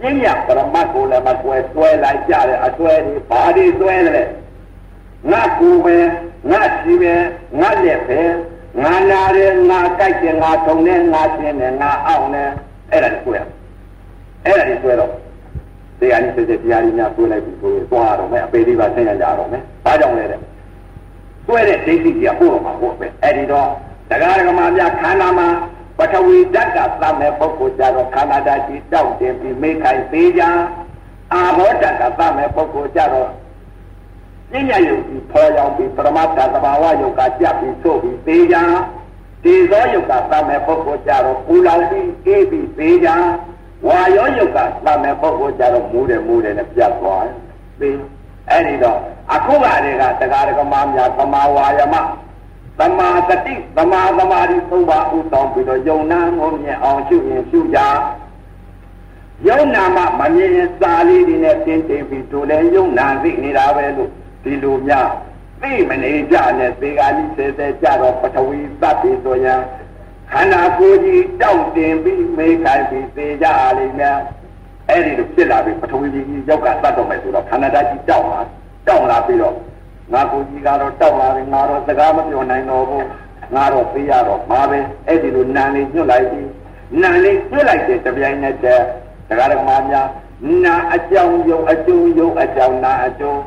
[0.00, 4.28] ပြင်းရပရမတ်ကိုလည်းမကွယ်ဆွဲလိုက်ကြတယ်အဆွဲတွေဘာတွေဆွဲတယ်
[5.30, 5.96] ငါကူပဲ
[6.50, 7.14] ငါရှိပဲ
[7.60, 8.20] ငါလက်ပဲ
[8.82, 12.50] ငါနာတယ်ငါကြိုက်တယ်ငါထုံတယ်ငါရှင်းတယ်ငါအောင်တယ်
[12.92, 13.38] အဲ့ဒါကိုရ
[14.44, 15.10] အဲ့ဒါကိုဆွဲတော့
[16.00, 20.40] တရားကြီးစစ်စစ်တရားကြီးများဆွဲလိုက်ပြီဆိုရင်သွားတော့မယ်အပေလေးပါဆင်းရကြတော့မယ်ဘာကြောင့်လဲတဲ့
[21.46, 23.70] ဆွဲတဲ့ဒိဋ္ဌိကြီးပို့တော့မှာဟုတ်ပဲအဲ့ဒီတော့
[24.10, 25.48] တရားဓမ္မများခန္ဓာမှာ
[25.98, 30.42] ပထဝီဓာတ်ကသမဲ့ပုဂ္ဂိုလ်ကြတော့ခန္ဓာဓာတ်ကြီးတောက်တင်ပြီးမိခိုင်သေးကြ
[31.32, 33.30] အာဘောဓာတ်ကသမဲ့ပုဂ္ဂိုလ်ကြတော့
[34.50, 38.56] ပညာယုတ်ပြီးဖော်ရောက်ပြီးပရမတ္ထသဘာဝယုတ်ကကြပ်ပြီးသို့ပြီးသေးကြ
[39.44, 43.08] ဒီသောယုတ်ကသမဲ့ပုဂ္ဂိုလ်ကြတော့ပူလောင်ပြီးအေးပြီးသေးကြ
[43.86, 47.24] ဝါယောယုတ်ကသမဲ့ပုဂ္ဂိုလ်ကြတော့မူးတယ်မူးတယ်နဲ့ပြတ်သွား
[47.80, 47.96] သေး
[48.50, 48.98] အဲ့ဒီတော့
[49.34, 51.94] အခုကတည်းကတရားဓမ္မများသမာဝါယမ
[52.78, 57.78] သမာတတိသမာသမာဓိသုံးပါးဥဆောင်ပြီးတော့ယုံနာငုံမြင်အောင်ရှုရင်ရှုကြ
[59.48, 64.10] ယုံနာမှမမြင်ရင်စာလေးတွေနဲ့သင်တင်ပြီးတို့လည်းယုံနာသိနေတာပဲလို့
[64.42, 65.08] ဒီလိုများ
[65.60, 69.60] သိမနေကြနဲ့သေကာလိစေစေကြတော့ပထဝီသတ်ပြီးဆိုရင်
[70.32, 73.46] ခန္ဓာကိုယ်ကြီးတောက်တင်ပြီးမေးခိုင်းပြီးသေကြ
[73.78, 74.18] လိမ့်မယ်
[74.90, 78.40] အဲ့ဒီလိုဖြစ်လာပြီးပထဝီကြီးရောက်ကသတ်တော့မယ်ဆိုတော့ခန္ဓာဓာတ်ကြီးတောက်လာ
[78.86, 79.54] တောက်လာပြီးတော့
[80.12, 83.06] ငါကိုကြီးကတော့တောက်လာပြီငါတော့စကားမပြောနိုင်တော့ဘူး
[83.54, 86.48] ငါတော့သိရတော့မှာပဲအဲ့ဒီလိုနာလေးညွတ်လိုက်ပြီး
[87.02, 88.84] နာလေးညွတ်လိုက်တဲ့တပြိုင်နက်တည်း
[89.28, 90.08] တရားဓမ္မများ
[90.64, 93.40] နာအကြောင်းယုံအကျိုးယုံအကြောင်းနာအကျိုး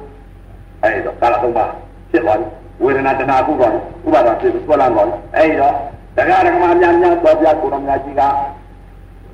[0.84, 1.66] အဲ့တော့ကာလသုံးပါ
[2.12, 2.48] ဖြစ်သွားပြီ
[2.84, 3.72] ဝေဒနာတဏှာကုတော့
[4.08, 5.76] ဥပါဒဖြစ်ပြီးဆွဲလာတော့အဲ့တော့
[6.18, 8.22] တရားဓမ္မများများတော်ပြကိုတော်များကြီးက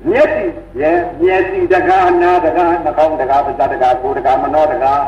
[0.08, 0.44] မျက်စိ
[0.80, 5.00] ရဲ့မျက်စိတကားနာတကားနှာခေါင်းတကားပါးစပ်တကားကိုယ်တကားမနှောတကား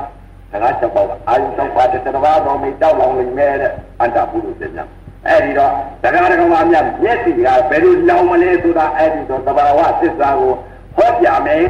[0.53, 4.85] တကားချက်ပေါ့အာယုသုံးပါးတစ်တစ်ပါးတော်မိတောက်လောင်နေမဲ့တဲ့အတ္တပုရုသေညာ
[5.29, 5.73] အဲ့ဒီတော့
[6.03, 7.41] တရားဓမ္မများမျက်စိက
[7.71, 10.53] ဘယ်လိုလောင်မလဲဆိုတာအဲ့ဒီတော့သဘာဝသစ္စာကို
[10.97, 11.65] ဟောပြမယ်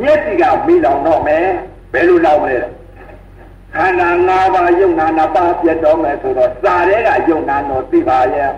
[0.00, 1.44] မျက်စိကမိလောင်တော့မယ်
[1.92, 2.58] ဘယ်လိုလောင်မလဲ
[3.74, 8.50] ခန္ဓာ၅ပါးယုံနာနာပါပြတ်တော်မယ်ဆိုတော့စာတဲ့ကယုံနာတော့သိပါရဲ့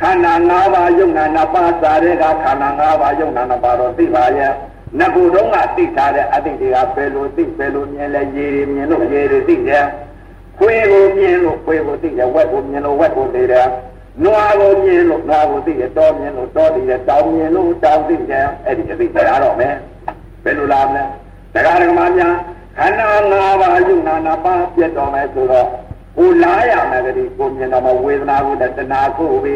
[0.00, 4.52] ခန္ဓာ၅ပါးယုံနာနာပါစာတဲ့ကခန္ဓာ၅ပါးယုံနာနာပါတော့သိပါရဲ့
[4.98, 9.84] ငကူတုံးကသိထားတဲ့အတိတ်တွေကဘယ်လိုသိဘယ်လိုမြင်လဲရေတွေမြင်လို့ရေတွေသိတယ်
[10.58, 13.66] ခွေးကိုမြင်လို့ခွေးကိုသိတယ်ဝက်ကိုမြင်လို့ဝက်ကိုသိတယ်
[14.24, 19.74] နွားကိုမြင်လို့နွားကိုသိတယ်တောမြင်လို့တောသိတယ်တောင်မြင်လို့တောင်သိတယ်အဲ့ဒီအသိတရားတော့မယ်
[20.44, 21.04] ဘယ်လိုလားမလဲ
[21.54, 22.34] တရားဓမ္မများ
[22.78, 25.66] ခန္ဓာ၅ပါးယုံနာနာပါပြတ်တော်မယ်ဆိုတော့
[26.18, 29.54] ကိုလားရမယ်ကလေးကိုမြင်တော့မဝေဒနာကိုတဏှာကိုပဲ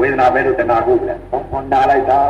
[0.00, 2.20] ဝေဒနာပဲလို့တဏှာကိုပဲဟောနာလိုက်တာ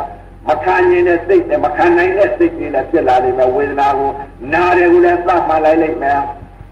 [0.47, 4.11] မခံရင်တဲ့စိတ်နဲ့မခံနိုင်တဲ့စိတ်တွေလည်းဖြစ်လာနေမယ်ဝေဒနာကို
[4.53, 6.19] နာတယ်ကိုလည်းသတ်မှလိုက်လိုက်မယ်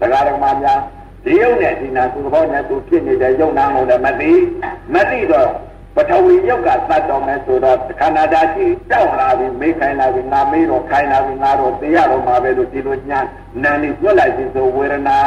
[0.00, 0.80] တရားဓမ္မများ
[1.24, 4.30] ဒီယုံနဲ့ဒီနာသူဘောနဲ့သူဖြစ်နေတဲ့ယုံနာကိုလည်းမသိ
[4.94, 5.50] မသိတော့
[5.96, 13.20] ပထဝီယုတ်ကသတ်တော်မယ်ဆိုတော့ခန္ဓာဓာတ်ကြီးတောက်လာပြီးမေးခိုင်းလာပြီးငါမေးတော့ခိုင်းလာပြီးငါတော့သိရတော့မှာပဲလို့ဒီလိုညာ
[13.62, 15.18] နာနေပြတ်လိုက်ပြီးဆိုဝေဒနာ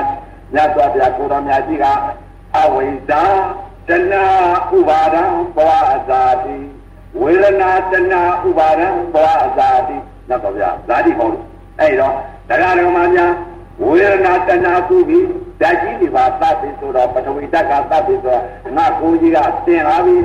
[0.55, 1.85] ညတ်သွားပြကိုတော်များကြီးက
[2.57, 3.21] အဝိဇ္ဇာ
[3.89, 4.25] တဏှာ
[4.75, 5.23] ဥပါဒံ
[5.55, 6.57] ဘဝအဇာတိ
[7.21, 9.97] ဝေဒနာတဏှာဥပါဒံဘဝအဇာတိ
[10.29, 11.45] ညတ်တော်ပြဇာတိဟောလို့
[11.79, 12.13] အဲ့တော့
[12.49, 13.31] တရားတော်မှာများ
[13.85, 15.27] ဝေဒနာတဏှာကုပြီး
[15.61, 18.41] ဓာတ်ကြီးတွေပါသတ်ပြီးဆိုတော့ပထဝီဓာတ်ကသတ်ပြီးဆိုတော့
[18.77, 20.23] ငါကိုကြီးကတင်လာပြီး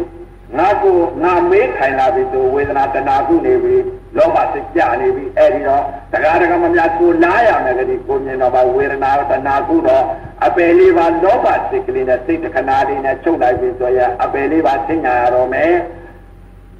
[0.56, 3.76] ငါကိုငါမေးခိုင်လာပြီဆိုဝေဒနာတဏှာကုနေပြီ
[4.16, 5.82] လောဘစိတ်ကြနေပြီအဲ့ဒီတော့
[6.12, 10.04] တရားဓမ္မများကိုလားရမယ်ကလေးကိုမြင်တော့ဗဝေဒနာတဏှာကုတော့
[10.44, 15.74] အပယ်လေးပါလောဘစိတ်ကလေးနဲ့စိတ်တခဏလေးနဲ့ချုပ်လိုက်ပြီဆိုရင်အပယ်လေးပါသိညာရတော့မယ်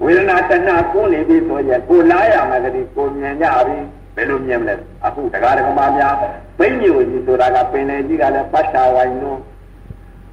[0.05, 3.79] ဝေဒနာတဏှာကိုနေပြီဆိုရင်ကိုလားရမယ်ကတိကိုမြင်ကြပြီ
[4.17, 4.75] ဘယ်လိုမြင်မလဲ
[5.07, 6.15] အခုတရားဓမ္မများ
[6.59, 9.39] ဘိညိုကြီးဆိုတာကပင်လေကြီးကလည်းပတ်ချဝိုင်းလို့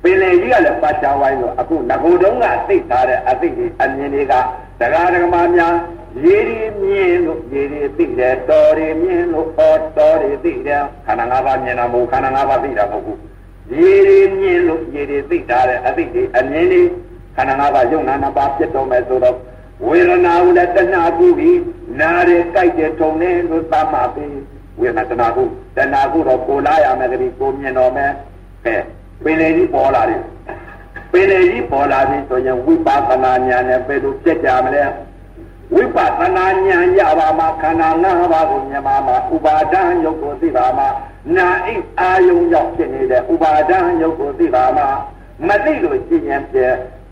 [0.05, 4.33] ပင်လေကြီးကလည်းပတ်ချဝိုင်းလို့အခုငကိုတုံးကသိထားတဲ့အသိကြီးအမြင်တွေက
[4.79, 5.75] တရားဓမ္မများ
[6.23, 13.19] ရေရီမြင်လို့ရေရီသိတယ်တော်ရီမြင်လို့ဟောတော်ရီသိတယ်ခန္ဓာ၅ပါးမြင်တာမဟုတ်ခန္ဓာ၅ပါးသိတာမဟုတ်ဘူး
[13.77, 16.81] ရေရီမြင်လို့ရေရီသိတာတဲ့အသိကြီးအမြင်တွေ
[17.35, 19.37] ခန္ဓာ၅ပါးယုံနာနှစ်ပါးဖြစ်တော်မယ်ဆိုတော့
[19.87, 21.59] ဝေဒနာကိုလည်းတဏှာကူပြီး
[21.99, 24.25] နားရဲကြိုက်တယ်ထုံနေလို့သတ်မှပြီ
[24.79, 25.43] ဝေဒနာတဏှာကူ
[25.75, 28.11] တဏှာကူတော့ကိုလာရမယ်ကလေးကိုမြင်တော်မယ်
[28.65, 28.75] ကဲ
[29.23, 30.21] ပင်လေကြီးပေါ်လာတယ်
[31.11, 34.83] ပင်လေကြီးပေါ်လာပြီဆိုရင်ဝိပဿနာဉာဏ်နဲ့ဘယ်လိုပြည့်ကြမလဲ
[35.73, 40.87] ဝိပဿနာဉာဏ်ရပါမှာခန္ဓာ၅ပါးကိုမြင်ပါမှာဥပါဒံယုတ်ကိုသိပါမှာ
[41.35, 41.67] နာဣ
[41.99, 44.87] အာယုံရောက်ဖြစ်နေတဲ့ဥပါဒံယုတ်ကိုသိပါမှာ
[45.47, 46.59] မသိလို့ရှင်းရင်ပြ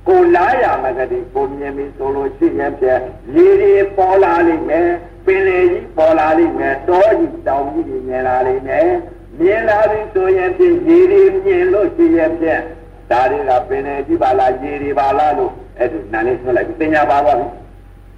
[0.07, 2.87] ကိုလားရမကတိကိုမြင်ပြီဆိုလို့ရှင်းရင်ပြ
[3.35, 4.89] ရေတွေပေါ်လာလိမ့်မယ်
[5.25, 8.89] ပင်လေကြီးပေါ်လာလိမ့်မယ်တောကြီးတောင်ကြီးတွေမြင်လာလိမ့်မယ်
[9.39, 12.47] မြင်လာပြီဆိုရင်ပြရေတွေမြင်လို့ရှင်းရင်ပြ
[13.11, 17.45] ဒါတွေကပင်လေကြီးပါလားရေတွေပါလားလို့အဲ့ဒီနာလေးဆွလိုက်ပြီသင်ညာပါပါပြီ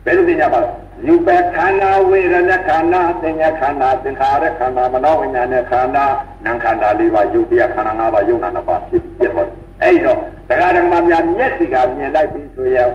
[0.05, 0.70] ဘယ်လိုသင်ညာပါလဲ
[1.07, 6.05] ယူပခန္ဓာဝေဒနာခန္ဓာသင်ညာခန္ဓာသင်္ခါရခန္ဓာမနောဝိညာဉ်ခန္ဓာ
[6.45, 12.89] နာမ်ခန္ဓာလေးပါယုတ်တရားခန္ဓာ၅ပါးယုံနာ၅ပါးဖြစ်ဖြစ်သွားတယ်အဲ့တော့တရားဓမ္မများမျက်စိကမြင်လိုက်ပြီဆိုရင်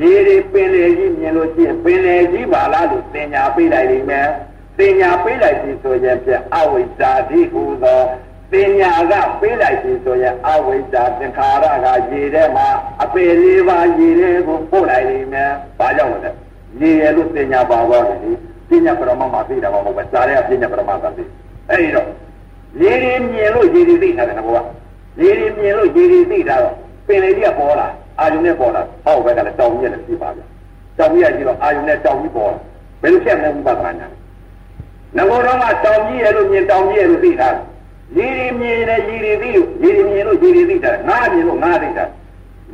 [0.00, 4.28] ရေတွေပင်လေကြီးမြင်လို့ရှိရင်ပင်လေကြီးပါလားလို့သင်ညာပေးလိုက်လိမ့်မယ်
[4.78, 8.00] သင်ညာပေးလိုက်ပြီဆိုရင်ပြအဝိဇ္ဇာတိဟူသော
[8.50, 12.66] ပညာကပေးလိုက်ပြီဆိုရင်အဝိဇ္ဇာသင်္ခါရကရေထဲမှာ
[13.02, 16.30] အပေလေးပါရေထဲကိုပို့လိုက်လိမ့်မယ်။ဘာကြောင့်လဲ။
[16.80, 18.18] ရေရလို့ပညာပါတော့တယ်။
[18.68, 21.24] ပညာပရမမှာသိတာမဟုတ်ပဲ။ဇာရဲပညာပရမသာသိ။
[21.70, 22.08] အဲဒီတော့
[22.82, 24.62] ရေတွေမြင်လို့ရေတွေသိတာတယ်ကော။
[25.20, 26.74] ရေတွေမြင်လို့ရေတွေသိတာတော့
[27.06, 30.42] ပင်လေကြီးကပေါ်လာအာယုန်နဲ့ပေါ်လာဟောက်ဘက်ကလည်းတောင်ကြီးနဲ့ပြပါဗျ။
[30.98, 32.58] တောင်ကြီးကကြီးတော့အာယုန်နဲ့တောင်ကြီးပေါ်လာ။
[33.02, 34.08] ဘယ်လိုဖြစ်မလဲဥပဒနာညာ။
[35.16, 37.50] ငဘောတော့ကတောင်ကြီးရဲ့လို့မြင်တောင်ကြီးရဲ့လို့သိတာ။
[38.16, 42.04] ရေရီမြင်တယ်ရေရီသိလို့ရေရီမြင်လို့ရေရီသိတာငါမြင်လို့ငါသိတာ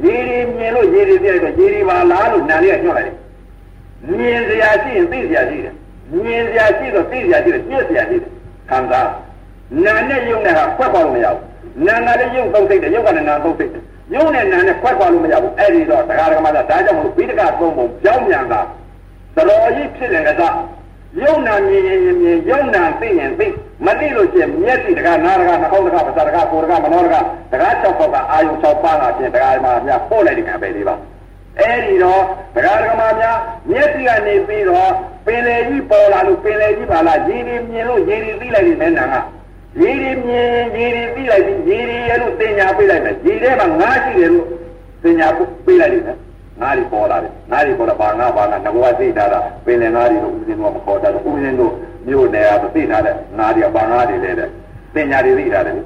[0.05, 3.17] ရေရီမြင်လို့ရေရီသိတယ်ရေရီပါလားလို့နာလေးကညွှန်လိုက်တယ်
[4.19, 5.75] မြင်စရာရှိရင်သိစရာရှိတယ်
[6.25, 8.31] မြင်စရာရှိတော့သိစရာရှိတယ်ညှက်စရာရှိတယ်
[8.71, 9.09] ခံစား
[9.85, 13.83] နာနဲ့ယုံနဲ့ဟာခွက်ပါလို့မရဘူးနာနာလည်းယုံသုံးသိတယ်ယုံကလည်းနာသုံးသိတယ်
[14.15, 18.61] ယုံနဲ့နာနဲ့ခွက်ပါလို့မရဘူးအဲ့ဒီတော့တရားဓမ္မကဒါကြောင့်မလို့ဘိဒကသုံးပုံကြောင်းမြန်တာ
[19.37, 20.55] တော်ကြီးဖြစ်တယ်ကစား
[21.19, 23.47] ယုံနာမြင်ရင်မြင်ယုံနာသိရင်သိ
[23.87, 30.95] မသိလို့ရှိရင်မျက်စိတကားနားတကားနှာခေါင်းတကားပါးစပ်တကားကိုယ်တကားမနှောတကားတကား၆ပေါက်ကအာယုံ၆ပါးလာပြင်တကားမှာများပို့လိုက်တဲ့ကံပဲလေးပါ
[31.59, 32.23] အဲဒီတော့
[32.55, 33.37] တရားဓမ္မများ
[33.71, 34.91] မျက်စိကနေပြီးတော့
[35.27, 39.15] ပင်လေကြီးပေါ်လာလို့ပင်လေကြီးပါလားရေဒီမြင်လို့ရေဒီသိလိုက်ပြီမဲ့နာက
[39.83, 44.47] ရေဒီမြင်ရေဒီသိလိုက်ပြီရေဒီရဲ့လို့တင်ညာပေးလိုက်မယ်ရေထဲမှာငါးရှိတယ်လို့
[45.03, 45.29] တင်ညာ
[45.67, 46.19] ပေးလိုက်တယ်
[46.63, 51.73] ငါးတွေပေါ်လာတယ်ငါးတွေပေါ်လာပါငါးပါငါငဘဝသိတာတာပင်လေငါးတွေလို့ဦးဇင်းတို့မခေါ်တာလို့ဦးဇင်းတို့
[52.07, 54.49] မြို့နယ်ကသိထားတဲ့ငါးတွေပါငါးတွေလဲတဲ့
[54.95, 55.77] ပညာတွေသိထားတယ်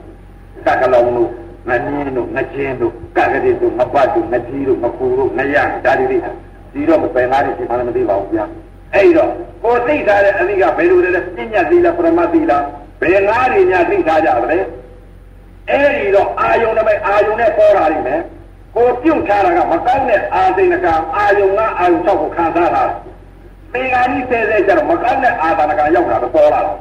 [0.64, 1.31] စက်ကလောင်လို့
[1.68, 6.37] ငနင်းတို့ငချင်းတို့ကကတိတို့ငပတ်တို့ငကြီးတို့ငကူတို့ငရဒါတွေသိထား
[6.72, 8.45] ဒီတော့မပယ်ငါးတွေရှိမှလည်းမသိပါဘူးဗျာ
[8.95, 9.31] အဲ့တော့
[9.64, 12.64] ကိုသိထားတဲ့အသီးကဘယ်လိုလဲပညာသီလားပရမသီလား
[13.01, 14.59] ဘယ်ငါးတွေညာသိထားကြပါလဲ
[15.70, 18.20] အဲ့ဒီတော့အာယုန်နဲ့အာယုန်နဲ့ပေါ်လာလိမ့်မယ်
[18.77, 22.85] ကိုပြုတ်ထားတာကမကောင်းတဲ့အာသိဏကအာယုံကအာယုံ၆ကိုခံစားတာ
[23.72, 26.79] သင်္ကာနီးဆဲဆဲကျတော့မကောင်းတဲ့အာသနာကရောက်လာတော့ပေါ်လာတော့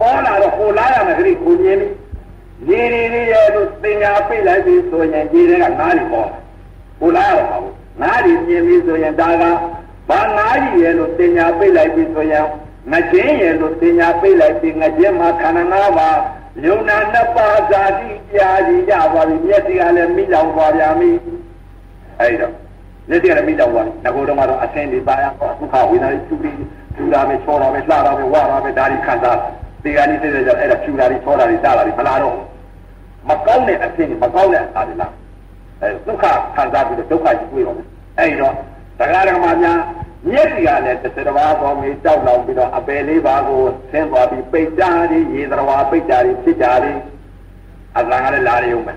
[0.00, 1.88] ပေါ်လာတော့ကိုလာရမယ်ခရီးကိုမြင်ပြီ
[2.68, 6.30] ရေရီလေးရဲ့လို့သင်္ကာပြိလိုက်ပြီဆိုရင်ဒီတွေကငါးတွေပေါ်
[7.00, 9.44] ကိုလာရမှာဘူးငါးတွေမြင်ပြီဆိုရင်ဒါက
[10.08, 12.46] ဘာငါးကြီးရဲ့လို့သင်္ကာပြိလိုက်ပြီဆိုရင်
[12.90, 16.18] ငချင်းရဲ့လို့သင်ညာပြိလိုက်ပြီးငချင်းမှာခန္ဓာ၅ပါး
[16.60, 21.10] ယုံနာနှစ်ပါးဇာတိကြာကြီးကြပါပြီမျက်စိကလည်းမိလောင်သွားပြန်ပြီ
[22.20, 22.52] အဲ့တော့
[23.08, 26.56] မျက်စိကလည်းမိလောင်သွားငကိုတော့မှတော့အဆင်းတွေပါရတော့ဒုက္ခဝေဒနာတွေဖြူပြီး
[26.94, 29.38] ဖြူတာပဲချောတာပဲလှတာပဲဝါတာပဲဒါတွေခံစား
[29.82, 32.36] ဒီကနေ့စိတ်ကြအဲ့ဒါဖြူတာတွေချောတာတွေစားတာတွေမလာတော့
[33.28, 35.12] မကောင်းတဲ့အဆင်းမကောင်းတဲ့အစာတွေလား
[35.80, 36.24] အဲဒုက္ခ
[36.54, 37.76] ခံစားပြီးတော့ဒုက္ခကြီးတွေ့တော့
[38.18, 38.54] အဲ့တော့
[38.98, 39.78] တရားဓမ္မများ
[40.30, 46.98] မျက်စီကလည်းတစ်စတဘာပေါ်မေးတောက်လောင်ပြီးတော့အပယ်လေးပါးကိုဆင်းသွားပြီးပိတ်ကြသည်ရေသရဝါပိတ်ကြသည်ဖြစ်ကြသည်
[47.96, 48.94] အလံကလည်းလာရုံပဲ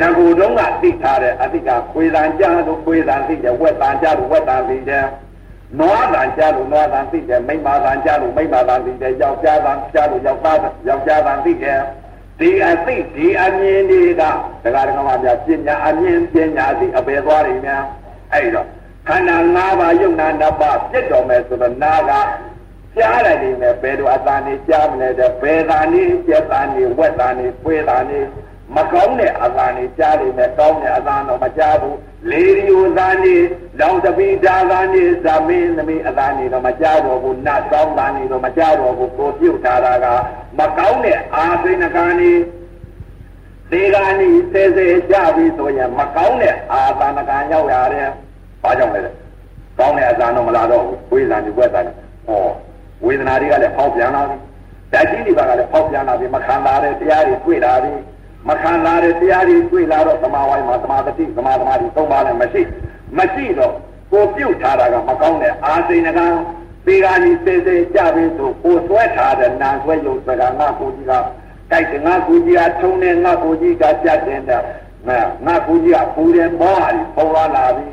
[0.00, 5.06] ငကူတုံးကသိထားတဲ့အတိကခွေတန်ကြလို့ခွေတန်သိတယ်ဝက်တန်ကြလို့ဝက်တန်သိတယ်
[5.78, 11.80] နွားတန်ကြလို့နွားတန်သိတယ်မိမတန်ကြလို့မိမတန်သိတယ်ယောက်ျားတန်ကြလို့ယောက်သားယောက်ျားတန်သိတယ်
[12.40, 14.22] ဒီအသိဒီအမြင်တွေကတ
[14.74, 17.84] ရားဓမ္မများပညာအမြင်ပညာစီအပေသွားတွေများ
[18.32, 18.68] အဲ့တော့
[19.08, 22.12] ခန္ဓာ၅ပါးယုံနာနှစ်ပါးပြစ်တော်မယ်ဆိုတော့နာက
[22.96, 28.20] ကြားလိုက်နေမယ်ဘယ်လိုအသာနေကြားမလဲတဲ့ဘယ်သာနေပြက်သာနေဝက်သာနေပွေသာနေ
[28.74, 31.98] မကောင်းတဲ့အသာနေကြားနေမယ်ကောင်းတဲ့အသာတော့မကြားဘူး
[32.30, 33.36] လေရီယိုသားနေ
[33.80, 40.06] လောင်တပိဒါကနေဇမင်းသမီးအသားနေတော့မကြတော့ဘူးနတ်ဆောင်သားနေတော့မကြတော့ဘူးကိုပြုတ်ထားတာက
[40.58, 42.32] မကောင်းတဲ့အာသိဏကနေ
[43.70, 48.10] ဒီကနေ့ဆဲဆဲကြပြီဆိုရင်မကောင်းတဲ့အာသနာကံရောက်ရတယ်။
[48.62, 49.00] ဘာကြောင့်လဲ။
[49.78, 51.92] ကောင်းတဲ့အဇာတော့မလာတော့ဘူး။ဝိဇာနေဘွက်တာလေ။
[52.26, 52.46] ဟော
[53.04, 54.36] ဝေဒနာတွေကလည်းဖောက်ပြန်လာပြီ။
[54.92, 57.92] ဓာတ်ကြီးတွေကလည်းဖောက်ပြန်လာပြီမခံလာတဲ့တရားတွေတွေ့လာပြီ။
[58.48, 62.62] မခံလာတဲ့တရားတွေတွေ့လာတော့သမာဝိုင်းမှာသမာဓိသမာသမာဓိသုံးပါးလည်းမရှိ
[63.18, 63.74] မရှိတော့
[64.12, 66.26] ကိုပြုတ်ထားတာကမကောင်းတဲ့အာသိဏကံ
[66.86, 71.12] ဒီကနေ့ဆဲဆဲကြပြီဆိုကိုဆွဲထားတဲ့နာဆွဲယုတ်စကားငါကိုကြီးက
[71.70, 74.62] တိုက်တယ်ငါကူကြီးကထုံနေငါကူကြီးကကြက်တယ်တဲ့
[75.08, 77.86] ငါငါကူကြီးကပူတယ်မောဟာဒီပုံလာလာပြီ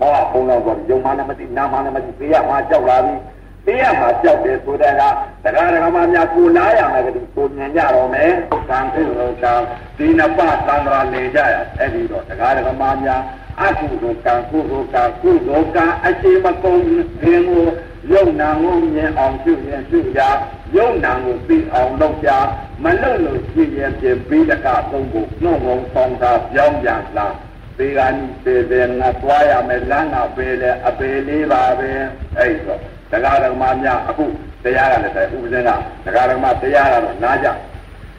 [0.00, 3.14] မောဟာပုံတော့ဆိုယုံမှလည်းမသိနာမှလည်းမသိပေးရမှကြောက်လာပြီ
[3.64, 5.02] ပေးရမှကြောက်တယ်ဆိုတဲ့က
[5.44, 8.30] တရားဓမ္မများကိုနားရမယ်ကတိကိုမြင်ကြတော့မယ်
[8.70, 9.52] ကံပြုလို့ကံ
[9.96, 13.22] ဒီနပသံဃာနေကြရအဲ့ဒီတော့တရားဓမ္မများ
[13.60, 17.66] အကုသိုလ်ကံကုသိုလ်ကံကုသိုလ်ကံအရှိမကုန်ခြင်းကို
[18.10, 20.20] ယုံနာငုံမြင်အောင်ပြုရင်ပြုကြ
[20.76, 22.30] ယုံနာကိုသိအောင်လုပ်ကြ
[22.84, 27.26] မလုပ်လို့ရှိရင်ပြင်ပြီးတကသုံးဖို့နှုတ်ငုံဆောင်တာပြောင်းပြန်လာ
[27.78, 31.90] ဒီကနေ့သေတယ်ငါသွားရမယ်လမ်းကပဲလေအပေလေးပါပဲ
[32.38, 34.24] အဲ့တော့တရားဓမ္မများအခု
[34.64, 35.18] တရားကလည်းဥပ
[35.52, 35.66] ဇင်း
[36.04, 37.48] ကတရားဓမ္မတရားကတော့နားကြ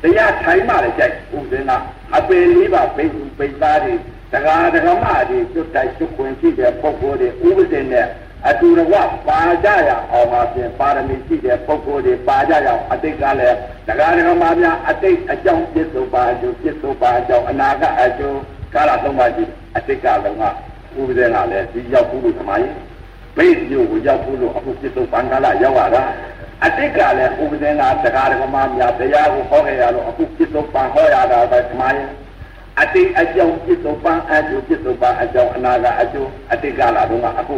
[0.03, 1.71] တရားထိုင်မှလည်းကြိုက်ဥပဇင်းက
[2.15, 3.93] အပေလေးပါဘိက္ခုပိတ်သားတွေ
[4.33, 8.07] တရားဓမ္မတွေကျွတ်တိုက်ကျွတ်ခွင့်ရှိတဲ့ပုဂ္ဂိုလ်တွေဥပဇင်းနဲ့
[8.49, 8.97] အတူတကွ
[9.27, 18.39] ပါကြရအောင်ပါဖြင့်ပါရမီရှိတဲ့ပုဂ္ဂိုလ်တွေပါကြရအောင်အတိတ်ကလည်းတရားဓမ္မများအတိတ်အကြောင်းပြစ္ဆုတ်ပါအကျိုးပြစ္ဆုတ်ပါအကြောင်းအနာကအကျိုး
[18.73, 19.43] ကာလသုံးပါးရှိ
[19.75, 20.43] အတိတ်ကလုံးက
[20.99, 22.69] ဥပဒေကလည်းဒီရောက်ဘူးလို့သမိုင်း
[23.37, 26.03] ဘိတ်မျိုးကိုရောက်ဘူးလို့အခုပြစ္ဆုတ်ပံကာလရောက်ရတာ
[26.65, 27.93] အတိတ်ကလည်းဥပဒေကတရား
[28.41, 32.03] ဓမ္မများတရားကိုဟောခဲ့ရလို့အခုပြစ္ဆုတ်ပံဟောရတာပဲသမိုင်း
[32.81, 37.55] အတိတ်အကြောင်းပြစ္ဆုတ်ပံအကျိုးပြစ္ဆုတ်ပံအကြောင်းအနာကအကျိုးအတိတ်ကလာတော့ကအခု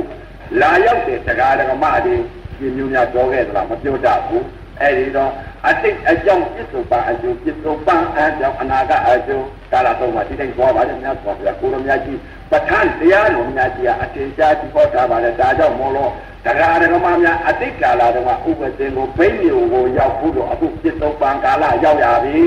[0.61, 2.15] လာရောက်တဲ့တရားဓမ္မတွေ
[2.57, 4.45] ဒီမျိုးများပြောခဲ့သလားမပြောတတ်ဘူး
[4.81, 5.31] အဲ့ဒီတော့
[5.67, 12.19] အတိတ်အကြောင်းပြစ္ဆုတ်ပံအကျိုးပြစ္ဆုတ်ပံအကြောင်းအနာကအကျိုး ကာလသုံးပါးဒီတိုင်းသွားပါလေများသွားပြကိုရမကြီး
[12.51, 16.11] ပဋ္ဌာန်းတရားတော်များကြီးအထင်ရှားကြည့်ဟောထားပါလေဒါကြောင့်မို့လို့
[16.45, 22.37] တရားဓမ္မများအတိတ်ကာလတုန်းကဥပဒေကိုဘိမျိုးကိုရောက်ဖို့တော့အခုပြစ္ဆုတ်ပံကာလရောက်ရပြီ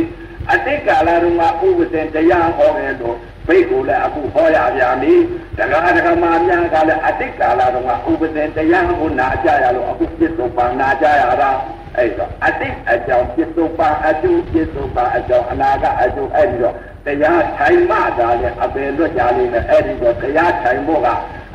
[0.52, 3.16] အတိတ်ကာလတုန်းကဥပဒေတရားဟောတယ်လို့
[3.46, 5.14] ဘိတ်ကိုလည်းအခုဟောရပြန်ပြီ
[5.58, 11.50] တရားဓမ္မများကလည်းအတိတ်ကာလတုန်းကဥပဒေတရားကိုနာကြရလို့အခုပြစ္ဆုတ်ပံနာကြရတာ
[11.96, 16.74] အဲ့တော့အတိတ်အကြောင်းပြစ္ဆုတ်ပံအကျိုးပြစ္ဆုတ်ပံအကြောင်းအနာကအကျိုးအဲ့ဒီတော့
[17.06, 21.08] တရားထိုင်မှသာလေအပယ်လွတ်ကြလိမ့်မယ်အဲ့ဒီတော့တရားထိုင်ဖို့က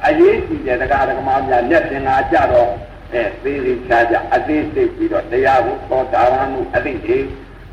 [0.05, 2.69] အရေးကြီးတဲ့တရားဓမ္မများလက်သင်္ကာကြတော့
[3.13, 6.99] အဲသေးသေးချာချာအသေးစိတ်ပြီးတော့တရားကိုသောတာပန်မှုအတိတ်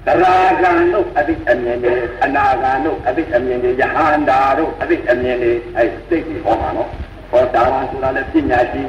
[0.09, 1.95] တွေသရာဂံတို့အတိတ်အမြင်တွေ
[2.25, 6.91] အနာဂံတို့အတိတ်အမြင်တွေယဟန္တာတို့အတိတ်အမြင်တွေအဲစိတ်ကြီးဟောမှာနော်
[7.31, 8.83] သောတာပန်ဆိုတာလည်းပညာရှိ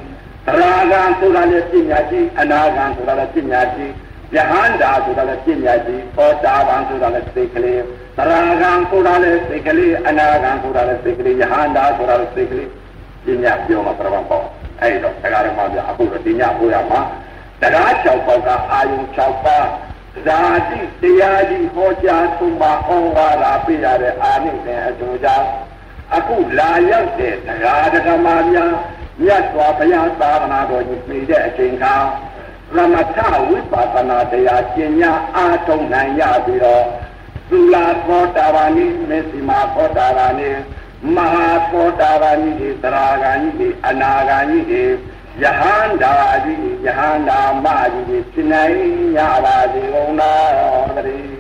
[0.45, 3.85] သရာဂံဆိုတာလည်းပညာရှိအနာဂံဆိုတာလည်းပညာရှိ
[4.35, 7.81] ယဟန္တာဆိုတာလည်းပညာရှိသောတာပန်ဆိုတာလည်းစိတ်ကလေး
[8.17, 12.69] သရာဂံဆိုတာလည်းစိတ်ကလေးအနာဂံဆိုတာလည်းစိတ်ကလေးယဟန္တာဆိုတာလည်းစိတ်ကလေး
[13.25, 14.45] ပညာပြောမှာပြပန်းပေါ့
[14.81, 17.01] အဲ့တော့တရားဓမ္မပြအခုတော့ဒီညပို့ရမှာ
[17.61, 19.67] တရား၆ပေါက်ကအာယုံ၆ပါး
[20.25, 25.47] ဇာတိတရားကြီးဟောကြားဆုံးမဩဝါဒပေးရတဲ့အာနိသင်အကျိုးကြောင့်
[26.15, 28.73] အခုလာရောက်တဲ့တရားဓမ္မများ
[29.23, 31.95] မြတ်စွာဘုရားသာသနာတော်ကြီးပြည်တဲ့အချိန်ခါ
[32.75, 33.17] သမထ
[33.49, 36.85] ဝိပဿနာတရားကျင့်ညာအားထုတ်နိုင်ရပြီးတော့
[37.49, 40.51] သုလာသောတာပန်ဤမေစီမာသောတာပန်ဤ
[41.15, 44.81] မဟာသောတာပန်ဤသရာဂန်ဤအနာဂန်ဤ
[45.43, 46.15] ယဟန္တာ
[46.45, 48.79] ကြီးယဟန္တာမကြီးဖြစ်နိုင်
[49.17, 51.39] ရပါစေကုန်တော်တည်း